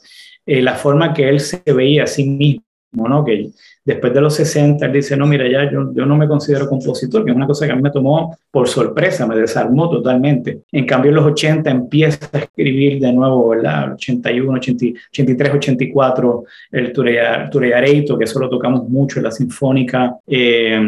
eh, 0.44 0.62
la 0.62 0.74
forma 0.74 1.14
que 1.14 1.28
él 1.28 1.40
se 1.40 1.62
veía 1.72 2.04
a 2.04 2.06
sí 2.06 2.28
mismo, 2.28 2.62
¿no? 2.92 3.24
Que 3.24 3.50
después 3.84 4.12
de 4.12 4.20
los 4.20 4.34
60 4.34 4.84
él 4.84 4.92
dice, 4.92 5.16
no, 5.16 5.26
mira, 5.26 5.48
ya 5.48 5.70
yo, 5.70 5.92
yo 5.94 6.06
no 6.06 6.16
me 6.16 6.26
considero 6.26 6.68
compositor, 6.68 7.24
que 7.24 7.30
es 7.30 7.36
una 7.36 7.46
cosa 7.46 7.66
que 7.66 7.72
a 7.72 7.76
mí 7.76 7.82
me 7.82 7.90
tomó 7.90 8.36
por 8.50 8.68
sorpresa, 8.68 9.26
me 9.26 9.36
desarmó 9.36 9.88
totalmente. 9.88 10.62
En 10.72 10.86
cambio, 10.86 11.10
en 11.10 11.16
los 11.16 11.26
80 11.26 11.70
empieza 11.70 12.28
a 12.32 12.38
escribir 12.38 13.00
de 13.00 13.12
nuevo, 13.12 13.48
¿verdad? 13.50 13.92
81, 13.94 14.52
83, 14.52 15.54
84, 15.54 16.44
el 16.72 16.92
Tureareito, 16.92 18.18
que 18.18 18.24
eso 18.24 18.40
lo 18.40 18.48
tocamos 18.48 18.88
mucho 18.88 19.20
la 19.20 19.30
Sinfónica, 19.30 20.16
eh, 20.26 20.80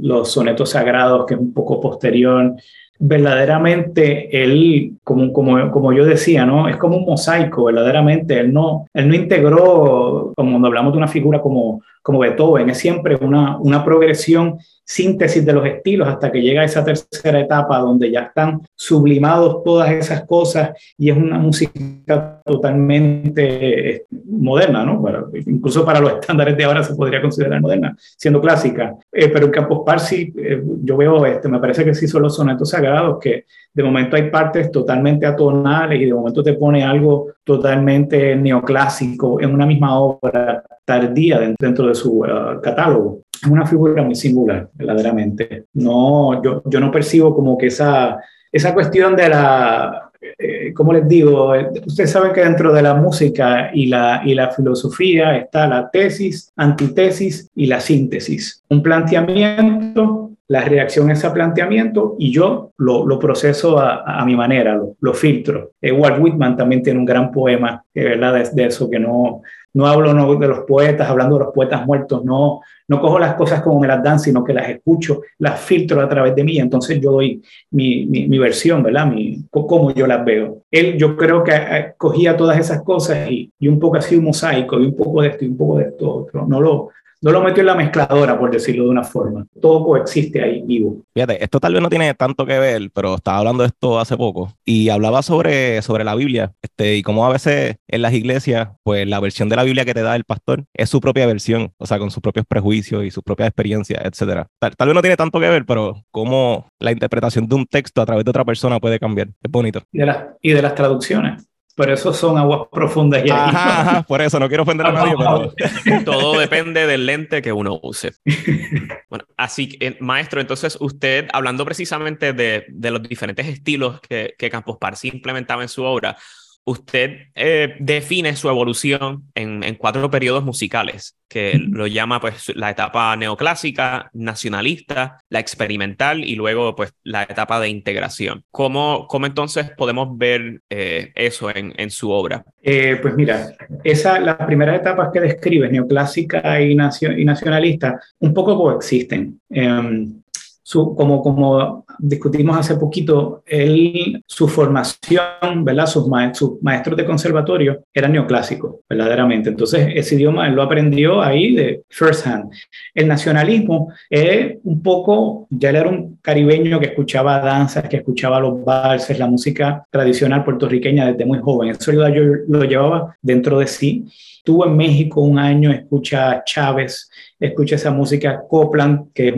los 0.00 0.30
sonetos 0.30 0.70
sagrados, 0.70 1.26
que 1.26 1.34
es 1.34 1.40
un 1.40 1.52
poco 1.52 1.80
posterior, 1.80 2.54
verdaderamente 2.98 4.42
él, 4.42 4.92
como, 5.02 5.32
como, 5.32 5.70
como 5.70 5.92
yo 5.92 6.04
decía, 6.04 6.46
¿no? 6.46 6.68
Es 6.68 6.76
como 6.76 6.96
un 6.96 7.04
mosaico, 7.04 7.64
verdaderamente. 7.64 8.38
Él 8.38 8.52
no, 8.52 8.86
él 8.94 9.08
no 9.08 9.14
integró, 9.14 10.32
como 10.36 10.50
cuando 10.52 10.68
hablamos 10.68 10.92
de 10.92 10.98
una 10.98 11.08
figura 11.08 11.40
como, 11.40 11.82
como 12.04 12.18
Beethoven, 12.18 12.68
es 12.68 12.76
siempre 12.76 13.16
una, 13.16 13.56
una 13.56 13.82
progresión 13.82 14.58
síntesis 14.84 15.42
de 15.42 15.54
los 15.54 15.64
estilos 15.64 16.06
hasta 16.06 16.30
que 16.30 16.42
llega 16.42 16.60
a 16.60 16.66
esa 16.66 16.84
tercera 16.84 17.40
etapa 17.40 17.78
donde 17.78 18.10
ya 18.10 18.24
están 18.24 18.60
sublimados 18.74 19.64
todas 19.64 19.90
esas 19.90 20.26
cosas 20.26 20.72
y 20.98 21.08
es 21.08 21.16
una 21.16 21.38
música 21.38 22.42
totalmente 22.44 23.94
eh, 23.96 24.06
moderna, 24.26 24.84
¿no? 24.84 25.02
incluso 25.46 25.82
para 25.82 26.00
los 26.00 26.12
estándares 26.20 26.58
de 26.58 26.64
ahora 26.64 26.82
se 26.82 26.94
podría 26.94 27.22
considerar 27.22 27.62
moderna, 27.62 27.96
siendo 28.18 28.38
clásica. 28.38 28.94
Eh, 29.10 29.30
pero 29.30 29.46
en 29.46 29.52
Campos 29.52 29.80
Parsi 29.86 30.30
eh, 30.36 30.62
yo 30.82 30.98
veo, 30.98 31.24
este, 31.24 31.48
me 31.48 31.58
parece 31.58 31.86
que 31.86 31.94
sí 31.94 32.06
son 32.06 32.20
los 32.20 32.36
sonetos 32.36 32.68
sagrados, 32.68 33.16
que 33.18 33.46
de 33.72 33.82
momento 33.82 34.16
hay 34.16 34.30
partes 34.30 34.70
totalmente 34.70 35.24
atonales 35.24 35.98
y 36.02 36.04
de 36.04 36.12
momento 36.12 36.42
te 36.42 36.52
pone 36.52 36.84
algo 36.84 37.28
totalmente 37.44 38.36
neoclásico 38.36 39.40
en 39.40 39.54
una 39.54 39.64
misma 39.64 39.98
obra 39.98 40.62
tardía 40.84 41.54
dentro 41.58 41.88
de 41.88 41.94
su 41.94 42.24
catálogo 42.62 43.24
es 43.44 43.50
una 43.50 43.66
figura 43.66 44.02
muy 44.02 44.14
singular, 44.14 44.68
verdaderamente. 44.74 45.66
No, 45.74 46.42
yo, 46.42 46.62
yo 46.66 46.80
no 46.80 46.90
percibo 46.90 47.34
como 47.34 47.58
que 47.58 47.66
esa, 47.66 48.18
esa 48.50 48.72
cuestión 48.72 49.16
de 49.16 49.28
la, 49.28 50.10
eh, 50.38 50.72
como 50.72 50.92
les 50.92 51.06
digo, 51.06 51.52
ustedes 51.86 52.10
saben 52.10 52.32
que 52.32 52.42
dentro 52.42 52.72
de 52.72 52.82
la 52.82 52.94
música 52.94 53.70
y 53.72 53.86
la, 53.86 54.22
y 54.24 54.34
la 54.34 54.50
filosofía 54.50 55.36
está 55.36 55.66
la 55.66 55.90
tesis, 55.90 56.52
antitesis 56.56 57.50
y 57.54 57.66
la 57.66 57.80
síntesis. 57.80 58.62
Un 58.70 58.82
planteamiento, 58.82 60.30
la 60.48 60.62
reacción 60.62 61.10
a 61.10 61.14
ese 61.14 61.30
planteamiento 61.30 62.16
y 62.18 62.30
yo 62.30 62.72
lo, 62.78 63.06
lo 63.06 63.18
proceso 63.18 63.78
a, 63.78 64.20
a, 64.20 64.24
mi 64.24 64.36
manera, 64.36 64.74
lo, 64.74 64.96
lo 65.00 65.14
filtro. 65.14 65.72
Eh, 65.80 65.92
Walt 65.92 66.20
Whitman 66.20 66.56
también 66.56 66.82
tiene 66.82 66.98
un 66.98 67.06
gran 67.06 67.30
poema, 67.30 67.84
¿verdad? 67.94 68.34
De, 68.34 68.50
de 68.50 68.68
eso 68.68 68.88
que 68.90 68.98
no, 68.98 69.42
no 69.74 69.86
hablo 69.86 70.36
de 70.36 70.48
los 70.48 70.60
poetas, 70.60 71.10
hablando 71.10 71.36
de 71.36 71.44
los 71.44 71.52
poetas 71.52 71.84
muertos, 71.84 72.24
no, 72.24 72.60
no 72.86 73.00
cojo 73.00 73.18
las 73.18 73.34
cosas 73.34 73.60
como 73.60 73.80
me 73.80 73.88
las 73.88 74.02
dan, 74.02 74.20
sino 74.20 74.44
que 74.44 74.52
las 74.52 74.68
escucho, 74.68 75.22
las 75.38 75.60
filtro 75.60 76.00
a 76.00 76.08
través 76.08 76.34
de 76.34 76.44
mí, 76.44 76.58
entonces 76.58 77.00
yo 77.00 77.12
doy 77.12 77.42
mi, 77.70 78.06
mi, 78.06 78.38
versión, 78.38 78.82
¿verdad? 78.82 79.06
Mi, 79.06 79.44
cómo 79.50 79.92
yo 79.92 80.06
las 80.06 80.24
veo. 80.24 80.62
Él, 80.70 80.96
yo 80.96 81.16
creo 81.16 81.42
que 81.42 81.52
eh, 81.54 81.94
cogía 81.96 82.36
todas 82.36 82.58
esas 82.58 82.82
cosas 82.82 83.28
y, 83.30 83.50
un 83.66 83.80
poco 83.80 83.96
así 83.96 84.16
un 84.16 84.24
mosaico, 84.24 84.80
y 84.80 84.86
un 84.86 84.96
poco 84.96 85.22
de 85.22 85.28
esto 85.28 85.44
y 85.44 85.48
un 85.48 85.56
poco 85.56 85.78
de 85.78 85.84
esto 85.86 86.26
No 86.46 86.60
lo, 86.60 86.90
no 87.24 87.32
lo 87.32 87.42
metió 87.42 87.62
en 87.62 87.68
la 87.68 87.74
mezcladora, 87.74 88.38
por 88.38 88.50
decirlo 88.50 88.84
de 88.84 88.90
una 88.90 89.02
forma. 89.02 89.46
Todo 89.58 89.82
coexiste 89.82 90.42
ahí 90.42 90.60
vivo. 90.60 91.04
Fíjate, 91.14 91.42
esto 91.42 91.58
tal 91.58 91.72
vez 91.72 91.82
no 91.82 91.88
tiene 91.88 92.12
tanto 92.12 92.44
que 92.44 92.58
ver, 92.58 92.90
pero 92.92 93.14
estaba 93.14 93.38
hablando 93.38 93.62
de 93.62 93.68
esto 93.68 93.98
hace 93.98 94.14
poco 94.14 94.52
y 94.62 94.90
hablaba 94.90 95.22
sobre, 95.22 95.80
sobre 95.80 96.04
la 96.04 96.14
Biblia 96.14 96.52
este, 96.60 96.96
y 96.96 97.02
cómo 97.02 97.24
a 97.24 97.32
veces 97.32 97.76
en 97.88 98.02
las 98.02 98.12
iglesias, 98.12 98.68
pues 98.82 99.08
la 99.08 99.20
versión 99.20 99.48
de 99.48 99.56
la 99.56 99.62
Biblia 99.62 99.86
que 99.86 99.94
te 99.94 100.02
da 100.02 100.16
el 100.16 100.24
pastor 100.24 100.64
es 100.74 100.90
su 100.90 101.00
propia 101.00 101.26
versión, 101.26 101.72
o 101.78 101.86
sea, 101.86 101.98
con 101.98 102.10
sus 102.10 102.20
propios 102.20 102.44
prejuicios 102.46 103.02
y 103.04 103.10
sus 103.10 103.24
propias 103.24 103.48
experiencias, 103.48 104.04
etc. 104.04 104.46
Tal, 104.58 104.76
tal 104.76 104.88
vez 104.88 104.94
no 104.94 105.00
tiene 105.00 105.16
tanto 105.16 105.40
que 105.40 105.48
ver, 105.48 105.64
pero 105.64 106.04
cómo 106.10 106.66
la 106.78 106.92
interpretación 106.92 107.48
de 107.48 107.54
un 107.54 107.64
texto 107.64 108.02
a 108.02 108.06
través 108.06 108.26
de 108.26 108.30
otra 108.30 108.44
persona 108.44 108.78
puede 108.78 108.98
cambiar. 108.98 109.28
Es 109.42 109.50
bonito. 109.50 109.80
Y 109.92 110.00
de, 110.00 110.14
y 110.42 110.52
de 110.52 110.60
las 110.60 110.74
traducciones. 110.74 111.48
Por 111.74 111.90
eso 111.90 112.12
son 112.12 112.38
aguas 112.38 112.68
profundas. 112.70 113.22
Y 113.24 113.30
ajá, 113.30 114.04
por 114.06 114.22
eso 114.22 114.38
no 114.38 114.46
quiero 114.48 114.62
ofender 114.62 114.86
a 114.86 114.92
nadie. 114.92 115.14
Pero... 115.18 116.04
Todo 116.04 116.38
depende 116.38 116.86
del 116.86 117.06
lente 117.06 117.42
que 117.42 117.52
uno 117.52 117.78
use. 117.82 118.12
Bueno, 119.08 119.26
así 119.36 119.68
que, 119.68 119.86
eh, 119.86 119.96
maestro, 120.00 120.40
entonces 120.40 120.76
usted, 120.80 121.28
hablando 121.32 121.64
precisamente 121.64 122.32
de, 122.32 122.64
de 122.68 122.90
los 122.90 123.00
diferentes 123.02 123.46
estilos 123.46 124.00
que, 124.00 124.34
que 124.36 124.50
Campos 124.50 124.76
Parsi 124.78 125.08
implementaba 125.08 125.62
en 125.62 125.68
su 125.68 125.84
obra, 125.84 126.16
usted 126.64 127.28
eh, 127.34 127.74
define 127.78 128.36
su 128.36 128.48
evolución 128.48 129.24
en, 129.34 129.62
en, 129.62 129.74
cuatro 129.74 130.10
periodos 130.10 130.44
musicales, 130.44 131.16
que 131.28 131.58
lo 131.58 131.86
llama 131.86 132.20
pues 132.20 132.52
la 132.56 132.70
etapa 132.70 133.14
neoclásica, 133.16 134.10
nacionalista, 134.14 135.20
la 135.28 135.40
experimental 135.40 136.24
y 136.24 136.34
luego 136.36 136.74
pues 136.74 136.94
la 137.02 137.24
etapa 137.24 137.60
de 137.60 137.68
integración. 137.68 138.44
¿Cómo, 138.50 139.06
cómo 139.08 139.26
entonces 139.26 139.70
podemos 139.76 140.16
ver 140.16 140.62
eh, 140.70 141.12
eso 141.14 141.54
en, 141.54 141.74
en, 141.76 141.90
su 141.90 142.10
obra? 142.10 142.44
Eh, 142.62 142.98
pues 143.02 143.14
mira, 143.14 143.52
esa, 143.82 144.18
las 144.20 144.36
primeras 144.36 144.80
etapas 144.80 145.10
que 145.12 145.20
describes, 145.20 145.70
neoclásica 145.70 146.60
y, 146.60 146.74
nacio, 146.74 147.16
y 147.16 147.24
nacionalista, 147.24 148.00
un 148.20 148.32
poco 148.32 148.56
coexisten. 148.56 149.38
Em, 149.50 150.23
su, 150.66 150.96
como, 150.96 151.22
como 151.22 151.84
discutimos 151.98 152.56
hace 152.56 152.76
poquito, 152.76 153.42
él, 153.44 154.22
su 154.26 154.48
formación, 154.48 155.62
¿verdad? 155.62 155.86
Sus, 155.86 156.08
maestros 156.08 156.96
de 156.96 157.04
conservatorio 157.04 157.84
eran 157.92 158.12
neoclásicos, 158.12 158.76
verdaderamente. 158.88 159.50
Entonces, 159.50 159.88
ese 159.94 160.14
idioma 160.14 160.48
él 160.48 160.54
lo 160.54 160.62
aprendió 160.62 161.20
ahí 161.20 161.54
de 161.54 161.82
first 161.90 162.26
hand. 162.26 162.50
El 162.94 163.08
nacionalismo 163.08 163.92
es 164.08 164.56
un 164.64 164.82
poco, 164.82 165.46
ya 165.50 165.68
él 165.68 165.76
era 165.76 165.88
un 165.90 166.16
caribeño 166.22 166.80
que 166.80 166.86
escuchaba 166.86 167.40
danzas, 167.40 167.86
que 167.86 167.98
escuchaba 167.98 168.40
los 168.40 168.64
valses, 168.64 169.18
la 169.18 169.26
música 169.26 169.84
tradicional 169.90 170.44
puertorriqueña 170.44 171.12
desde 171.12 171.26
muy 171.26 171.40
joven. 171.40 171.70
Eso 171.70 171.92
yo 171.92 172.22
lo 172.48 172.64
llevaba 172.64 173.14
dentro 173.20 173.58
de 173.58 173.66
sí. 173.66 174.06
Estuvo 174.38 174.66
en 174.66 174.76
México 174.76 175.20
un 175.20 175.38
año, 175.38 175.72
escucha 175.72 176.42
Chávez, 176.44 177.10
escucha 177.46 177.76
esa 177.76 177.90
música 177.90 178.42
Copland, 178.48 179.12
que 179.12 179.28
es 179.28 179.34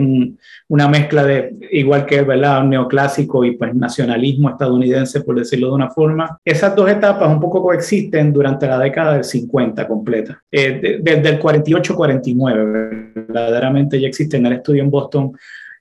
una 0.67 0.87
mezcla 0.87 1.23
de, 1.23 1.55
igual 1.71 2.05
que, 2.05 2.21
¿verdad?, 2.21 2.63
neoclásico 2.63 3.43
y 3.45 3.57
pues 3.57 3.73
nacionalismo 3.75 4.49
estadounidense, 4.49 5.21
por 5.21 5.37
decirlo 5.37 5.67
de 5.67 5.73
una 5.73 5.89
forma. 5.89 6.39
Esas 6.43 6.75
dos 6.75 6.89
etapas 6.89 7.29
un 7.29 7.39
poco 7.39 7.61
coexisten 7.61 8.33
durante 8.33 8.67
la 8.67 8.79
década 8.79 9.13
del 9.13 9.23
50 9.23 9.87
completa. 9.87 10.41
Eh, 10.51 10.99
desde 11.01 11.29
el 11.29 11.39
48-49, 11.39 13.27
verdaderamente 13.27 13.99
ya 13.99 14.07
existe 14.07 14.37
en 14.37 14.45
el 14.45 14.53
estudio 14.53 14.83
en 14.83 14.89
Boston 14.89 15.33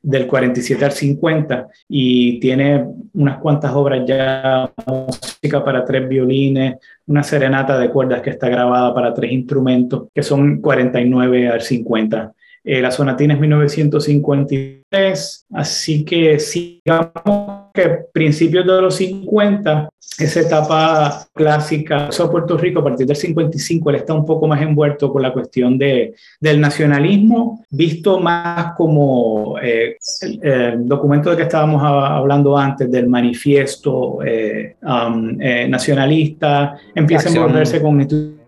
del 0.07 0.27
47 0.29 0.85
al 0.85 0.93
50 0.93 1.67
y 1.89 2.39
tiene 2.39 2.87
unas 3.13 3.39
cuantas 3.39 3.73
obras 3.75 4.05
ya, 4.07 4.71
música 4.87 5.65
para 5.65 5.85
tres 5.85 6.09
violines, 6.09 6.77
una 7.09 7.25
serenata 7.25 7.77
de 7.77 7.91
cuerdas 7.91 8.23
que 8.23 8.31
está 8.31 8.49
grabada 8.49 8.95
para 8.95 9.13
tres 9.13 9.33
instrumentos, 9.33 10.05
que 10.15 10.23
son 10.23 10.61
49 10.61 11.49
al 11.49 11.61
50. 11.61 12.33
Eh, 12.63 12.81
la 12.81 12.93
sonatina 12.93 13.35
es 13.35 13.41
1953, 13.41 15.47
así 15.55 16.05
que 16.05 16.39
sigamos 16.39 17.66
que 17.77 18.07
principios 18.13 18.67
de 18.67 18.83
los 18.83 18.97
50, 18.97 19.89
esa 20.19 20.41
etapa 20.41 21.27
clásica, 21.35 22.09
eso 22.09 22.31
Puerto 22.31 22.57
Rico 22.57 22.81
a 22.81 22.85
partir 22.85 23.07
del 23.07 23.17
55, 23.17 23.91
él 23.91 23.97
está 23.97 24.15
un 24.15 24.25
poco 24.25 24.49
más 24.49 24.61
envuelto 24.63 25.13
con 25.13 25.23
la 25.23 25.33
cuestión 25.33 25.79
de, 25.79 26.15
del 26.41 26.61
nacionalismo, 26.61 27.65
visto 27.71 28.19
más 28.19 28.75
como 28.77 29.57
eh, 29.63 29.97
el, 30.43 30.89
documento 30.89 31.31
de 31.31 31.37
que 31.37 31.43
estábamos 31.43 31.83
hablando 31.83 32.57
antes, 32.57 32.91
del 32.91 33.09
manifiesto 33.09 34.19
eh, 34.25 34.77
um, 34.83 35.37
nacionalista, 35.69 36.77
empieza 36.95 37.29
a 37.29 37.33
envolverse 37.33 37.81
con 37.81 37.97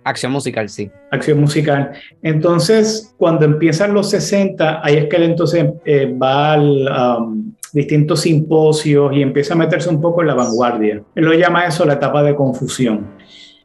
Acción 0.09 0.33
musical, 0.33 0.71
sí. 0.71 0.91
Acción 1.11 1.39
musical. 1.39 1.93
Entonces, 2.23 3.15
cuando 3.19 3.45
empiezan 3.45 3.93
los 3.93 4.09
60, 4.09 4.81
ahí 4.83 4.97
es 4.97 5.07
que 5.07 5.17
él 5.17 5.25
entonces 5.25 5.67
eh, 5.85 6.07
va 6.07 6.55
a 6.55 7.19
um, 7.19 7.38
distintos 7.73 8.21
simposios 8.21 9.13
y 9.15 9.23
empieza 9.23 9.55
a 9.55 9.57
meterse 9.57 9.89
un 9.89 10.01
poco 10.01 10.23
en 10.23 10.29
la 10.29 10.35
vanguardia. 10.35 11.03
Él 11.15 11.25
lo 11.25 11.33
llama 11.35 11.67
eso 11.67 11.85
la 11.85 11.95
etapa 11.95 12.23
de 12.23 12.35
confusión. 12.35 13.19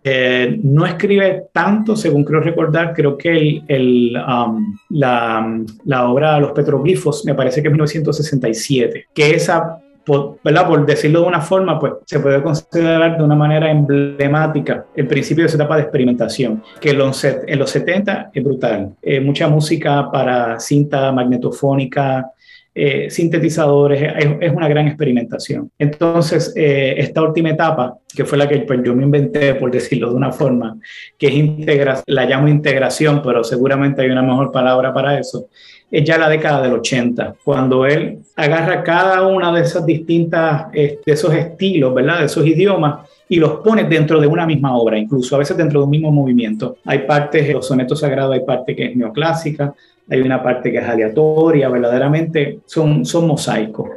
Eh, 0.04 0.60
no 0.62 0.86
escribe 0.86 1.46
tanto, 1.54 1.96
según 1.96 2.26
creo 2.26 2.42
recordar, 2.42 2.94
creo 2.94 3.18
que 3.18 3.62
el, 3.66 4.18
um, 4.18 4.78
la, 4.90 5.64
la, 5.86 6.10
obra 6.10 6.40
Los 6.42 6.52
Petroglifos 6.52 7.24
me 7.26 7.34
parece 7.34 7.62
que 7.62 7.70
es 7.70 7.72
1967, 7.72 9.08
que 9.14 9.32
esa 9.32 9.80
por, 10.06 10.40
¿verdad? 10.44 10.68
por 10.68 10.86
decirlo 10.86 11.22
de 11.22 11.28
una 11.28 11.42
forma, 11.42 11.80
pues 11.80 11.94
se 12.06 12.20
puede 12.20 12.42
considerar 12.42 13.18
de 13.18 13.24
una 13.24 13.36
manera 13.36 13.72
emblemática 13.72 14.86
el 14.96 15.08
principio 15.08 15.44
de 15.44 15.48
esa 15.48 15.56
etapa 15.56 15.78
de 15.78 15.84
experimentación, 15.84 16.62
que 16.80 16.90
en 16.90 16.98
los, 16.98 17.24
en 17.24 17.58
los 17.58 17.70
70 17.70 18.32
es 18.34 18.44
brutal. 18.44 18.94
Eh, 19.02 19.20
mucha 19.20 19.48
música 19.48 20.12
para 20.12 20.60
cinta 20.60 21.12
magnetofónica, 21.12 22.32
eh, 22.76 23.08
sintetizadores, 23.10 24.02
es, 24.42 24.52
una 24.52 24.68
gran 24.68 24.88
experimentación. 24.88 25.70
Entonces, 25.78 26.54
eh, 26.56 26.96
esta 26.98 27.22
última 27.22 27.52
etapa, 27.52 27.98
que 28.16 28.26
fue 28.26 28.38
la 28.38 28.48
que 28.48 28.60
pues, 28.60 28.80
yo 28.84 28.96
me 28.96 29.04
inventé, 29.04 29.54
por 29.56 29.70
decirlo 29.70 30.10
de 30.10 30.16
una 30.16 30.32
forma, 30.32 30.78
que 31.18 31.28
es 31.28 31.34
integra 31.36 32.02
la 32.08 32.26
llamo 32.26 32.48
integración, 32.48 33.22
pero 33.24 33.44
seguramente 33.44 34.02
hay 34.02 34.10
una 34.10 34.24
mejor 34.24 34.52
palabra 34.52 34.92
para 34.92 35.20
eso, 35.20 35.48
es 35.92 36.04
ya 36.04 36.18
la 36.18 36.28
década 36.28 36.64
del 36.64 36.74
80, 36.74 37.36
cuando 37.44 37.86
él 37.86 38.18
agarra 38.36 38.82
cada 38.82 39.28
una 39.28 39.54
de 39.54 39.62
esas 39.62 39.86
distintas, 39.86 40.72
de 40.72 41.00
esos 41.06 41.32
estilos, 41.32 41.94
¿verdad? 41.94 42.22
De 42.22 42.26
esos 42.26 42.46
idiomas 42.48 43.08
y 43.30 43.38
los 43.38 43.62
pone 43.62 43.84
dentro 43.86 44.20
de 44.20 44.28
una 44.28 44.46
misma 44.46 44.76
obra, 44.76 44.98
incluso 44.98 45.36
a 45.36 45.40
veces 45.40 45.56
dentro 45.58 45.80
de 45.80 45.86
un 45.86 45.90
mismo 45.92 46.12
movimiento. 46.12 46.78
Hay 46.86 47.00
partes 47.00 47.52
los 47.54 47.68
sonetos 47.68 48.00
sagrados, 48.00 48.34
hay 48.34 48.46
parte 48.46 48.76
que 48.76 48.86
es 48.86 48.96
neoclásica, 48.96 49.74
hay 50.10 50.22
una 50.22 50.44
parte 50.44 50.72
que 50.72 50.78
es 50.78 50.84
aleatoria, 50.84 51.70
verdaderamente 51.70 52.60
son, 52.66 53.06
son 53.06 53.28
mosaicos. 53.28 53.90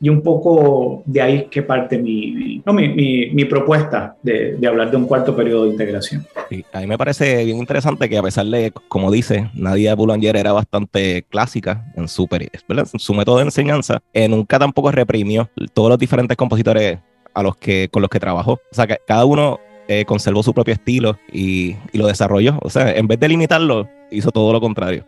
Y 0.00 0.08
un 0.10 0.20
poco 0.20 1.02
de 1.06 1.22
ahí 1.22 1.46
que 1.50 1.62
parte 1.62 1.96
mi, 1.96 2.62
no, 2.66 2.74
mi, 2.74 2.88
mi, 2.88 3.44
propuesta 3.46 4.16
de, 4.22 4.56
de, 4.56 4.66
hablar 4.66 4.90
de 4.90 4.98
un 4.98 5.06
cuarto 5.06 5.34
periodo 5.34 5.64
de 5.64 5.70
integración. 5.70 6.26
a 6.72 6.80
mí 6.80 6.86
me 6.86 6.98
parece 6.98 7.44
bien 7.44 7.56
interesante 7.56 8.08
que 8.08 8.18
a 8.18 8.22
pesar 8.22 8.44
de, 8.46 8.72
como 8.88 9.10
dice, 9.10 9.50
Nadia 9.54 9.94
Boulanger 9.94 10.36
era 10.36 10.52
bastante 10.52 11.24
clásica 11.30 11.90
en 11.96 12.08
su, 12.08 12.28
en 12.30 12.98
su 12.98 13.14
método 13.14 13.38
de 13.38 13.44
enseñanza, 13.44 14.02
eh, 14.12 14.28
nunca 14.28 14.58
tampoco 14.58 14.92
reprimió 14.92 15.48
todos 15.72 15.88
los 15.88 15.98
diferentes 15.98 16.36
compositores 16.36 16.98
a 17.32 17.42
los 17.42 17.56
que, 17.56 17.88
con 17.90 18.02
los 18.02 18.10
que 18.10 18.20
trabajó. 18.20 18.52
O 18.52 18.74
sea, 18.74 18.86
que 18.86 18.98
cada 19.06 19.24
uno 19.24 19.58
eh, 19.88 20.04
conservó 20.04 20.42
su 20.42 20.52
propio 20.52 20.74
estilo 20.74 21.18
y, 21.32 21.76
y, 21.92 21.98
lo 21.98 22.06
desarrolló. 22.06 22.58
O 22.62 22.68
sea, 22.68 22.92
en 22.92 23.06
vez 23.06 23.18
de 23.18 23.28
limitarlo, 23.28 23.88
hizo 24.10 24.30
todo 24.30 24.52
lo 24.52 24.60
contrario. 24.60 25.04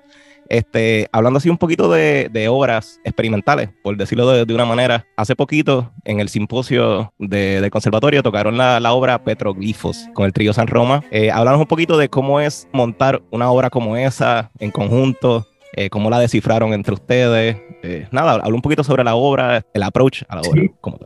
Este, 0.49 1.09
hablando 1.12 1.38
así 1.38 1.49
un 1.49 1.59
poquito 1.59 1.90
de, 1.90 2.47
obras 2.49 3.01
experimentales, 3.05 3.70
por 3.82 3.97
decirlo 3.97 4.44
de, 4.44 4.55
una 4.55 4.64
manera, 4.64 5.07
hace 5.16 5.34
poquito 5.34 5.92
en 6.05 6.20
el 6.20 6.28
simposio 6.28 7.12
del 7.18 7.70
conservatorio 7.70 8.22
tocaron 8.22 8.57
la, 8.57 8.92
obra 8.92 9.22
Petroglifos 9.24 10.09
con 10.14 10.26
el 10.26 10.32
trío 10.32 10.53
San 10.53 10.68
Roma. 10.68 11.03
Eh, 11.11 11.30
hablamos 11.30 11.61
un 11.61 11.66
poquito 11.66 11.99
de 11.99 12.09
cómo 12.09 12.40
es 12.40 12.68
montar 12.72 13.22
una 13.30 13.51
obra 13.51 13.70
como 13.70 13.97
esa 13.97 14.51
en 14.59 14.70
conjunto, 14.70 15.47
eh, 15.74 15.90
cómo 15.90 16.09
la 16.09 16.18
descifraron 16.18 16.72
entre 16.72 16.94
ustedes. 16.94 17.57
Eh, 17.82 18.07
nada, 18.11 18.40
hablo 18.42 18.57
un 18.57 18.62
poquito 18.62 18.84
sobre 18.84 19.05
la 19.05 19.14
obra, 19.14 19.64
el 19.74 19.82
approach 19.82 20.22
a 20.28 20.36
la 20.36 20.42
obra. 20.42 20.62
Como 20.80 20.99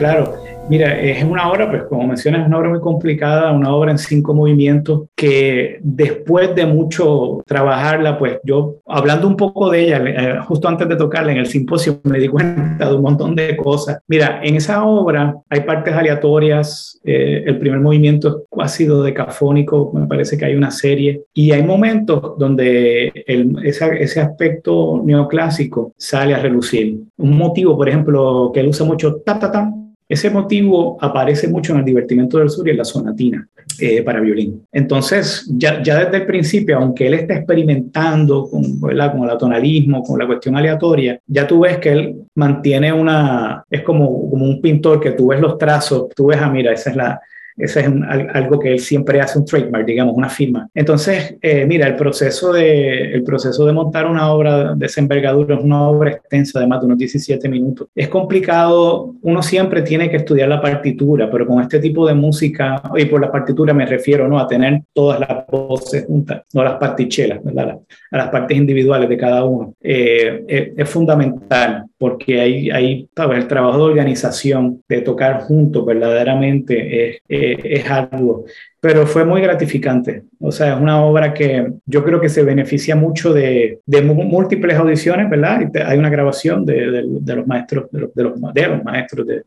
Claro, 0.00 0.32
mira, 0.70 0.98
es 0.98 1.22
una 1.22 1.52
obra, 1.52 1.68
pues 1.68 1.82
como 1.82 2.06
mencionas, 2.06 2.40
es 2.40 2.46
una 2.46 2.56
obra 2.56 2.70
muy 2.70 2.80
complicada, 2.80 3.52
una 3.52 3.74
obra 3.74 3.90
en 3.90 3.98
cinco 3.98 4.32
movimientos 4.32 5.02
que 5.14 5.78
después 5.82 6.54
de 6.54 6.64
mucho 6.64 7.42
trabajarla, 7.44 8.18
pues 8.18 8.38
yo, 8.42 8.76
hablando 8.86 9.28
un 9.28 9.36
poco 9.36 9.68
de 9.68 9.82
ella, 9.82 10.02
eh, 10.06 10.38
justo 10.46 10.68
antes 10.68 10.88
de 10.88 10.96
tocarla 10.96 11.32
en 11.32 11.38
el 11.38 11.44
simposio, 11.44 12.00
me 12.04 12.18
di 12.18 12.28
cuenta 12.28 12.88
de 12.88 12.94
un 12.94 13.02
montón 13.02 13.36
de 13.36 13.54
cosas. 13.58 13.98
Mira, 14.08 14.40
en 14.42 14.56
esa 14.56 14.84
obra 14.84 15.36
hay 15.50 15.60
partes 15.60 15.92
aleatorias, 15.92 16.98
eh, 17.04 17.42
el 17.44 17.58
primer 17.58 17.80
movimiento 17.80 18.44
ha 18.58 18.68
sido 18.68 19.02
decafónico, 19.02 19.92
me 19.92 20.06
parece 20.06 20.38
que 20.38 20.46
hay 20.46 20.54
una 20.54 20.70
serie, 20.70 21.24
y 21.34 21.52
hay 21.52 21.62
momentos 21.62 22.38
donde 22.38 23.12
ese 23.26 24.20
aspecto 24.22 25.02
neoclásico 25.04 25.92
sale 25.98 26.32
a 26.32 26.38
relucir. 26.38 27.00
Un 27.18 27.36
motivo, 27.36 27.76
por 27.76 27.86
ejemplo, 27.86 28.50
que 28.54 28.60
él 28.60 28.68
usa 28.68 28.86
mucho, 28.86 29.16
ta, 29.16 29.38
ta, 29.38 29.52
ta, 29.52 29.70
ese 30.10 30.28
motivo 30.28 30.98
aparece 31.00 31.46
mucho 31.46 31.72
en 31.72 31.78
el 31.78 31.84
divertimento 31.84 32.38
del 32.38 32.50
sur 32.50 32.66
y 32.66 32.72
en 32.72 32.78
la 32.78 32.84
sonatina 32.84 33.48
eh, 33.78 34.02
para 34.02 34.18
violín. 34.18 34.66
Entonces, 34.72 35.48
ya, 35.56 35.78
desde 35.78 36.16
el 36.16 36.26
principio, 36.26 36.78
aunque 36.78 37.06
él 37.06 37.14
está 37.14 37.34
experimentando 37.34 38.50
con, 38.50 38.80
con 38.80 38.90
el 38.90 39.00
atonalismo, 39.00 40.02
con 40.02 40.18
la 40.18 40.26
cuestión 40.26 40.56
aleatoria, 40.56 41.20
ya 41.28 41.46
tú 41.46 41.60
ves 41.60 41.78
que 41.78 41.92
él 41.92 42.22
mantiene 42.34 42.92
una, 42.92 43.64
es 43.70 43.82
como, 43.82 44.28
como 44.28 44.46
un 44.46 44.60
pintor 44.60 45.00
que 45.00 45.12
tú 45.12 45.28
ves 45.28 45.40
los 45.40 45.56
trazos, 45.56 46.08
tú 46.16 46.26
ves, 46.26 46.38
ah, 46.42 46.50
mira, 46.50 46.72
esa 46.72 46.90
es 46.90 46.96
la, 46.96 47.20
ese 47.60 47.80
es 47.80 47.86
algo 48.34 48.58
que 48.58 48.72
él 48.72 48.80
siempre 48.80 49.20
hace 49.20 49.38
un 49.38 49.44
trademark, 49.44 49.86
digamos, 49.86 50.14
una 50.16 50.28
firma. 50.28 50.68
Entonces, 50.74 51.36
eh, 51.40 51.66
mira, 51.66 51.86
el 51.86 51.96
proceso, 51.96 52.52
de, 52.52 53.12
el 53.12 53.22
proceso 53.22 53.66
de 53.66 53.72
montar 53.72 54.06
una 54.06 54.32
obra 54.32 54.74
de 54.74 54.86
esa 54.86 55.00
envergadura 55.00 55.56
es 55.56 55.62
una 55.62 55.88
obra 55.88 56.12
extensa 56.12 56.60
de 56.60 56.66
más 56.66 56.80
de 56.80 56.86
unos 56.86 56.98
17 56.98 57.48
minutos. 57.48 57.88
Es 57.94 58.08
complicado, 58.08 59.14
uno 59.22 59.42
siempre 59.42 59.82
tiene 59.82 60.10
que 60.10 60.16
estudiar 60.16 60.48
la 60.48 60.60
partitura, 60.60 61.30
pero 61.30 61.46
con 61.46 61.60
este 61.60 61.78
tipo 61.78 62.06
de 62.06 62.14
música, 62.14 62.82
y 62.96 63.04
por 63.06 63.20
la 63.20 63.30
partitura 63.30 63.74
me 63.74 63.86
refiero 63.86 64.28
¿no? 64.28 64.38
a 64.38 64.46
tener 64.46 64.82
todas 64.92 65.20
las 65.20 65.46
voces 65.46 66.06
juntas, 66.06 66.42
no 66.52 66.64
las 66.64 66.74
partichelas, 66.74 67.42
¿verdad? 67.42 67.78
a 68.10 68.16
las 68.16 68.28
partes 68.28 68.56
individuales 68.56 69.08
de 69.08 69.16
cada 69.16 69.44
uno. 69.44 69.74
Eh, 69.80 70.44
es, 70.46 70.68
es, 70.76 70.88
fundamental 70.88 71.84
porque 72.00 72.40
hay, 72.40 72.70
hay 72.70 73.10
el 73.14 73.46
trabajo 73.46 73.76
de 73.76 73.84
organización, 73.84 74.82
de 74.88 75.02
tocar 75.02 75.42
juntos 75.42 75.84
verdaderamente 75.84 77.10
es, 77.10 77.20
es, 77.28 77.90
algo, 77.90 78.46
pero 78.80 79.06
fue 79.06 79.26
muy 79.26 79.42
gratificante. 79.42 80.22
O 80.38 80.50
sea, 80.50 80.76
es 80.76 80.80
una 80.80 81.04
obra 81.04 81.34
que 81.34 81.70
yo 81.84 82.02
creo 82.02 82.18
que 82.18 82.30
se 82.30 82.42
beneficia 82.42 82.96
mucho 82.96 83.34
de, 83.34 83.80
de 83.84 84.00
múltiples 84.00 84.78
audiciones, 84.78 85.28
¿verdad? 85.28 85.70
hay 85.84 85.98
una 85.98 86.08
grabación 86.08 86.64
de, 86.64 87.04
de, 87.20 87.36
los 87.36 87.46
maestros, 87.46 87.90
de 87.92 88.00
los, 88.00 88.14
de 88.14 88.22
los, 88.22 88.54
de 88.54 88.66
los 88.66 88.82
maestros 88.82 89.26
de, 89.26 89.42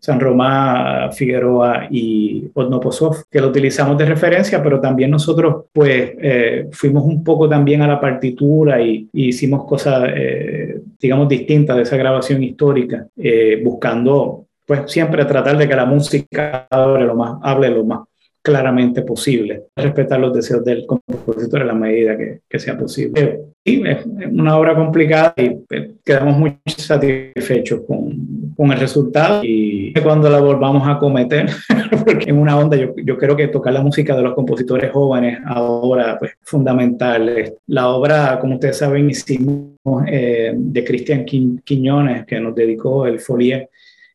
San 0.00 0.20
Román, 0.20 1.12
Figueroa 1.12 1.88
y 1.90 2.48
Odnoposov, 2.54 3.24
que 3.28 3.40
lo 3.40 3.48
utilizamos 3.48 3.98
de 3.98 4.04
referencia, 4.04 4.62
pero 4.62 4.80
también 4.80 5.10
nosotros 5.10 5.64
pues 5.72 6.12
eh, 6.20 6.68
fuimos 6.70 7.02
un 7.04 7.24
poco 7.24 7.48
también 7.48 7.82
a 7.82 7.88
la 7.88 8.00
partitura 8.00 8.80
y, 8.80 9.08
hicimos 9.12 9.64
cosas, 9.66 10.08
eh, 10.14 10.80
digamos, 10.98 11.28
distintas 11.28 11.76
de 11.76 11.82
esa 11.82 11.96
grabación 11.96 12.42
histórica, 12.42 13.06
eh, 13.16 13.60
buscando 13.62 14.46
pues 14.66 14.90
siempre 14.90 15.24
tratar 15.24 15.56
de 15.56 15.66
que 15.66 15.74
la 15.74 15.86
música 15.86 16.66
hable 16.70 17.04
lo 17.04 17.14
más, 17.14 17.38
hable 17.42 17.70
lo 17.70 17.84
más 17.84 18.00
claramente 18.48 19.02
posible, 19.02 19.64
respetar 19.76 20.18
los 20.18 20.32
deseos 20.32 20.64
del 20.64 20.86
compositor 20.86 21.60
en 21.60 21.66
la 21.66 21.74
medida 21.74 22.16
que, 22.16 22.40
que 22.48 22.58
sea 22.58 22.78
posible. 22.78 23.40
Sí, 23.64 23.82
es 23.84 24.06
una 24.06 24.56
obra 24.56 24.74
complicada 24.74 25.34
y 25.36 25.58
quedamos 26.02 26.38
muy 26.38 26.56
satisfechos 26.64 27.82
con, 27.86 28.54
con, 28.56 28.72
el 28.72 28.80
resultado 28.80 29.42
y 29.44 29.92
cuando 30.02 30.30
la 30.30 30.40
volvamos 30.40 30.88
a 30.88 30.98
cometer, 30.98 31.50
porque 32.06 32.30
en 32.30 32.38
una 32.38 32.58
onda 32.58 32.78
yo, 32.78 32.94
yo, 32.96 33.18
creo 33.18 33.36
que 33.36 33.48
tocar 33.48 33.74
la 33.74 33.82
música 33.82 34.16
de 34.16 34.22
los 34.22 34.34
compositores 34.34 34.90
jóvenes 34.90 35.40
ahora 35.44 36.18
pues 36.18 36.32
fundamental. 36.42 37.52
La 37.66 37.88
obra, 37.88 38.38
como 38.40 38.54
ustedes 38.54 38.78
saben, 38.78 39.10
hicimos 39.10 39.76
eh, 40.06 40.54
de 40.56 40.84
Cristian 40.84 41.26
Quiñones, 41.26 42.24
que 42.24 42.40
nos 42.40 42.54
dedicó 42.54 43.06
el 43.06 43.20
Folie, 43.20 43.68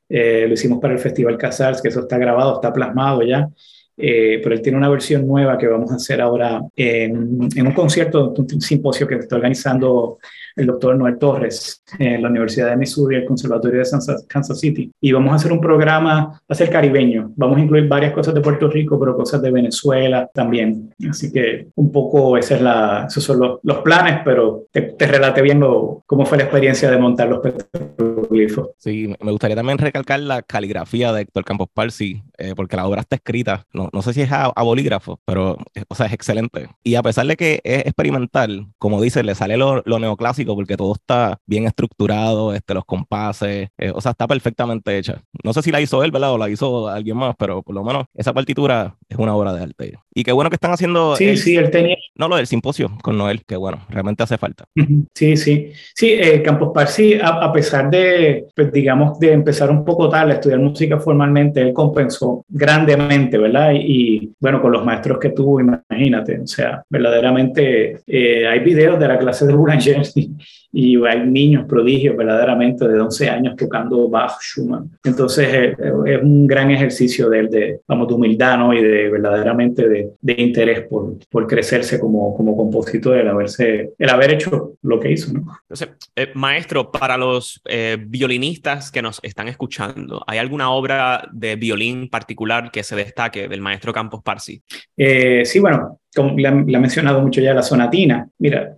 eh, 0.09 0.45
lo 0.47 0.55
hicimos 0.55 0.79
para 0.79 0.95
el 0.95 0.99
Festival 0.99 1.37
Casals, 1.37 1.81
que 1.81 1.89
eso 1.89 2.01
está 2.01 2.17
grabado, 2.17 2.55
está 2.55 2.73
plasmado 2.73 3.21
ya. 3.21 3.47
Eh, 3.95 4.39
pero 4.41 4.55
él 4.55 4.61
tiene 4.61 4.77
una 4.77 4.89
versión 4.89 5.27
nueva 5.27 5.57
que 5.57 5.67
vamos 5.67 5.91
a 5.91 5.95
hacer 5.95 6.19
ahora 6.19 6.61
en, 6.75 7.47
en, 7.55 7.67
un 7.67 7.73
concierto, 7.73 8.33
un 8.35 8.61
simposio 8.61 9.07
que 9.07 9.15
está 9.15 9.35
organizando 9.35 10.17
el 10.55 10.67
doctor 10.67 10.95
Noel 10.95 11.17
Torres 11.17 11.83
en 11.99 12.21
la 12.21 12.29
Universidad 12.29 12.69
de 12.69 12.77
Missouri, 12.77 13.17
el 13.17 13.25
Conservatorio 13.25 13.79
de 13.79 13.89
Kansas 14.27 14.59
City. 14.59 14.91
Y 15.01 15.11
vamos 15.11 15.31
a 15.33 15.35
hacer 15.35 15.51
un 15.51 15.61
programa, 15.61 16.25
va 16.25 16.39
a 16.47 16.55
ser 16.55 16.69
caribeño. 16.69 17.31
Vamos 17.35 17.57
a 17.57 17.61
incluir 17.61 17.87
varias 17.87 18.13
cosas 18.13 18.33
de 18.33 18.41
Puerto 18.41 18.67
Rico, 18.67 18.99
pero 18.99 19.15
cosas 19.15 19.41
de 19.41 19.51
Venezuela 19.51 20.29
también. 20.33 20.93
Así 21.09 21.31
que 21.31 21.67
un 21.75 21.91
poco 21.91 22.37
esa 22.37 22.55
es 22.55 22.61
la, 22.61 23.05
esos 23.07 23.23
son 23.23 23.39
los, 23.39 23.59
los 23.63 23.77
planes, 23.79 24.21
pero 24.23 24.65
te, 24.71 24.81
te 24.81 25.07
relate 25.07 25.41
bien 25.41 25.59
lo, 25.59 26.03
cómo 26.05 26.25
fue 26.25 26.37
la 26.37 26.43
experiencia 26.43 26.89
de 26.89 26.97
montar 26.97 27.27
los 27.29 27.39
petroglifos. 27.39 28.69
Sí, 28.77 29.13
me 29.21 29.31
gustaría 29.31 29.55
también 29.55 29.77
recalcar 29.77 30.19
la 30.19 30.41
caligrafía 30.41 31.11
de 31.13 31.21
Héctor 31.21 31.43
Campos 31.43 31.67
Parsi, 31.73 32.23
eh, 32.37 32.53
porque 32.55 32.75
la 32.75 32.85
obra 32.85 33.01
está 33.01 33.15
escrita, 33.15 33.65
no, 33.73 33.89
no 33.93 34.01
sé 34.01 34.13
si 34.13 34.21
es 34.21 34.31
a, 34.31 34.51
bolígrafo, 34.63 35.19
pero 35.25 35.57
eh, 35.75 35.83
o 35.87 35.95
sea, 35.95 36.07
es 36.07 36.13
excelente. 36.13 36.69
Y 36.83 36.95
a 36.95 37.03
pesar 37.03 37.25
de 37.25 37.35
que 37.35 37.61
es 37.63 37.85
experimental, 37.85 38.67
como 38.77 39.01
dice, 39.01 39.23
le 39.23 39.35
sale 39.35 39.57
lo, 39.57 39.83
neoclásico 39.85 40.42
porque 40.45 40.77
todo 40.77 40.93
está 40.93 41.39
bien 41.45 41.65
estructurado, 41.65 42.53
este, 42.53 42.73
los 42.73 42.85
compases, 42.85 43.69
eh, 43.77 43.91
o 43.93 44.01
sea, 44.01 44.11
está 44.11 44.27
perfectamente 44.27 44.97
hecha. 44.97 45.21
No 45.43 45.53
sé 45.53 45.61
si 45.61 45.71
la 45.71 45.81
hizo 45.81 46.03
él, 46.03 46.11
¿verdad? 46.11 46.33
O 46.33 46.37
la 46.37 46.49
hizo 46.49 46.87
alguien 46.87 47.17
más, 47.17 47.35
pero 47.37 47.61
por 47.61 47.75
lo 47.75 47.83
menos 47.83 48.05
esa 48.13 48.33
partitura 48.33 48.95
es 49.07 49.17
una 49.17 49.35
obra 49.35 49.53
de 49.53 49.63
arte. 49.63 49.93
Y 50.13 50.23
qué 50.23 50.31
bueno 50.31 50.49
que 50.49 50.55
están 50.55 50.71
haciendo... 50.71 51.15
Sí, 51.15 51.37
sí, 51.37 51.55
él 51.55 51.71
tenía... 51.71 51.95
No, 52.15 52.27
lo 52.27 52.35
del 52.35 52.47
simposio 52.47 52.91
con 53.01 53.17
Noel, 53.17 53.43
que 53.45 53.55
bueno, 53.55 53.79
realmente 53.89 54.23
hace 54.23 54.37
falta. 54.37 54.65
Sí, 55.15 55.37
sí. 55.37 55.71
Sí, 55.95 56.17
Campos 56.43 56.71
Parsi, 56.73 57.17
a, 57.21 57.51
pesar 57.51 57.89
de, 57.89 58.45
pues, 58.55 58.71
digamos, 58.71 59.19
de 59.19 59.31
empezar 59.31 59.69
un 59.71 59.83
poco 59.85 60.09
tarde 60.09 60.31
a 60.31 60.35
estudiar 60.35 60.59
música 60.59 60.99
formalmente, 60.99 61.61
él 61.61 61.73
compensó 61.73 62.45
grandemente, 62.49 63.37
¿verdad? 63.37 63.71
Y, 63.75 64.31
bueno, 64.39 64.61
con 64.61 64.71
los 64.71 64.83
maestros 64.85 65.19
que 65.19 65.29
tuvo, 65.29 65.59
imagínate, 65.59 66.39
o 66.39 66.47
sea, 66.47 66.83
verdaderamente 66.89 68.01
eh, 68.07 68.47
hay 68.47 68.59
videos 68.59 68.99
de 68.99 69.07
la 69.07 69.17
clase 69.17 69.45
de 69.45 69.53
Boulanger 69.53 70.01
y 70.15 70.32
hay 70.73 71.25
niños 71.25 71.65
prodigios 71.67 72.15
verdaderamente 72.15 72.87
de 72.87 72.99
11 72.99 73.29
años 73.29 73.55
tocando 73.55 74.09
Bach, 74.09 74.39
Schumann. 74.41 74.89
Entonces 75.03 75.47
eh, 75.51 75.75
es 76.05 76.21
un 76.21 76.47
gran 76.47 76.71
ejercicio 76.71 77.29
de, 77.29 77.47
de, 77.47 77.79
vamos, 77.87 78.07
de 78.07 78.13
humildad 78.13 78.57
¿no? 78.57 78.73
y 78.73 78.81
de 78.81 79.09
verdaderamente 79.09 79.87
de, 79.87 80.09
de 80.19 80.35
interés 80.37 80.87
por, 80.87 81.17
por, 81.29 81.47
crecerse 81.47 81.99
como, 81.99 82.35
como 82.35 82.55
compositor, 82.55 83.17
el, 83.17 83.27
haberse, 83.27 83.91
el 83.97 84.09
haber 84.09 84.33
hecho 84.33 84.73
lo 84.81 84.99
que 84.99 85.11
hizo. 85.11 85.33
¿no? 85.33 85.45
Entonces, 85.63 85.89
eh, 86.15 86.31
maestro, 86.35 86.91
para 86.91 87.17
los 87.17 87.61
eh, 87.65 87.97
violinistas 87.99 88.91
que 88.91 89.01
nos 89.01 89.19
están 89.23 89.47
escuchando, 89.47 90.23
¿hay 90.27 90.39
alguna 90.39 90.71
obra 90.71 91.27
de 91.31 91.55
violín 91.55 92.09
particular 92.09 92.71
que 92.71 92.83
se 92.83 92.95
destaque 92.95 93.47
del 93.47 93.61
maestro 93.61 93.93
Campos 93.93 94.21
Parsi? 94.23 94.61
sí, 94.97 95.59
bueno, 95.59 95.99
como 96.15 96.37
la, 96.37 96.49
ha 96.49 96.53
mencionado 96.53 97.21
mucho 97.21 97.41
ya 97.41 97.53
la 97.53 97.63
sonatina. 97.63 98.27
Mira, 98.37 98.75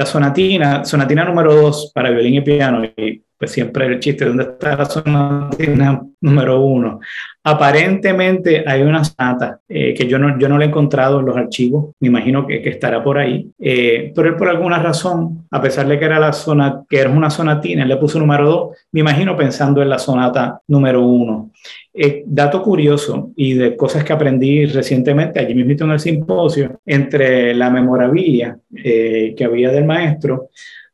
la 0.00 0.06
sonatina, 0.06 0.82
sonatina 0.82 1.24
número 1.24 1.54
dos 1.54 1.92
para 1.94 2.08
violín 2.08 2.36
y 2.36 2.40
piano, 2.40 2.82
y 2.84 3.22
pues 3.36 3.52
siempre 3.52 3.84
el 3.84 4.00
chiste, 4.00 4.24
¿dónde 4.24 4.44
está 4.44 4.74
la 4.74 4.86
sonatina 4.86 6.00
número 6.22 6.58
uno? 6.62 7.00
Aparentemente 7.42 8.64
hay 8.66 8.82
una 8.82 9.02
sonata 9.02 9.60
eh, 9.66 9.94
que 9.94 10.06
yo 10.06 10.18
no, 10.18 10.38
yo 10.38 10.46
no 10.46 10.58
la 10.58 10.66
he 10.66 10.68
encontrado 10.68 11.20
en 11.20 11.26
los 11.26 11.36
archivos, 11.38 11.94
me 11.98 12.08
imagino 12.08 12.46
que, 12.46 12.60
que 12.60 12.68
estará 12.68 13.02
por 13.02 13.16
ahí, 13.16 13.50
eh, 13.58 14.12
pero 14.14 14.28
él 14.28 14.36
por 14.36 14.50
alguna 14.50 14.78
razón, 14.78 15.46
a 15.50 15.62
pesar 15.62 15.88
de 15.88 15.98
que 15.98 16.04
era, 16.04 16.18
la 16.18 16.34
zona, 16.34 16.84
que 16.86 16.98
era 16.98 17.08
una 17.08 17.30
sonatina, 17.30 17.84
él 17.84 17.88
le 17.88 17.96
puso 17.96 18.18
número 18.18 18.46
dos, 18.46 18.78
me 18.92 19.00
imagino 19.00 19.38
pensando 19.38 19.80
en 19.80 19.88
la 19.88 19.98
sonata 19.98 20.60
número 20.68 21.02
uno. 21.02 21.50
Eh, 21.94 22.24
dato 22.26 22.62
curioso 22.62 23.30
y 23.34 23.54
de 23.54 23.74
cosas 23.74 24.04
que 24.04 24.12
aprendí 24.12 24.66
recientemente, 24.66 25.40
allí 25.40 25.54
mismo 25.54 25.86
en 25.86 25.92
el 25.92 26.00
simposio, 26.00 26.80
entre 26.84 27.54
la 27.54 27.70
memorabilia 27.70 28.58
que 28.70 29.44
había 29.44 29.70
del 29.70 29.84
maestro, 29.86 30.50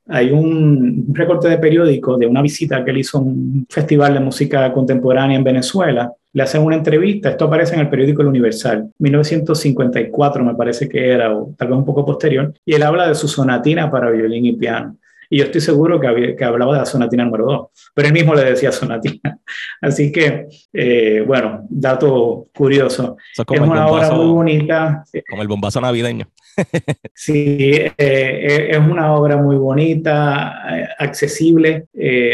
hay 0.08 0.30
un 0.30 1.06
recorte 1.12 1.48
de 1.48 1.58
periódico 1.58 2.16
de 2.16 2.26
una 2.26 2.42
visita 2.42 2.84
que 2.84 2.90
él 2.92 2.98
hizo 2.98 3.18
a 3.18 3.22
un 3.22 3.66
festival 3.68 4.14
de 4.14 4.20
música 4.20 4.72
contemporánea 4.72 5.36
en 5.36 5.44
Venezuela. 5.44 6.12
Le 6.36 6.42
hacen 6.42 6.62
una 6.62 6.76
entrevista, 6.76 7.30
esto 7.30 7.46
aparece 7.46 7.76
en 7.76 7.80
el 7.80 7.88
periódico 7.88 8.20
El 8.20 8.28
Universal, 8.28 8.90
1954 8.98 10.44
me 10.44 10.54
parece 10.54 10.86
que 10.86 11.08
era, 11.08 11.34
o 11.34 11.54
tal 11.56 11.68
vez 11.68 11.78
un 11.78 11.84
poco 11.86 12.04
posterior, 12.04 12.52
y 12.62 12.74
él 12.74 12.82
habla 12.82 13.08
de 13.08 13.14
su 13.14 13.26
sonatina 13.26 13.90
para 13.90 14.10
violín 14.10 14.44
y 14.44 14.52
piano. 14.52 14.98
Y 15.30 15.38
yo 15.38 15.44
estoy 15.44 15.62
seguro 15.62 15.98
que, 15.98 16.36
que 16.36 16.44
hablaba 16.44 16.74
de 16.74 16.80
la 16.80 16.84
sonatina 16.84 17.24
número 17.24 17.46
2, 17.46 17.90
pero 17.94 18.08
él 18.08 18.12
mismo 18.12 18.34
le 18.34 18.44
decía 18.44 18.70
sonatina. 18.70 19.38
Así 19.80 20.12
que, 20.12 20.48
eh, 20.74 21.24
bueno, 21.26 21.64
dato 21.70 22.48
curioso. 22.54 23.16
es, 23.34 23.58
una 23.58 23.86
obra 23.86 24.10
muy 24.10 24.26
bonita. 24.26 25.04
Como 25.30 25.40
el 25.40 25.48
bombazo 25.48 25.80
navideño. 25.80 26.28
Sí, 27.14 27.70
eh, 27.72 27.92
eh, 27.96 28.68
es 28.70 28.78
una 28.78 29.14
obra 29.14 29.36
muy 29.36 29.56
bonita, 29.56 30.62
accesible, 30.98 31.86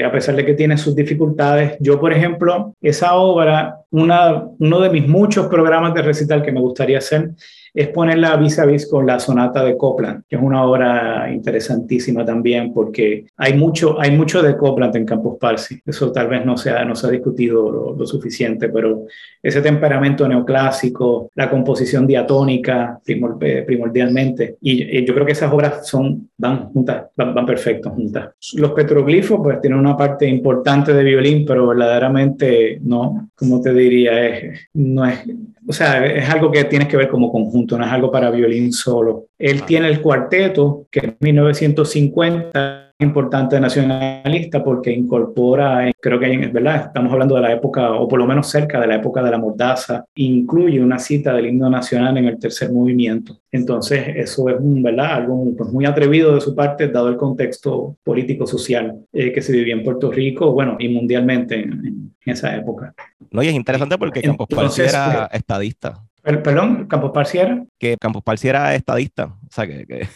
a 0.04 0.12
pesar 0.12 0.36
de 0.36 0.46
que 0.46 0.54
tiene 0.54 0.76
sus 0.76 0.94
dificultades. 0.94 1.76
Yo, 1.80 2.00
por 2.00 2.12
ejemplo, 2.12 2.74
esa 2.80 3.14
obra, 3.14 3.76
una, 3.90 4.44
uno 4.58 4.80
de 4.80 4.90
mis 4.90 5.06
muchos 5.06 5.46
programas 5.46 5.94
de 5.94 6.02
recital 6.02 6.42
que 6.42 6.52
me 6.52 6.60
gustaría 6.60 6.98
hacer 6.98 7.30
es 7.74 7.88
ponerla 7.88 8.36
vis 8.36 8.58
a 8.58 8.66
vis 8.66 8.88
con 8.88 9.06
la 9.06 9.18
sonata 9.18 9.64
de 9.64 9.76
Copland, 9.76 10.24
que 10.28 10.36
es 10.36 10.42
una 10.42 10.64
obra 10.64 11.30
interesantísima 11.32 12.24
también 12.24 12.72
porque 12.72 13.26
hay 13.36 13.54
mucho, 13.54 14.00
hay 14.00 14.10
mucho 14.16 14.42
de 14.42 14.56
Copland 14.56 14.96
en 14.96 15.06
Campus 15.06 15.38
Parsi. 15.38 15.80
Eso 15.84 16.12
tal 16.12 16.28
vez 16.28 16.44
no 16.44 16.56
se 16.56 16.70
ha, 16.70 16.84
no 16.84 16.94
se 16.94 17.06
ha 17.06 17.10
discutido 17.10 17.94
lo, 17.96 18.06
suficiente, 18.06 18.68
pero 18.68 19.04
ese 19.40 19.62
temperamento 19.62 20.26
neoclásico, 20.26 21.30
la 21.36 21.48
composición 21.48 22.06
diatónica 22.06 23.00
eh, 23.06 23.64
primordialmente, 23.64 24.56
y, 24.60 25.04
yo 25.06 25.14
creo 25.14 25.24
que 25.24 25.32
esas 25.32 25.52
obras 25.52 25.86
son, 25.86 26.30
van 26.36 26.66
juntas, 26.70 27.06
van, 27.16 27.34
van 27.34 27.46
perfectos 27.46 27.92
juntas. 27.92 28.30
Los 28.54 28.72
petroglifos 28.72 29.40
pues 29.42 29.60
tienen 29.60 29.78
una 29.78 29.96
parte 29.96 30.26
importante 30.26 30.92
de 30.92 31.04
violín, 31.04 31.44
pero 31.46 31.68
verdaderamente 31.68 32.80
no, 32.82 33.30
como 33.34 33.60
te 33.60 33.72
diría, 33.72 34.28
es, 34.28 34.68
no 34.74 35.06
es, 35.06 35.20
o 35.66 35.72
sea, 35.72 36.04
es 36.04 36.28
algo 36.28 36.50
que 36.50 36.64
tienes 36.64 36.88
que 36.88 36.96
ver 36.96 37.08
como 37.08 37.30
conjunto, 37.30 37.61
no 37.66 37.84
es 37.84 37.92
algo 37.92 38.10
para 38.10 38.30
violín 38.30 38.72
solo. 38.72 39.26
Él 39.38 39.62
tiene 39.64 39.88
el 39.88 40.00
cuarteto, 40.00 40.86
que 40.90 41.00
en 41.00 41.16
1950 41.20 42.92
importante 43.02 43.60
nacionalista 43.60 44.62
porque 44.62 44.92
incorpora, 44.92 45.90
creo 46.00 46.18
que 46.18 46.32
es 46.32 46.52
verdad, 46.52 46.86
estamos 46.86 47.12
hablando 47.12 47.34
de 47.36 47.42
la 47.42 47.52
época, 47.52 47.92
o 47.92 48.08
por 48.08 48.18
lo 48.18 48.26
menos 48.26 48.48
cerca 48.48 48.80
de 48.80 48.86
la 48.86 48.96
época 48.96 49.22
de 49.22 49.30
la 49.30 49.38
mordaza, 49.38 50.04
incluye 50.14 50.80
una 50.80 50.98
cita 50.98 51.34
del 51.34 51.46
himno 51.46 51.68
nacional 51.68 52.16
en 52.16 52.26
el 52.26 52.38
tercer 52.38 52.72
movimiento. 52.72 53.40
Entonces, 53.50 54.04
eso 54.16 54.48
es 54.48 54.56
¿verdad? 54.60 55.14
algo 55.14 55.52
pues, 55.56 55.70
muy 55.70 55.84
atrevido 55.84 56.34
de 56.34 56.40
su 56.40 56.54
parte, 56.54 56.88
dado 56.88 57.08
el 57.08 57.16
contexto 57.16 57.96
político-social 58.02 59.04
eh, 59.12 59.32
que 59.32 59.42
se 59.42 59.52
vivía 59.52 59.74
en 59.74 59.82
Puerto 59.82 60.10
Rico, 60.10 60.52
bueno, 60.52 60.76
y 60.78 60.88
mundialmente 60.88 61.60
en, 61.60 62.12
esa 62.24 62.54
época. 62.54 62.94
No, 63.32 63.42
y 63.42 63.48
es 63.48 63.54
interesante 63.54 63.98
porque 63.98 64.22
Campos 64.22 64.78
era 64.78 65.24
eh, 65.24 65.38
estadista. 65.38 66.04
Perdón, 66.22 66.86
Campos 66.86 67.10
Parsi 67.12 67.38
era. 67.38 67.64
Que 67.78 67.96
Campos 67.96 68.22
Parsi 68.22 68.48
era 68.48 68.74
estadista. 68.74 69.24
O 69.24 69.50
sea, 69.50 69.66
que. 69.66 70.06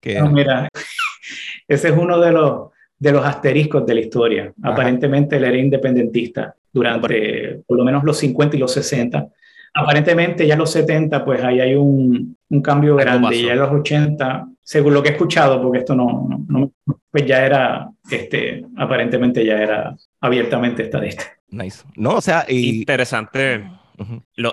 que, 0.00 0.14
no, 0.20 0.30
mira, 0.30 0.68
ese 1.68 1.88
es 1.88 1.96
uno 1.96 2.20
de 2.20 2.30
los, 2.30 2.70
de 2.98 3.12
los 3.12 3.24
asteriscos 3.24 3.86
de 3.86 3.94
la 3.94 4.00
historia. 4.00 4.52
Aparentemente 4.62 5.36
él 5.36 5.44
era 5.44 5.56
independentista 5.56 6.54
durante 6.72 7.62
por 7.66 7.78
lo 7.78 7.84
menos 7.84 8.04
los 8.04 8.18
50 8.18 8.56
y 8.56 8.60
los 8.60 8.72
60. 8.72 9.28
Aparentemente 9.76 10.46
ya 10.46 10.54
en 10.54 10.60
los 10.60 10.70
70 10.70 11.24
pues 11.24 11.42
ahí 11.42 11.60
hay 11.60 11.74
un, 11.74 12.36
un 12.48 12.62
cambio 12.62 12.96
grande. 12.96 13.42
Ya 13.42 13.52
en 13.52 13.60
los 13.60 13.72
80, 13.72 14.48
según 14.62 14.94
lo 14.94 15.02
que 15.02 15.10
he 15.10 15.12
escuchado, 15.12 15.60
porque 15.62 15.78
esto 15.78 15.94
no, 15.94 16.28
no, 16.48 16.72
pues 17.10 17.26
ya 17.26 17.44
era, 17.44 17.90
este, 18.10 18.64
aparentemente 18.76 19.44
ya 19.44 19.58
era 19.58 19.96
abiertamente 20.20 20.82
estadista. 20.82 21.24
Nice. 21.48 21.84
No, 21.96 22.16
o 22.16 22.20
sea, 22.20 22.44
interesante. 22.48 23.64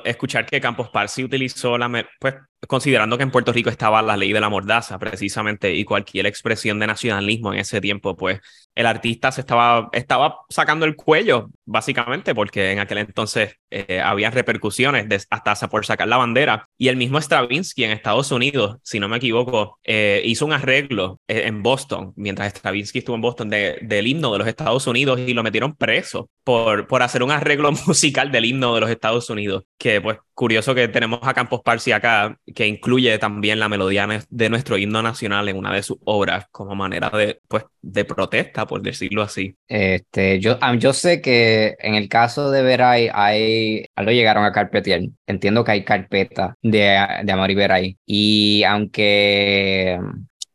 Escuchar 0.05 0.45
que 0.45 0.61
Campos 0.61 0.89
Parsi 0.89 1.23
utilizó 1.23 1.77
la, 1.77 2.07
pues, 2.19 2.35
considerando 2.67 3.17
que 3.17 3.23
en 3.23 3.31
Puerto 3.31 3.51
Rico 3.51 3.69
estaba 3.69 4.01
la 4.01 4.17
ley 4.17 4.33
de 4.33 4.39
la 4.39 4.49
mordaza 4.49 4.99
precisamente 4.99 5.73
y 5.73 5.83
cualquier 5.83 6.27
expresión 6.27 6.79
de 6.79 6.87
nacionalismo 6.87 7.53
en 7.53 7.59
ese 7.59 7.81
tiempo, 7.81 8.15
pues 8.15 8.39
el 8.75 8.85
artista 8.85 9.31
se 9.31 9.41
estaba, 9.41 9.89
estaba 9.91 10.39
sacando 10.49 10.85
el 10.85 10.95
cuello, 10.95 11.49
básicamente, 11.65 12.33
porque 12.33 12.71
en 12.71 12.79
aquel 12.79 12.99
entonces 12.99 13.55
eh, 13.69 13.99
había 13.99 14.29
repercusiones 14.29 15.09
de, 15.09 15.21
hasta 15.29 15.69
por 15.69 15.85
sacar 15.85 16.07
la 16.07 16.17
bandera. 16.17 16.69
Y 16.77 16.87
el 16.87 16.95
mismo 16.95 17.19
Stravinsky 17.19 17.83
en 17.83 17.91
Estados 17.91 18.31
Unidos, 18.31 18.77
si 18.83 18.99
no 18.99 19.09
me 19.09 19.17
equivoco, 19.17 19.79
eh, 19.83 20.21
hizo 20.23 20.45
un 20.45 20.53
arreglo 20.53 21.19
eh, 21.27 21.43
en 21.47 21.63
Boston, 21.63 22.13
mientras 22.15 22.53
Stravinsky 22.53 22.99
estuvo 22.99 23.15
en 23.15 23.21
Boston, 23.21 23.49
del 23.49 24.07
himno 24.07 24.31
de 24.31 24.39
los 24.39 24.47
Estados 24.47 24.87
Unidos 24.87 25.19
y 25.19 25.33
lo 25.33 25.43
metieron 25.43 25.75
preso 25.75 26.29
por, 26.43 26.87
por 26.87 27.03
hacer 27.03 27.23
un 27.23 27.31
arreglo 27.31 27.71
musical 27.87 28.31
del 28.31 28.45
himno 28.45 28.75
de 28.75 28.81
los 28.81 28.89
Estados 28.89 29.29
Unidos, 29.29 29.65
que 29.81 29.99
pues 29.99 30.19
curioso 30.35 30.75
que 30.75 30.87
tenemos 30.87 31.21
a 31.23 31.33
Campos 31.33 31.61
Parsi 31.65 31.91
acá, 31.91 32.37
que 32.53 32.67
incluye 32.67 33.17
también 33.17 33.59
la 33.59 33.67
melodía 33.67 34.07
de 34.29 34.49
nuestro 34.49 34.77
himno 34.77 35.01
nacional 35.01 35.49
en 35.49 35.57
una 35.57 35.73
de 35.73 35.81
sus 35.81 35.97
obras 36.05 36.45
como 36.51 36.75
manera 36.75 37.09
de, 37.09 37.41
pues, 37.47 37.63
de 37.81 38.05
protesta, 38.05 38.67
por 38.67 38.83
decirlo 38.83 39.23
así. 39.23 39.55
Este, 39.67 40.39
yo, 40.39 40.59
yo 40.77 40.93
sé 40.93 41.19
que 41.19 41.75
en 41.79 41.95
el 41.95 42.09
caso 42.09 42.51
de 42.51 42.61
Veray, 42.61 43.09
hay, 43.11 43.85
algo 43.95 44.11
llegaron 44.11 44.45
a 44.45 44.51
carpetear. 44.51 45.01
Entiendo 45.25 45.63
que 45.63 45.71
hay 45.71 45.83
carpeta 45.83 46.55
de, 46.61 46.95
de 47.23 47.31
Amor 47.31 47.49
y 47.49 47.55
Veray. 47.55 47.97
Y 48.05 48.63
aunque 48.63 49.99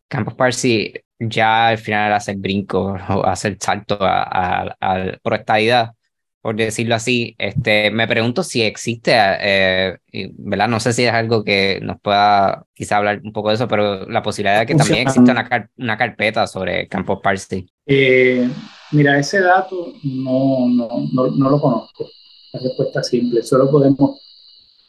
Campos 0.07 0.35
Parsi 0.35 0.93
ya 1.19 1.69
al 1.69 1.79
final 1.79 2.13
hace 2.13 2.31
el 2.31 2.39
brinco 2.39 2.97
o 3.09 3.27
hace 3.27 3.49
el 3.49 3.59
salto 3.61 3.99
a, 4.01 4.23
a, 4.23 4.77
a, 4.81 5.19
por 6.47 6.55
decirlo 6.55 6.95
así. 6.95 7.35
Este, 7.39 7.91
me 7.91 8.07
pregunto 8.07 8.45
si 8.45 8.63
existe, 8.63 9.11
eh, 9.17 9.99
¿verdad? 10.39 10.69
No 10.69 10.79
sé 10.79 10.93
si 10.93 11.03
es 11.03 11.13
algo 11.13 11.43
que 11.43 11.81
nos 11.83 12.01
pueda 12.01 12.65
quizá 12.73 12.99
hablar 12.99 13.21
un 13.25 13.33
poco 13.33 13.49
de 13.49 13.57
eso, 13.57 13.67
pero 13.67 14.07
la 14.07 14.23
posibilidad 14.23 14.61
de 14.61 14.67
que 14.67 14.77
también 14.77 15.09
exista 15.09 15.33
una, 15.33 15.71
una 15.77 15.97
carpeta 15.99 16.47
sobre 16.47 16.87
Campos 16.87 17.19
Parsi. 17.21 17.69
Eh, 17.85 18.49
Mira, 18.93 19.19
ese 19.19 19.41
dato 19.41 19.93
no, 20.05 20.69
no, 20.69 20.89
no, 21.13 21.37
no 21.37 21.51
lo 21.51 21.61
conozco. 21.61 22.07
La 22.53 22.61
respuesta 22.61 23.01
es 23.01 23.09
simple. 23.09 23.43
Solo 23.43 23.69
podemos 23.69 24.21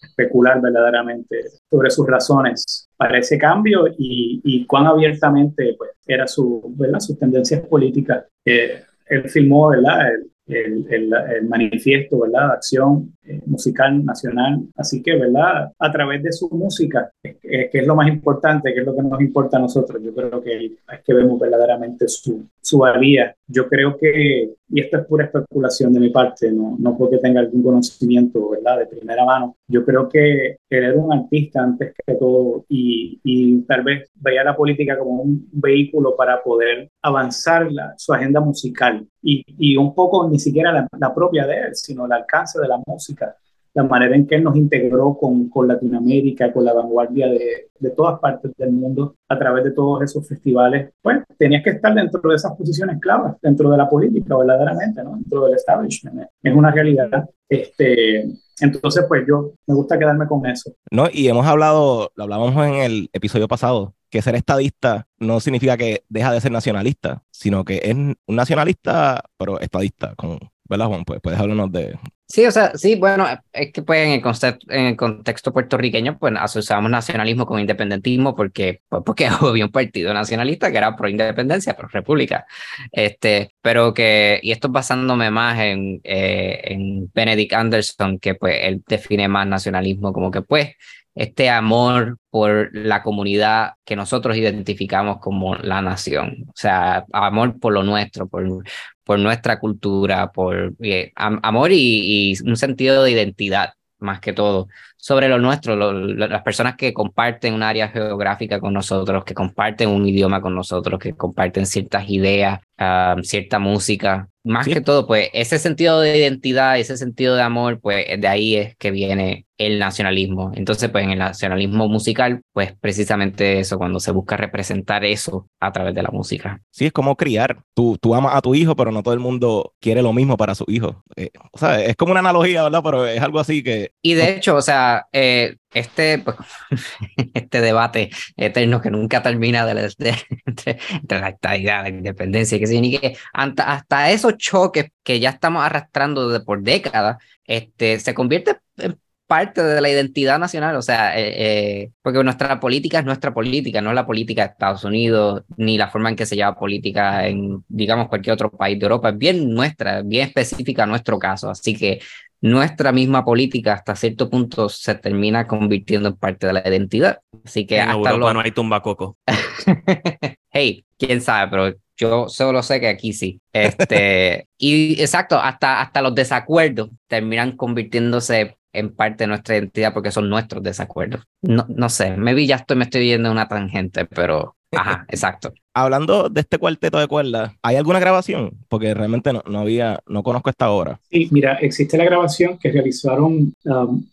especular 0.04 0.62
verdaderamente 0.62 1.38
sobre 1.72 1.90
sus 1.90 2.06
razones 2.06 2.88
para 2.98 3.18
ese 3.18 3.40
cambio 3.40 3.88
y, 3.98 4.42
y 4.44 4.64
cuán 4.68 4.86
abiertamente 4.86 5.74
pues, 5.76 5.90
era 6.06 6.28
su, 6.28 6.76
¿verdad? 6.78 7.00
sus 7.00 7.18
tendencias 7.18 7.66
políticas. 7.66 8.26
Eh, 8.46 8.84
él 9.08 9.28
filmó 9.28 9.70
¿verdad? 9.70 10.10
El, 10.10 10.32
el, 10.48 10.86
el, 10.90 11.48
manifiesto, 11.48 12.20
¿verdad? 12.20 12.52
Acción 12.52 13.14
eh, 13.26 13.42
musical 13.46 14.04
nacional. 14.04 14.62
Así 14.76 15.02
que, 15.02 15.16
¿verdad? 15.16 15.72
A 15.78 15.92
través 15.92 16.24
de 16.24 16.32
su 16.32 16.50
música, 16.50 17.12
que 17.22 17.70
es 17.72 17.88
lo 17.88 17.96
más 17.96 18.08
importante, 18.08 18.74
que 18.74 18.80
es 18.80 18.86
lo 18.86 18.96
que 18.96 19.04
nos 19.04 19.22
importa 19.22 19.58
a 19.58 19.62
nosotros, 19.62 20.02
yo 20.04 20.14
creo 20.14 20.42
que 20.42 20.66
es 20.66 21.00
que 21.06 21.14
vemos 21.14 21.40
verdaderamente 21.40 22.08
su, 22.08 22.46
su 22.62 22.80
valía. 22.80 23.36
Yo 23.48 23.68
creo 23.68 23.98
que, 23.98 24.56
y 24.70 24.82
esto 24.82 24.98
es 24.98 25.06
pura 25.06 25.26
especulación 25.26 25.94
de 25.94 26.00
mi 26.00 26.10
parte, 26.10 26.52
no, 26.52 26.76
no 26.78 26.98
porque 26.98 27.20
tenga 27.20 27.40
algún 27.40 27.64
conocimiento, 27.64 28.50
¿verdad? 28.50 28.80
De 28.80 28.86
primera 28.88 29.26
mano. 29.26 29.56
Yo 29.68 29.86
creo 29.86 30.10
que 30.10 30.58
era 30.70 30.94
un 30.94 31.14
artista 31.14 31.64
antes 31.64 31.94
que 32.06 32.16
todo 32.16 32.66
y, 32.68 33.20
y 33.24 33.62
tal 33.62 33.84
vez 33.84 34.10
veía 34.16 34.44
la 34.44 34.56
política 34.56 34.98
como 34.98 35.22
un 35.22 35.48
vehículo 35.52 36.16
para 36.16 36.44
poder 36.44 36.90
avanzar 37.02 37.72
la, 37.72 37.94
su 37.98 38.14
agenda 38.14 38.42
musical 38.42 39.08
y, 39.22 39.44
y 39.58 39.78
un 39.78 39.96
poco 39.96 40.30
ni 40.30 40.40
siquiera 40.40 40.72
la, 40.72 40.88
la, 41.00 41.14
propia 41.14 41.48
de 41.48 41.56
él, 41.56 41.76
sino 41.76 42.06
el 42.06 42.12
alcance 42.12 42.60
de 42.60 42.68
la 42.68 42.82
música, 42.86 43.36
la 43.78 43.84
manera 43.84 44.16
en 44.16 44.26
que 44.26 44.36
él 44.36 44.44
nos 44.44 44.56
integró 44.56 45.16
con, 45.16 45.50
con 45.50 45.68
Latinoamérica, 45.68 46.52
con 46.52 46.66
la 46.66 46.74
vanguardia 46.74 47.28
de, 47.28 47.70
de, 47.80 47.90
todas 47.92 48.20
partes 48.20 48.52
del 48.58 48.72
mundo 48.72 49.16
a 49.30 49.38
través 49.38 49.66
de 49.66 49.72
todos 49.72 50.02
esos 50.02 50.28
festivales. 50.28 50.92
Pues 51.00 51.20
tenías 51.38 51.64
que 51.64 51.70
estar 51.70 51.94
dentro 51.94 52.20
de 52.28 52.36
esas 52.36 52.56
posiciones 52.56 53.00
claves, 53.00 53.34
dentro 53.40 53.70
de 53.70 53.78
la 53.78 53.88
política 53.88 54.36
verdaderamente, 54.36 55.04
¿no? 55.04 55.12
dentro 55.12 55.46
del 55.46 55.54
establishment. 55.54 56.28
Es 56.42 56.56
una 56.56 56.72
realidad. 56.72 57.30
Este, 57.48 58.26
entonces, 58.62 59.06
pues 59.08 59.26
yo 59.28 59.54
me 59.68 59.76
gusta 59.76 60.00
quedarme 60.00 60.26
con 60.26 60.44
eso. 60.48 60.72
No, 60.90 61.08
y 61.14 61.28
hemos 61.28 61.46
hablado, 61.46 62.12
lo 62.16 62.24
hablábamos 62.24 62.56
en 62.66 62.74
el 62.74 63.10
episodio 63.14 63.48
pasado, 63.48 63.94
que 64.10 64.24
ser 64.24 64.34
estadista 64.34 65.08
no 65.20 65.40
significa 65.40 65.78
que 65.78 66.04
deja 66.10 66.32
de 66.32 66.42
ser 66.42 66.52
nacionalista, 66.52 67.22
sino 67.30 67.64
que 67.64 67.82
es 67.84 67.94
un 67.94 68.16
nacionalista, 68.28 69.24
pero 69.38 69.60
estadista, 69.60 70.16
con, 70.16 70.40
¿verdad, 70.68 70.88
Juan? 70.88 71.06
Pues 71.06 71.22
puedes 71.22 71.40
hablarnos 71.40 71.72
de... 71.72 71.96
Sí, 72.30 72.46
o 72.46 72.52
sea, 72.52 72.74
sí, 72.76 72.96
bueno, 72.96 73.26
es 73.54 73.72
que 73.72 73.82
pues 73.84 74.06
en 74.06 74.12
el, 74.12 74.22
concepto, 74.22 74.66
en 74.70 74.88
el 74.88 74.98
contexto 74.98 75.54
puertorriqueño, 75.54 76.18
pues 76.20 76.34
asociamos 76.38 76.92
nacionalismo 76.92 77.46
con 77.46 77.62
independentismo 77.62 78.36
porque, 78.36 78.82
pues, 78.90 79.02
porque 79.06 79.28
había 79.42 79.66
un 79.66 79.72
partido 79.72 80.14
nacionalista 80.14 80.70
que 80.70 80.78
era 80.78 80.94
pro 80.96 81.08
independencia, 81.08 81.76
pro 81.76 81.88
república. 81.88 82.46
Este, 82.92 83.54
pero 83.62 83.94
que, 83.94 84.42
y 84.44 84.52
esto 84.52 84.68
basándome 84.70 85.32
más 85.32 85.58
en, 85.60 86.02
eh, 86.04 86.60
en 86.66 87.10
Benedict 87.14 87.54
Anderson, 87.54 88.20
que 88.20 88.36
pues 88.36 88.58
él 88.62 88.84
define 88.86 89.30
más 89.30 89.48
nacionalismo 89.48 90.12
como 90.12 90.30
que 90.30 90.42
pues 90.42 90.76
este 91.18 91.50
amor 91.50 92.18
por 92.30 92.70
la 92.74 93.02
comunidad 93.02 93.74
que 93.84 93.96
nosotros 93.96 94.38
identificamos 94.38 95.18
como 95.20 95.56
la 95.56 95.82
nación. 95.82 96.46
O 96.48 96.54
sea, 96.56 97.06
amor 97.12 97.60
por 97.60 97.74
lo 97.74 97.84
nuestro, 97.84 98.28
por, 98.28 98.64
por 99.04 99.20
nuestra 99.20 99.60
cultura, 99.60 100.32
por 100.32 100.74
eh, 100.80 101.12
amor 101.16 101.72
y, 101.72 102.34
y, 102.34 102.42
un 102.48 102.56
sentido 102.56 103.04
de 103.04 103.12
identidad, 103.12 103.74
más 104.00 104.20
que 104.20 104.32
todo, 104.32 104.68
sobre 104.96 105.28
lo 105.28 105.40
nuestro, 105.40 105.76
lo, 105.76 105.92
las 105.92 106.44
personas 106.44 106.76
que 106.76 106.94
comparten 106.94 107.56
un 107.56 107.64
área 107.64 107.88
geográfica 107.88 108.60
con 108.60 108.74
nosotros, 108.74 109.24
que 109.26 109.34
comparten 109.34 109.90
un 109.90 110.08
idioma 110.08 110.40
con 110.40 110.54
nosotros, 110.54 111.00
que 111.00 111.14
comparten 111.14 111.66
ciertas 111.66 112.08
ideas, 112.10 112.60
uh, 112.80 113.20
cierta 113.24 113.58
música, 113.58 114.30
más 114.44 114.66
sí. 114.66 114.74
que 114.74 114.82
todo, 114.82 115.08
pues 115.08 115.30
ese 115.34 115.58
sentido 115.58 116.00
de 116.00 116.16
identidad, 116.16 116.78
ese 116.78 116.96
sentido 116.96 117.36
de 117.36 117.42
amor, 117.42 117.80
pues 117.82 118.06
de 118.20 118.28
ahí 118.28 118.56
es 118.56 118.76
que 118.78 118.92
viene 118.92 119.47
el 119.58 119.80
nacionalismo. 119.80 120.52
Entonces, 120.54 120.90
pues 120.90 121.04
en 121.04 121.12
el 121.12 121.20
nacionalismo 121.20 121.88
musical, 121.88 122.42
pues 122.54 122.74
precisamente 122.80 123.60
eso, 123.60 123.78
cuando 123.78 124.00
se 124.00 124.12
busca 124.12 124.38
representar 124.38 125.04
eso 125.04 125.48
a 125.60 125.72
través 125.72 125.96
de 125.96 126.04
la 126.04 126.10
música. 126.10 126.62
Sí, 126.70 126.86
es 126.86 126.92
como 126.92 127.16
criar. 127.16 127.64
Tú, 127.74 127.98
tú 128.00 128.14
amas 128.14 128.36
a 128.36 128.42
tu 128.42 128.56
hijo, 128.56 128.76
pero 128.76 128.92
no 128.92 129.04
todo 129.04 129.14
el 129.14 129.20
mundo 129.20 129.74
quiere 129.80 130.02
lo 130.02 130.14
mismo 130.14 130.38
para 130.38 130.56
su 130.56 130.66
hijo. 130.68 131.04
Eh, 131.16 131.32
o 131.52 131.58
sea, 131.58 131.84
es 131.84 131.96
como 131.96 132.12
una 132.12 132.20
analogía, 132.20 132.64
¿verdad? 132.64 132.82
Pero 132.84 133.06
es 133.08 133.22
algo 133.22 133.40
así 133.40 133.64
que... 133.64 133.92
Y 134.02 134.14
de 134.14 134.36
hecho, 134.36 134.56
o 134.56 134.62
sea, 134.62 135.08
eh, 135.12 135.56
este, 135.74 136.20
pues, 136.20 136.38
este 137.34 137.62
debate 137.62 138.12
eterno 138.36 138.82
que 138.82 138.92
nunca 138.92 139.24
termina 139.24 139.66
de, 139.66 139.74
de, 139.98 140.16
de, 140.46 140.80
de 141.02 141.20
la 141.20 141.30
estabilidad, 141.30 141.84
la 141.84 141.90
independencia, 141.90 142.60
que 142.60 142.68
ni 142.68 142.98
que 142.98 143.18
hasta, 143.34 143.72
hasta 143.74 144.12
esos 144.12 144.38
choques 144.38 144.92
que 145.04 145.20
ya 145.20 145.32
estamos 145.32 145.64
arrastrando 145.64 146.30
de 146.30 146.42
por 146.42 146.62
décadas, 146.62 147.18
este, 147.46 148.00
se 148.00 148.14
convierte 148.14 148.58
en 148.78 149.00
parte 149.28 149.62
de 149.62 149.82
la 149.82 149.90
identidad 149.90 150.40
nacional, 150.40 150.76
o 150.78 150.82
sea, 150.82 151.20
eh, 151.20 151.34
eh, 151.36 151.92
porque 152.02 152.24
nuestra 152.24 152.60
política 152.60 153.00
es 153.00 153.06
nuestra 153.06 153.34
política, 153.34 153.82
no 153.82 153.90
es 153.90 153.96
la 153.96 154.06
política 154.06 154.44
de 154.44 154.52
Estados 154.54 154.86
Unidos, 154.86 155.44
ni 155.58 155.78
la 155.78 155.90
forma 155.90 156.10
en 156.10 156.16
que 156.16 156.26
se 156.26 156.36
lleva 156.36 156.56
política 156.56 157.28
en, 157.28 157.64
digamos, 157.68 158.08
cualquier 158.08 158.34
otro 158.34 158.50
país 158.50 158.80
de 158.80 158.86
Europa, 158.86 159.10
es 159.10 159.18
bien 159.18 159.54
nuestra, 159.54 160.02
bien 160.02 160.28
específica 160.28 160.84
a 160.84 160.88
nuestro 160.88 161.20
caso, 161.20 161.50
así 161.50 161.76
que 161.76 162.00
nuestra 162.40 162.92
misma 162.92 163.26
política 163.26 163.74
hasta 163.74 163.96
cierto 163.96 164.30
punto 164.30 164.70
se 164.70 164.96
termina 164.96 165.46
convirtiendo 165.46 166.10
en 166.10 166.16
parte 166.16 166.48
de 166.48 166.54
la 166.54 166.68
identidad. 166.68 167.20
Así 167.44 167.66
que 167.66 167.78
en 167.78 167.90
hasta 167.90 168.12
Europa 168.12 168.18
lo... 168.18 168.34
no 168.34 168.40
hay 168.42 168.52
tumbacoco. 168.52 169.18
hey, 170.52 170.86
quién 170.98 171.20
sabe, 171.22 171.50
pero 171.50 171.78
yo 171.98 172.30
solo 172.30 172.62
sé 172.62 172.80
que 172.80 172.88
aquí 172.88 173.12
sí. 173.12 173.42
Este, 173.52 174.48
y 174.58 175.02
exacto, 175.02 175.40
hasta, 175.40 175.82
hasta 175.82 176.02
los 176.02 176.14
desacuerdos 176.14 176.90
terminan 177.08 177.58
convirtiéndose 177.58 178.56
en 178.78 178.96
parte 178.96 179.24
de 179.24 179.28
nuestra 179.28 179.58
identidad 179.58 179.94
porque 179.94 180.12
son 180.12 180.30
nuestros 180.30 180.62
desacuerdos. 180.62 181.24
No, 181.42 181.66
no 181.70 181.90
sé, 181.90 182.16
maybe 182.16 182.46
ya 182.46 182.58
estoy, 182.58 182.78
me 182.78 182.84
estoy 182.84 183.02
viendo 183.02 183.32
una 183.32 183.48
tangente, 183.48 184.06
pero 184.06 184.56
ajá, 184.72 185.06
exacto. 185.10 185.54
Hablando 185.74 186.30
de 186.30 186.42
este 186.42 186.58
cuarteto 186.58 187.00
de 187.00 187.08
cuerdas, 187.08 187.54
¿hay 187.64 187.76
alguna 187.76 188.00
grabación? 188.00 188.52
Porque 188.70 188.94
realmente 188.94 189.34
no, 189.34 189.44
no 189.48 189.60
había, 189.60 190.00
no 190.06 190.24
conozco 190.24 190.50
esta 190.50 190.70
obra. 190.70 191.00
Sí, 191.10 191.28
mira, 191.32 191.56
existe 191.56 191.98
la 191.98 192.06
grabación 192.06 192.58
que 192.58 192.72
realizaron, 192.72 193.54
um, 193.66 194.06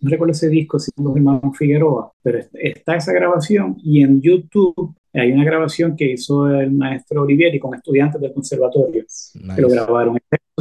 no 0.00 0.10
recuerdo 0.10 0.32
ese 0.32 0.48
disco, 0.48 0.78
si 0.78 0.90
los 0.96 1.16
hermanos 1.16 1.56
Figueroa, 1.56 2.12
pero 2.22 2.40
está 2.54 2.96
esa 2.96 3.12
grabación 3.12 3.76
y 3.82 4.02
en 4.02 4.20
YouTube 4.20 4.94
hay 5.14 5.30
una 5.32 5.44
grabación 5.44 5.94
que 5.94 6.12
hizo 6.12 6.48
el 6.48 6.72
maestro 6.72 7.22
Olivieri 7.22 7.58
con 7.58 7.74
estudiantes 7.74 8.20
del 8.20 8.32
conservatorio 8.32 9.02
nice. 9.02 9.38
que 9.54 9.60
lo 9.60 9.68
grabaron 9.68 10.18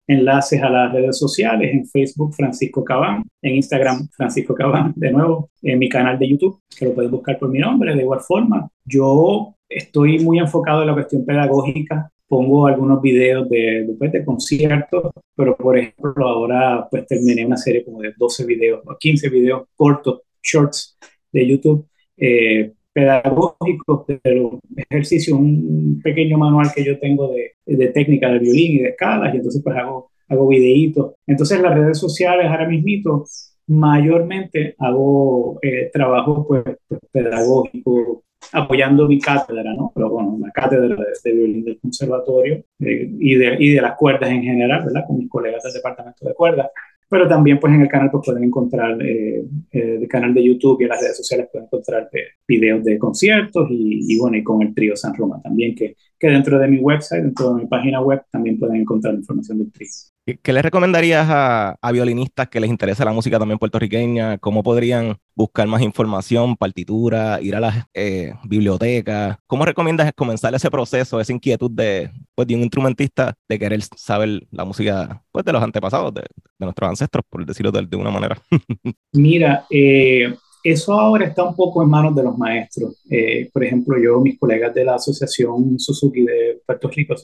enlaces 0.07 0.61
a 0.61 0.69
las 0.69 0.91
redes 0.91 1.17
sociales, 1.17 1.73
en 1.73 1.85
Facebook 1.85 2.33
Francisco 2.33 2.83
Cabán, 2.83 3.23
en 3.41 3.55
Instagram 3.55 4.09
Francisco 4.17 4.53
Cabán, 4.55 4.91
de 4.95 5.11
nuevo, 5.11 5.49
en 5.61 5.79
mi 5.79 5.87
canal 5.87 6.19
de 6.19 6.27
YouTube, 6.29 6.59
que 6.77 6.83
lo 6.85 6.93
pueden 6.93 7.11
buscar 7.11 7.39
por 7.39 7.49
mi 7.49 7.59
nombre, 7.59 7.95
de 7.95 8.01
igual 8.01 8.19
forma. 8.21 8.67
Yo 8.83 9.55
estoy 9.75 10.19
muy 10.19 10.39
enfocado 10.39 10.81
en 10.81 10.87
la 10.87 10.93
cuestión 10.93 11.25
pedagógica, 11.25 12.11
pongo 12.27 12.67
algunos 12.67 13.01
videos 13.01 13.49
de, 13.49 13.85
después 13.87 14.11
de 14.11 14.25
conciertos, 14.25 15.11
pero 15.35 15.55
por 15.55 15.77
ejemplo 15.77 16.27
ahora 16.27 16.87
pues 16.89 17.05
terminé 17.07 17.45
una 17.45 17.57
serie 17.57 17.83
como 17.83 18.01
de 18.01 18.13
12 18.17 18.45
videos 18.45 18.81
o 18.85 18.97
15 18.97 19.29
videos 19.29 19.63
cortos, 19.75 20.21
shorts 20.41 20.97
de 21.31 21.47
YouTube, 21.47 21.87
eh, 22.17 22.71
pedagógicos 22.91 24.05
de 24.07 24.19
los 24.35 24.53
ejercicios, 24.75 25.37
un 25.37 25.99
pequeño 26.03 26.37
manual 26.37 26.71
que 26.73 26.83
yo 26.83 26.99
tengo 26.99 27.31
de, 27.33 27.53
de 27.65 27.87
técnica 27.87 28.31
de 28.31 28.39
violín 28.39 28.71
y 28.73 28.79
de 28.79 28.89
escalas, 28.89 29.33
y 29.33 29.37
entonces 29.37 29.61
pues 29.63 29.75
hago, 29.75 30.11
hago 30.29 30.47
videitos. 30.47 31.13
Entonces 31.25 31.59
las 31.61 31.73
redes 31.73 31.97
sociales 31.97 32.47
ahora 32.47 32.67
mismito 32.67 33.25
mayormente 33.67 34.75
hago 34.77 35.59
eh, 35.61 35.89
trabajo 35.91 36.45
pues, 36.47 36.63
pues, 36.87 36.99
pedagógico, 37.11 38.23
apoyando 38.51 39.07
mi 39.07 39.19
cátedra, 39.19 39.73
¿no? 39.73 39.91
Pero 39.93 40.09
bueno, 40.09 40.37
la 40.39 40.51
cátedra 40.51 40.95
de, 40.95 41.05
de 41.23 41.35
violín 41.35 41.63
del 41.63 41.79
conservatorio 41.79 42.63
eh, 42.79 43.11
y, 43.19 43.35
de, 43.35 43.55
y 43.59 43.69
de 43.73 43.81
las 43.81 43.95
cuerdas 43.95 44.29
en 44.29 44.43
general, 44.43 44.83
¿verdad? 44.85 45.05
Con 45.07 45.17
mis 45.17 45.29
colegas 45.29 45.63
del 45.63 45.73
departamento 45.73 46.27
de 46.27 46.33
cuerdas. 46.33 46.67
Pero 47.09 47.27
también 47.27 47.59
pues 47.59 47.71
en 47.71 47.81
el 47.81 47.87
canal 47.87 48.09
pues, 48.09 48.25
pueden 48.25 48.43
encontrar, 48.43 48.99
eh, 49.03 49.45
eh, 49.71 49.99
el 50.01 50.07
canal 50.07 50.33
de 50.33 50.43
YouTube 50.43 50.81
y 50.81 50.83
en 50.85 50.89
las 50.89 51.01
redes 51.01 51.17
sociales 51.17 51.47
pueden 51.51 51.67
encontrar 51.67 52.09
eh, 52.11 52.19
videos 52.47 52.83
de 52.83 52.97
conciertos 52.97 53.67
y, 53.69 54.13
y, 54.13 54.17
bueno, 54.17 54.37
y 54.37 54.43
con 54.43 54.63
el 54.63 54.73
trío 54.73 54.95
San 54.95 55.13
Roma 55.13 55.39
también, 55.43 55.75
que, 55.75 55.95
que 56.17 56.27
dentro 56.27 56.57
de 56.57 56.67
mi 56.67 56.79
website, 56.79 57.21
dentro 57.21 57.53
de 57.53 57.63
mi 57.63 57.67
página 57.67 58.01
web, 58.01 58.23
también 58.31 58.57
pueden 58.57 58.77
encontrar 58.77 59.13
información 59.13 59.59
del 59.59 59.71
trío. 59.71 59.89
¿Qué, 60.25 60.53
le 60.53 60.61
recomendarías 60.61 61.27
a, 61.29 61.91
violinistas 61.91 62.47
que 62.47 62.61
les 62.61 62.69
interesa 62.69 63.03
la 63.03 63.11
música 63.11 63.37
también 63.37 63.59
puertorriqueña? 63.59 64.37
¿Cómo 64.37 64.63
podrían 64.63 65.17
buscar 65.35 65.67
más 65.67 65.81
información, 65.81 66.55
partitura, 66.55 67.41
ir 67.41 67.57
a 67.57 67.59
las 67.59 67.85
eh, 67.93 68.33
bibliotecas? 68.45 69.37
¿Cómo 69.47 69.65
recomiendas 69.65 70.09
comenzar 70.15 70.55
ese 70.55 70.71
proceso, 70.71 71.19
esa 71.19 71.33
inquietud 71.33 71.69
de, 71.69 72.09
pues, 72.35 72.47
de 72.47 72.55
un 72.55 72.61
instrumentista 72.61 73.33
de 73.49 73.59
querer 73.59 73.81
saber 73.97 74.47
la 74.51 74.63
música 74.63 75.21
pues, 75.33 75.43
de 75.43 75.51
los 75.51 75.61
antepasados, 75.61 76.13
de, 76.13 76.23
nuestros 76.57 76.89
ancestros, 76.89 77.25
por 77.29 77.45
decirlo 77.45 77.73
de, 77.73 77.85
de 77.85 77.97
una 77.97 78.09
manera? 78.09 78.41
Mira, 79.11 79.65
eh, 79.69 80.33
eso 80.63 80.93
ahora 80.93 81.25
está 81.25 81.43
un 81.43 81.55
poco 81.55 81.83
en 81.83 81.89
manos 81.89 82.15
de 82.15 82.23
los 82.23 82.37
maestros. 82.37 83.03
Eh, 83.09 83.49
por 83.51 83.63
ejemplo, 83.63 83.97
yo, 84.01 84.21
mis 84.21 84.39
colegas 84.39 84.73
de 84.73 84.85
la 84.85 84.95
Asociación 84.95 85.77
Suzuki 85.77 86.23
de 86.23 86.61
Puerto 86.65 86.89
Rico, 86.89 87.15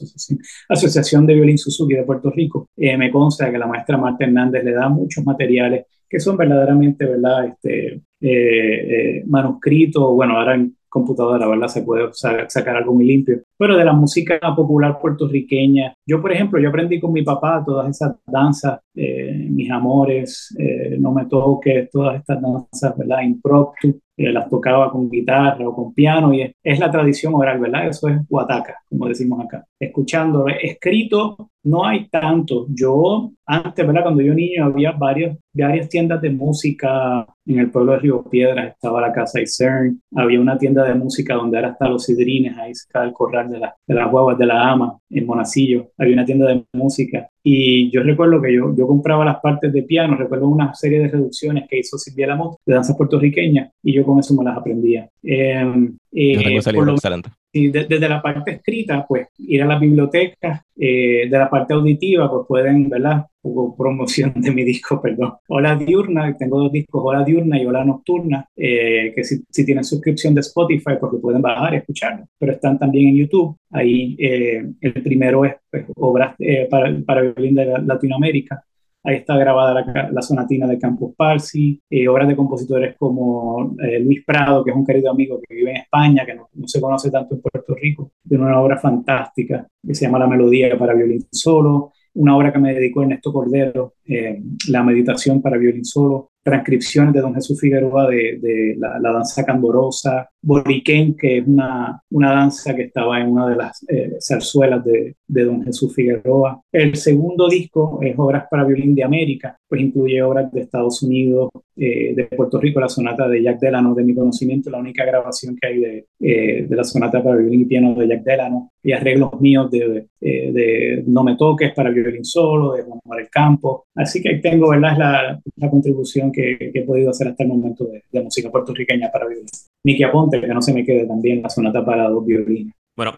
Asociación, 0.68 1.26
de 1.26 1.34
Violín 1.34 1.56
Suzuki 1.56 1.94
de 1.94 2.04
Puerto 2.04 2.30
Rico, 2.30 2.68
eh, 2.76 2.96
me 2.96 3.10
consta 3.10 3.50
que 3.50 3.58
la 3.58 3.66
maestra 3.66 3.96
Marta 3.96 4.24
Hernández 4.24 4.62
le 4.62 4.72
da 4.72 4.88
muchos 4.88 5.24
materiales 5.24 5.86
que 6.08 6.20
son 6.20 6.36
verdaderamente, 6.36 7.06
¿verdad? 7.06 7.46
Este, 7.46 8.02
eh, 8.20 9.22
manuscritos, 9.26 10.12
bueno, 10.14 10.36
ahora 10.36 10.56
en 10.56 10.76
computadora, 10.90 11.46
¿verdad? 11.46 11.68
Se 11.68 11.82
puede 11.82 12.10
sacar 12.12 12.76
algo 12.76 12.92
muy 12.92 13.06
limpio. 13.06 13.40
Pero 13.56 13.76
de 13.76 13.84
la 13.84 13.92
música 13.92 14.38
popular 14.54 14.98
puertorriqueña, 15.00 15.94
yo, 16.04 16.20
por 16.20 16.32
ejemplo, 16.32 16.60
yo 16.60 16.68
aprendí 16.68 17.00
con 17.00 17.12
mi 17.12 17.22
papá 17.22 17.62
todas 17.64 17.88
esas 17.88 18.16
danzas, 18.26 18.80
eh, 18.94 19.46
mis 19.48 19.70
amores, 19.70 20.54
eh, 20.58 20.96
no 20.98 21.12
me 21.12 21.26
toques, 21.26 21.88
todas 21.90 22.16
estas 22.16 22.40
danzas, 22.42 22.96
¿verdad? 22.96 23.22
Impromptu, 23.22 24.00
eh, 24.16 24.32
las 24.32 24.50
tocaba 24.50 24.90
con 24.90 25.08
guitarra 25.08 25.66
o 25.66 25.74
con 25.74 25.94
piano 25.94 26.34
y 26.34 26.52
es, 26.62 26.78
la 26.78 26.90
tradición 26.90 27.34
oral, 27.34 27.58
¿verdad? 27.60 27.88
Eso 27.88 28.08
es 28.08 28.28
guataca, 28.28 28.76
como 28.88 29.08
decimos 29.08 29.42
acá. 29.42 29.64
Escuchando, 29.78 30.46
escrito, 30.48 31.50
no 31.62 31.86
hay 31.86 32.08
tanto. 32.08 32.66
Yo, 32.68 33.32
antes, 33.46 33.86
¿verdad? 33.86 34.02
Cuando 34.02 34.20
yo 34.20 34.34
niño 34.34 34.66
había 34.66 34.92
varios, 34.92 35.38
varias 35.54 35.88
tiendas 35.88 36.20
de 36.20 36.30
música 36.30 37.26
en 37.46 37.58
el 37.60 37.70
pueblo 37.70 37.92
de 37.92 37.98
Río 38.00 38.22
Piedras, 38.24 38.74
estaba 38.74 39.00
la 39.00 39.12
casa 39.12 39.40
Isern, 39.40 40.02
había 40.14 40.38
una 40.38 40.58
tienda 40.58 40.84
de 40.84 40.94
música 40.94 41.34
donde 41.34 41.56
ahora 41.56 41.70
están 41.70 41.92
los 41.92 42.04
sidrines, 42.04 42.58
ahí 42.58 42.72
está 42.72 43.04
el 43.04 43.14
corral 43.14 43.50
de, 43.50 43.58
de 43.58 43.94
las 43.94 44.10
guaguas 44.10 44.36
de 44.36 44.46
la 44.46 44.70
ama, 44.70 44.98
en 45.08 45.24
Monacillo, 45.24 45.92
había 45.96 46.12
una 46.14 46.26
tienda 46.26 46.46
de 46.48 46.64
música. 46.74 47.29
Y 47.42 47.90
yo 47.90 48.02
recuerdo 48.02 48.40
que 48.40 48.54
yo, 48.54 48.74
yo 48.76 48.86
compraba 48.86 49.24
las 49.24 49.40
partes 49.40 49.72
de 49.72 49.82
piano, 49.82 50.16
recuerdo 50.16 50.48
una 50.48 50.74
serie 50.74 51.00
de 51.00 51.08
reducciones 51.08 51.66
que 51.68 51.78
hizo 51.78 51.96
Silvia 51.96 52.26
Lamont 52.26 52.56
de 52.66 52.74
danza 52.74 52.96
puertorriqueña 52.96 53.70
y 53.82 53.94
yo 53.94 54.04
con 54.04 54.18
eso 54.18 54.34
me 54.34 54.44
las 54.44 54.56
aprendía. 54.56 55.08
Eh, 55.22 55.90
eh, 56.12 56.56
excelente. 56.56 57.30
Y 57.52 57.68
desde 57.68 58.08
la 58.08 58.22
parte 58.22 58.52
escrita, 58.52 59.04
pues 59.06 59.28
ir 59.38 59.62
a 59.62 59.66
las 59.66 59.80
bibliotecas, 59.80 60.62
eh, 60.76 61.28
de 61.28 61.38
la 61.38 61.50
parte 61.50 61.74
auditiva, 61.74 62.30
pues 62.30 62.46
pueden, 62.48 62.88
¿verdad? 62.88 63.26
Hubo 63.42 63.76
promoción 63.76 64.32
de 64.36 64.50
mi 64.50 64.64
disco, 64.64 65.00
perdón. 65.02 65.34
Hola 65.48 65.76
Diurna, 65.76 66.36
tengo 66.36 66.58
dos 66.58 66.72
discos, 66.72 67.02
Hola 67.04 67.24
Diurna 67.24 67.60
y 67.60 67.66
Hola 67.66 67.84
Nocturna, 67.84 68.46
eh, 68.56 69.12
que 69.14 69.24
si, 69.24 69.42
si, 69.50 69.64
tienen 69.64 69.84
suscripción 69.84 70.34
de 70.34 70.40
Spotify, 70.40 70.92
porque 71.00 71.18
pueden 71.18 71.42
bajar 71.42 71.74
y 71.74 71.78
escucharlo, 71.78 72.26
pero 72.38 72.52
están 72.52 72.78
también 72.78 73.08
en 73.08 73.16
YouTube. 73.16 73.56
Ahí 73.70 74.16
eh, 74.18 74.64
el 74.80 74.92
primero 75.02 75.44
es 75.44 75.54
pues, 75.70 75.84
obras 75.96 76.36
para, 76.70 76.96
para 77.04 77.22
violín 77.22 77.54
de 77.56 77.66
Latinoamérica, 77.84 78.64
Ahí 79.02 79.16
está 79.16 79.36
grabada 79.38 80.10
la, 80.12 80.22
sonatina 80.22 80.66
de 80.66 80.78
Campus 80.78 81.14
Parsi, 81.16 81.80
eh, 81.88 82.06
obras 82.06 82.28
de 82.28 82.36
compositores 82.36 82.96
como 82.98 83.74
eh, 83.82 83.98
Luis 84.00 84.22
Prado, 84.26 84.62
que 84.62 84.70
es 84.70 84.76
un 84.76 84.84
querido 84.84 85.10
amigo 85.10 85.40
que 85.40 85.54
vive 85.54 85.70
en 85.70 85.76
España, 85.78 86.26
que 86.26 86.34
no, 86.34 86.48
se 86.66 86.80
conoce 86.82 87.10
tanto 87.10 87.34
en 87.34 87.40
Puerto 87.40 87.74
Rico, 87.74 88.12
tiene 88.28 88.44
una 88.44 88.60
obra 88.60 88.76
fantástica 88.76 89.66
que 89.86 89.94
se 89.94 90.04
llama 90.04 90.18
La 90.18 90.26
Melodía 90.26 90.76
para 90.78 90.92
violín 90.92 91.26
solo, 91.32 91.92
una 92.14 92.36
obra 92.36 92.52
que 92.52 92.58
me 92.58 92.74
dedicó 92.74 93.02
Ernesto 93.02 93.32
Cordero, 93.32 93.94
eh, 94.04 94.42
La 94.68 94.82
Meditación 94.82 95.40
para 95.40 95.56
violín 95.56 95.84
solo, 95.84 96.32
transcripciones 96.42 97.12
de 97.14 97.20
don 97.20 97.34
Jesús 97.34 97.60
Figueroa 97.60 98.08
de, 98.08 98.76
la, 98.78 99.12
danza 99.12 99.44
candorosa, 99.44 100.28
Boriquén, 100.42 101.16
que 101.16 101.38
es 101.38 101.46
una, 101.46 102.02
una 102.10 102.32
danza 102.32 102.74
que 102.74 102.84
estaba 102.84 103.20
en 103.20 103.28
una 103.28 103.48
de 103.48 103.56
las 103.56 103.84
eh, 103.88 104.16
zarzuelas 104.20 104.84
de, 104.84 105.16
de, 105.26 105.44
don 105.44 105.62
Jesús 105.62 105.94
Figueroa. 105.94 106.60
El 106.72 106.96
segundo 106.96 107.48
disco 107.48 107.98
es 108.02 108.14
Obras 108.18 108.44
para 108.50 108.64
Violín 108.64 108.94
de 108.94 109.04
América, 109.04 109.59
pues 109.70 109.82
incluye 109.82 110.20
obras 110.20 110.50
de 110.52 110.62
Estados 110.62 111.00
Unidos, 111.04 111.48
eh, 111.76 112.12
de 112.12 112.24
Puerto 112.24 112.60
Rico, 112.60 112.80
la 112.80 112.88
sonata 112.88 113.28
de 113.28 113.40
Jack 113.40 113.60
Delano, 113.60 113.94
de 113.94 114.02
mi 114.02 114.16
conocimiento, 114.16 114.68
la 114.68 114.78
única 114.78 115.04
grabación 115.04 115.56
que 115.56 115.68
hay 115.68 115.78
de, 115.78 116.06
eh, 116.18 116.66
de 116.68 116.76
la 116.76 116.82
sonata 116.82 117.22
para 117.22 117.36
violín 117.36 117.62
y 117.62 117.64
piano 117.66 117.94
de 117.94 118.08
Jack 118.08 118.24
Delano, 118.24 118.72
y 118.82 118.90
arreglos 118.90 119.40
míos 119.40 119.70
de, 119.70 120.08
de 120.20 121.04
No 121.06 121.22
me 121.22 121.36
toques 121.36 121.72
para 121.72 121.90
violín 121.90 122.24
solo, 122.24 122.72
de 122.72 122.82
Juan 122.82 122.98
Manuel 123.04 123.28
Campo. 123.30 123.84
Así 123.94 124.20
que 124.20 124.30
ahí 124.30 124.40
tengo, 124.40 124.70
¿verdad? 124.70 124.98
La, 124.98 125.40
la 125.56 125.70
contribución 125.70 126.32
que, 126.32 126.72
he 126.74 126.82
podido 126.82 127.10
hacer 127.10 127.28
hasta 127.28 127.44
el 127.44 127.50
momento 127.50 127.86
de, 127.86 128.22
música 128.22 128.50
puertorriqueña 128.50 129.10
para 129.12 129.28
violín. 129.28 129.46
Miki 129.84 130.02
Aponte, 130.02 130.40
que 130.40 130.48
no 130.48 130.60
se 130.60 130.74
me 130.74 130.84
quede 130.84 131.06
también 131.06 131.42
la 131.42 131.48
sonata 131.48 131.84
para 131.84 132.08
dos 132.08 132.26
violines. 132.26 132.74
Bueno, 132.96 133.12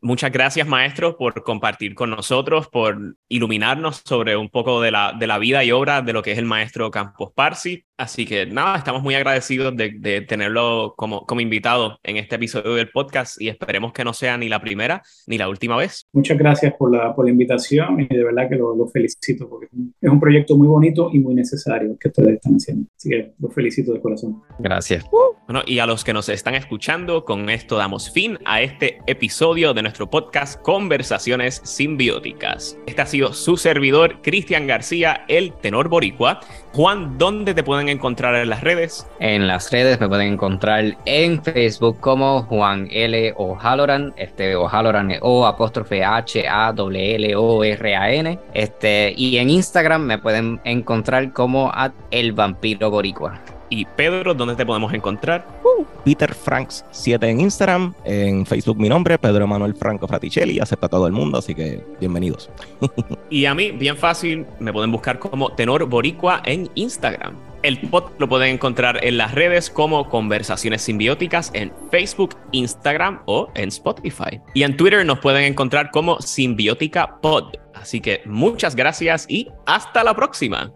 Muchas 0.00 0.32
gracias, 0.32 0.66
maestro, 0.66 1.18
por 1.18 1.42
compartir 1.42 1.94
con 1.94 2.08
nosotros, 2.08 2.68
por 2.68 2.98
iluminarnos 3.28 4.02
sobre 4.06 4.34
un 4.34 4.48
poco 4.48 4.80
de 4.80 4.90
la, 4.90 5.12
de 5.12 5.26
la 5.26 5.38
vida 5.38 5.64
y 5.64 5.70
obra 5.70 6.00
de 6.00 6.14
lo 6.14 6.22
que 6.22 6.32
es 6.32 6.38
el 6.38 6.46
maestro 6.46 6.90
Campos 6.90 7.32
Parsi. 7.34 7.84
Así 7.98 8.24
que 8.24 8.46
nada, 8.46 8.78
estamos 8.78 9.02
muy 9.02 9.14
agradecidos 9.14 9.76
de, 9.76 10.22
tenerlo 10.22 10.94
como, 10.96 11.26
como 11.26 11.42
invitado 11.42 11.98
en 12.02 12.16
este 12.16 12.36
episodio 12.36 12.74
del 12.74 12.90
podcast 12.90 13.40
y 13.40 13.48
esperemos 13.48 13.92
que 13.92 14.04
no 14.04 14.14
sea 14.14 14.38
ni 14.38 14.48
la 14.48 14.60
primera 14.60 15.02
ni 15.26 15.36
la 15.36 15.48
última 15.48 15.76
vez. 15.76 16.05
Muchas 16.16 16.38
gracias 16.38 16.72
por 16.78 16.90
la, 16.90 17.14
por 17.14 17.26
la 17.26 17.30
invitación 17.30 18.00
y 18.00 18.06
de 18.06 18.24
verdad 18.24 18.48
que 18.48 18.56
lo, 18.56 18.74
lo 18.74 18.86
felicito 18.86 19.46
porque 19.50 19.68
es 20.00 20.10
un 20.10 20.18
proyecto 20.18 20.56
muy 20.56 20.66
bonito 20.66 21.10
y 21.12 21.18
muy 21.18 21.34
necesario 21.34 21.94
que 22.00 22.08
ustedes 22.08 22.36
están 22.36 22.54
haciendo. 22.54 22.88
Así 22.96 23.10
que 23.10 23.34
los 23.38 23.52
felicito 23.52 23.92
de 23.92 24.00
corazón. 24.00 24.42
Gracias. 24.58 25.04
Bueno, 25.46 25.60
y 25.66 25.78
a 25.78 25.84
los 25.84 26.04
que 26.04 26.14
nos 26.14 26.30
están 26.30 26.54
escuchando, 26.54 27.26
con 27.26 27.50
esto 27.50 27.76
damos 27.76 28.10
fin 28.10 28.38
a 28.46 28.62
este 28.62 28.98
episodio 29.06 29.74
de 29.74 29.82
nuestro 29.82 30.08
podcast 30.08 30.58
Conversaciones 30.62 31.60
Simbióticas. 31.64 32.78
Este 32.86 33.02
ha 33.02 33.06
sido 33.06 33.34
su 33.34 33.58
servidor, 33.58 34.22
Cristian 34.22 34.66
García, 34.66 35.26
el 35.28 35.52
tenor 35.52 35.90
boricua. 35.90 36.40
Juan, 36.76 37.16
¿dónde 37.16 37.54
te 37.54 37.64
pueden 37.64 37.88
encontrar 37.88 38.34
en 38.34 38.50
las 38.50 38.60
redes? 38.60 39.06
En 39.18 39.46
las 39.48 39.70
redes 39.70 39.98
me 39.98 40.10
pueden 40.10 40.34
encontrar 40.34 40.94
en 41.06 41.42
Facebook 41.42 41.98
como 42.00 42.42
Juan 42.42 42.86
L. 42.90 43.32
O'Halloran, 43.38 44.12
este 44.18 44.54
O'Halloran 44.56 45.10
O 45.22 45.46
apóstrofe 45.46 46.04
H 46.04 46.46
A 46.46 46.74
W 46.74 47.14
L 47.14 47.34
O 47.34 47.64
R 47.64 47.96
A 47.96 48.12
N, 48.12 48.38
este 48.52 49.14
y 49.16 49.38
en 49.38 49.48
Instagram 49.48 50.02
me 50.02 50.18
pueden 50.18 50.60
encontrar 50.64 51.32
como 51.32 51.72
el 52.10 52.32
vampiro 52.34 52.90
boricua. 52.90 53.40
Y 53.68 53.84
Pedro, 53.84 54.34
¿dónde 54.34 54.54
te 54.54 54.64
podemos 54.64 54.92
encontrar? 54.92 55.46
Uh, 55.62 55.84
Peter 56.04 56.32
Franks 56.34 56.84
7 56.90 57.28
en 57.28 57.40
Instagram, 57.40 57.94
en 58.04 58.46
Facebook 58.46 58.78
mi 58.78 58.88
nombre, 58.88 59.18
Pedro 59.18 59.46
Manuel 59.46 59.74
Franco 59.74 60.06
Fraticelli, 60.06 60.60
acepta 60.60 60.86
a 60.86 60.88
todo 60.88 61.06
el 61.06 61.12
mundo, 61.12 61.38
así 61.38 61.54
que 61.54 61.84
bienvenidos. 61.98 62.50
y 63.30 63.44
a 63.46 63.54
mí, 63.54 63.72
bien 63.72 63.96
fácil, 63.96 64.46
me 64.60 64.72
pueden 64.72 64.92
buscar 64.92 65.18
como 65.18 65.50
Tenor 65.52 65.84
Boricua 65.86 66.42
en 66.44 66.70
Instagram. 66.74 67.34
El 67.62 67.80
pod 67.80 68.12
lo 68.18 68.28
pueden 68.28 68.54
encontrar 68.54 69.04
en 69.04 69.16
las 69.16 69.34
redes 69.34 69.70
como 69.70 70.08
Conversaciones 70.08 70.82
Simbióticas 70.82 71.50
en 71.52 71.72
Facebook, 71.90 72.36
Instagram 72.52 73.22
o 73.26 73.50
en 73.54 73.68
Spotify. 73.70 74.40
Y 74.54 74.62
en 74.62 74.76
Twitter 74.76 75.04
nos 75.04 75.18
pueden 75.18 75.42
encontrar 75.42 75.90
como 75.90 76.20
Simbiótica 76.20 77.20
Pod. 77.20 77.54
Así 77.74 78.00
que 78.00 78.22
muchas 78.24 78.76
gracias 78.76 79.26
y 79.28 79.48
hasta 79.66 80.04
la 80.04 80.14
próxima. 80.14 80.72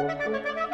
Música 0.00 0.69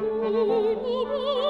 tu 0.00 1.47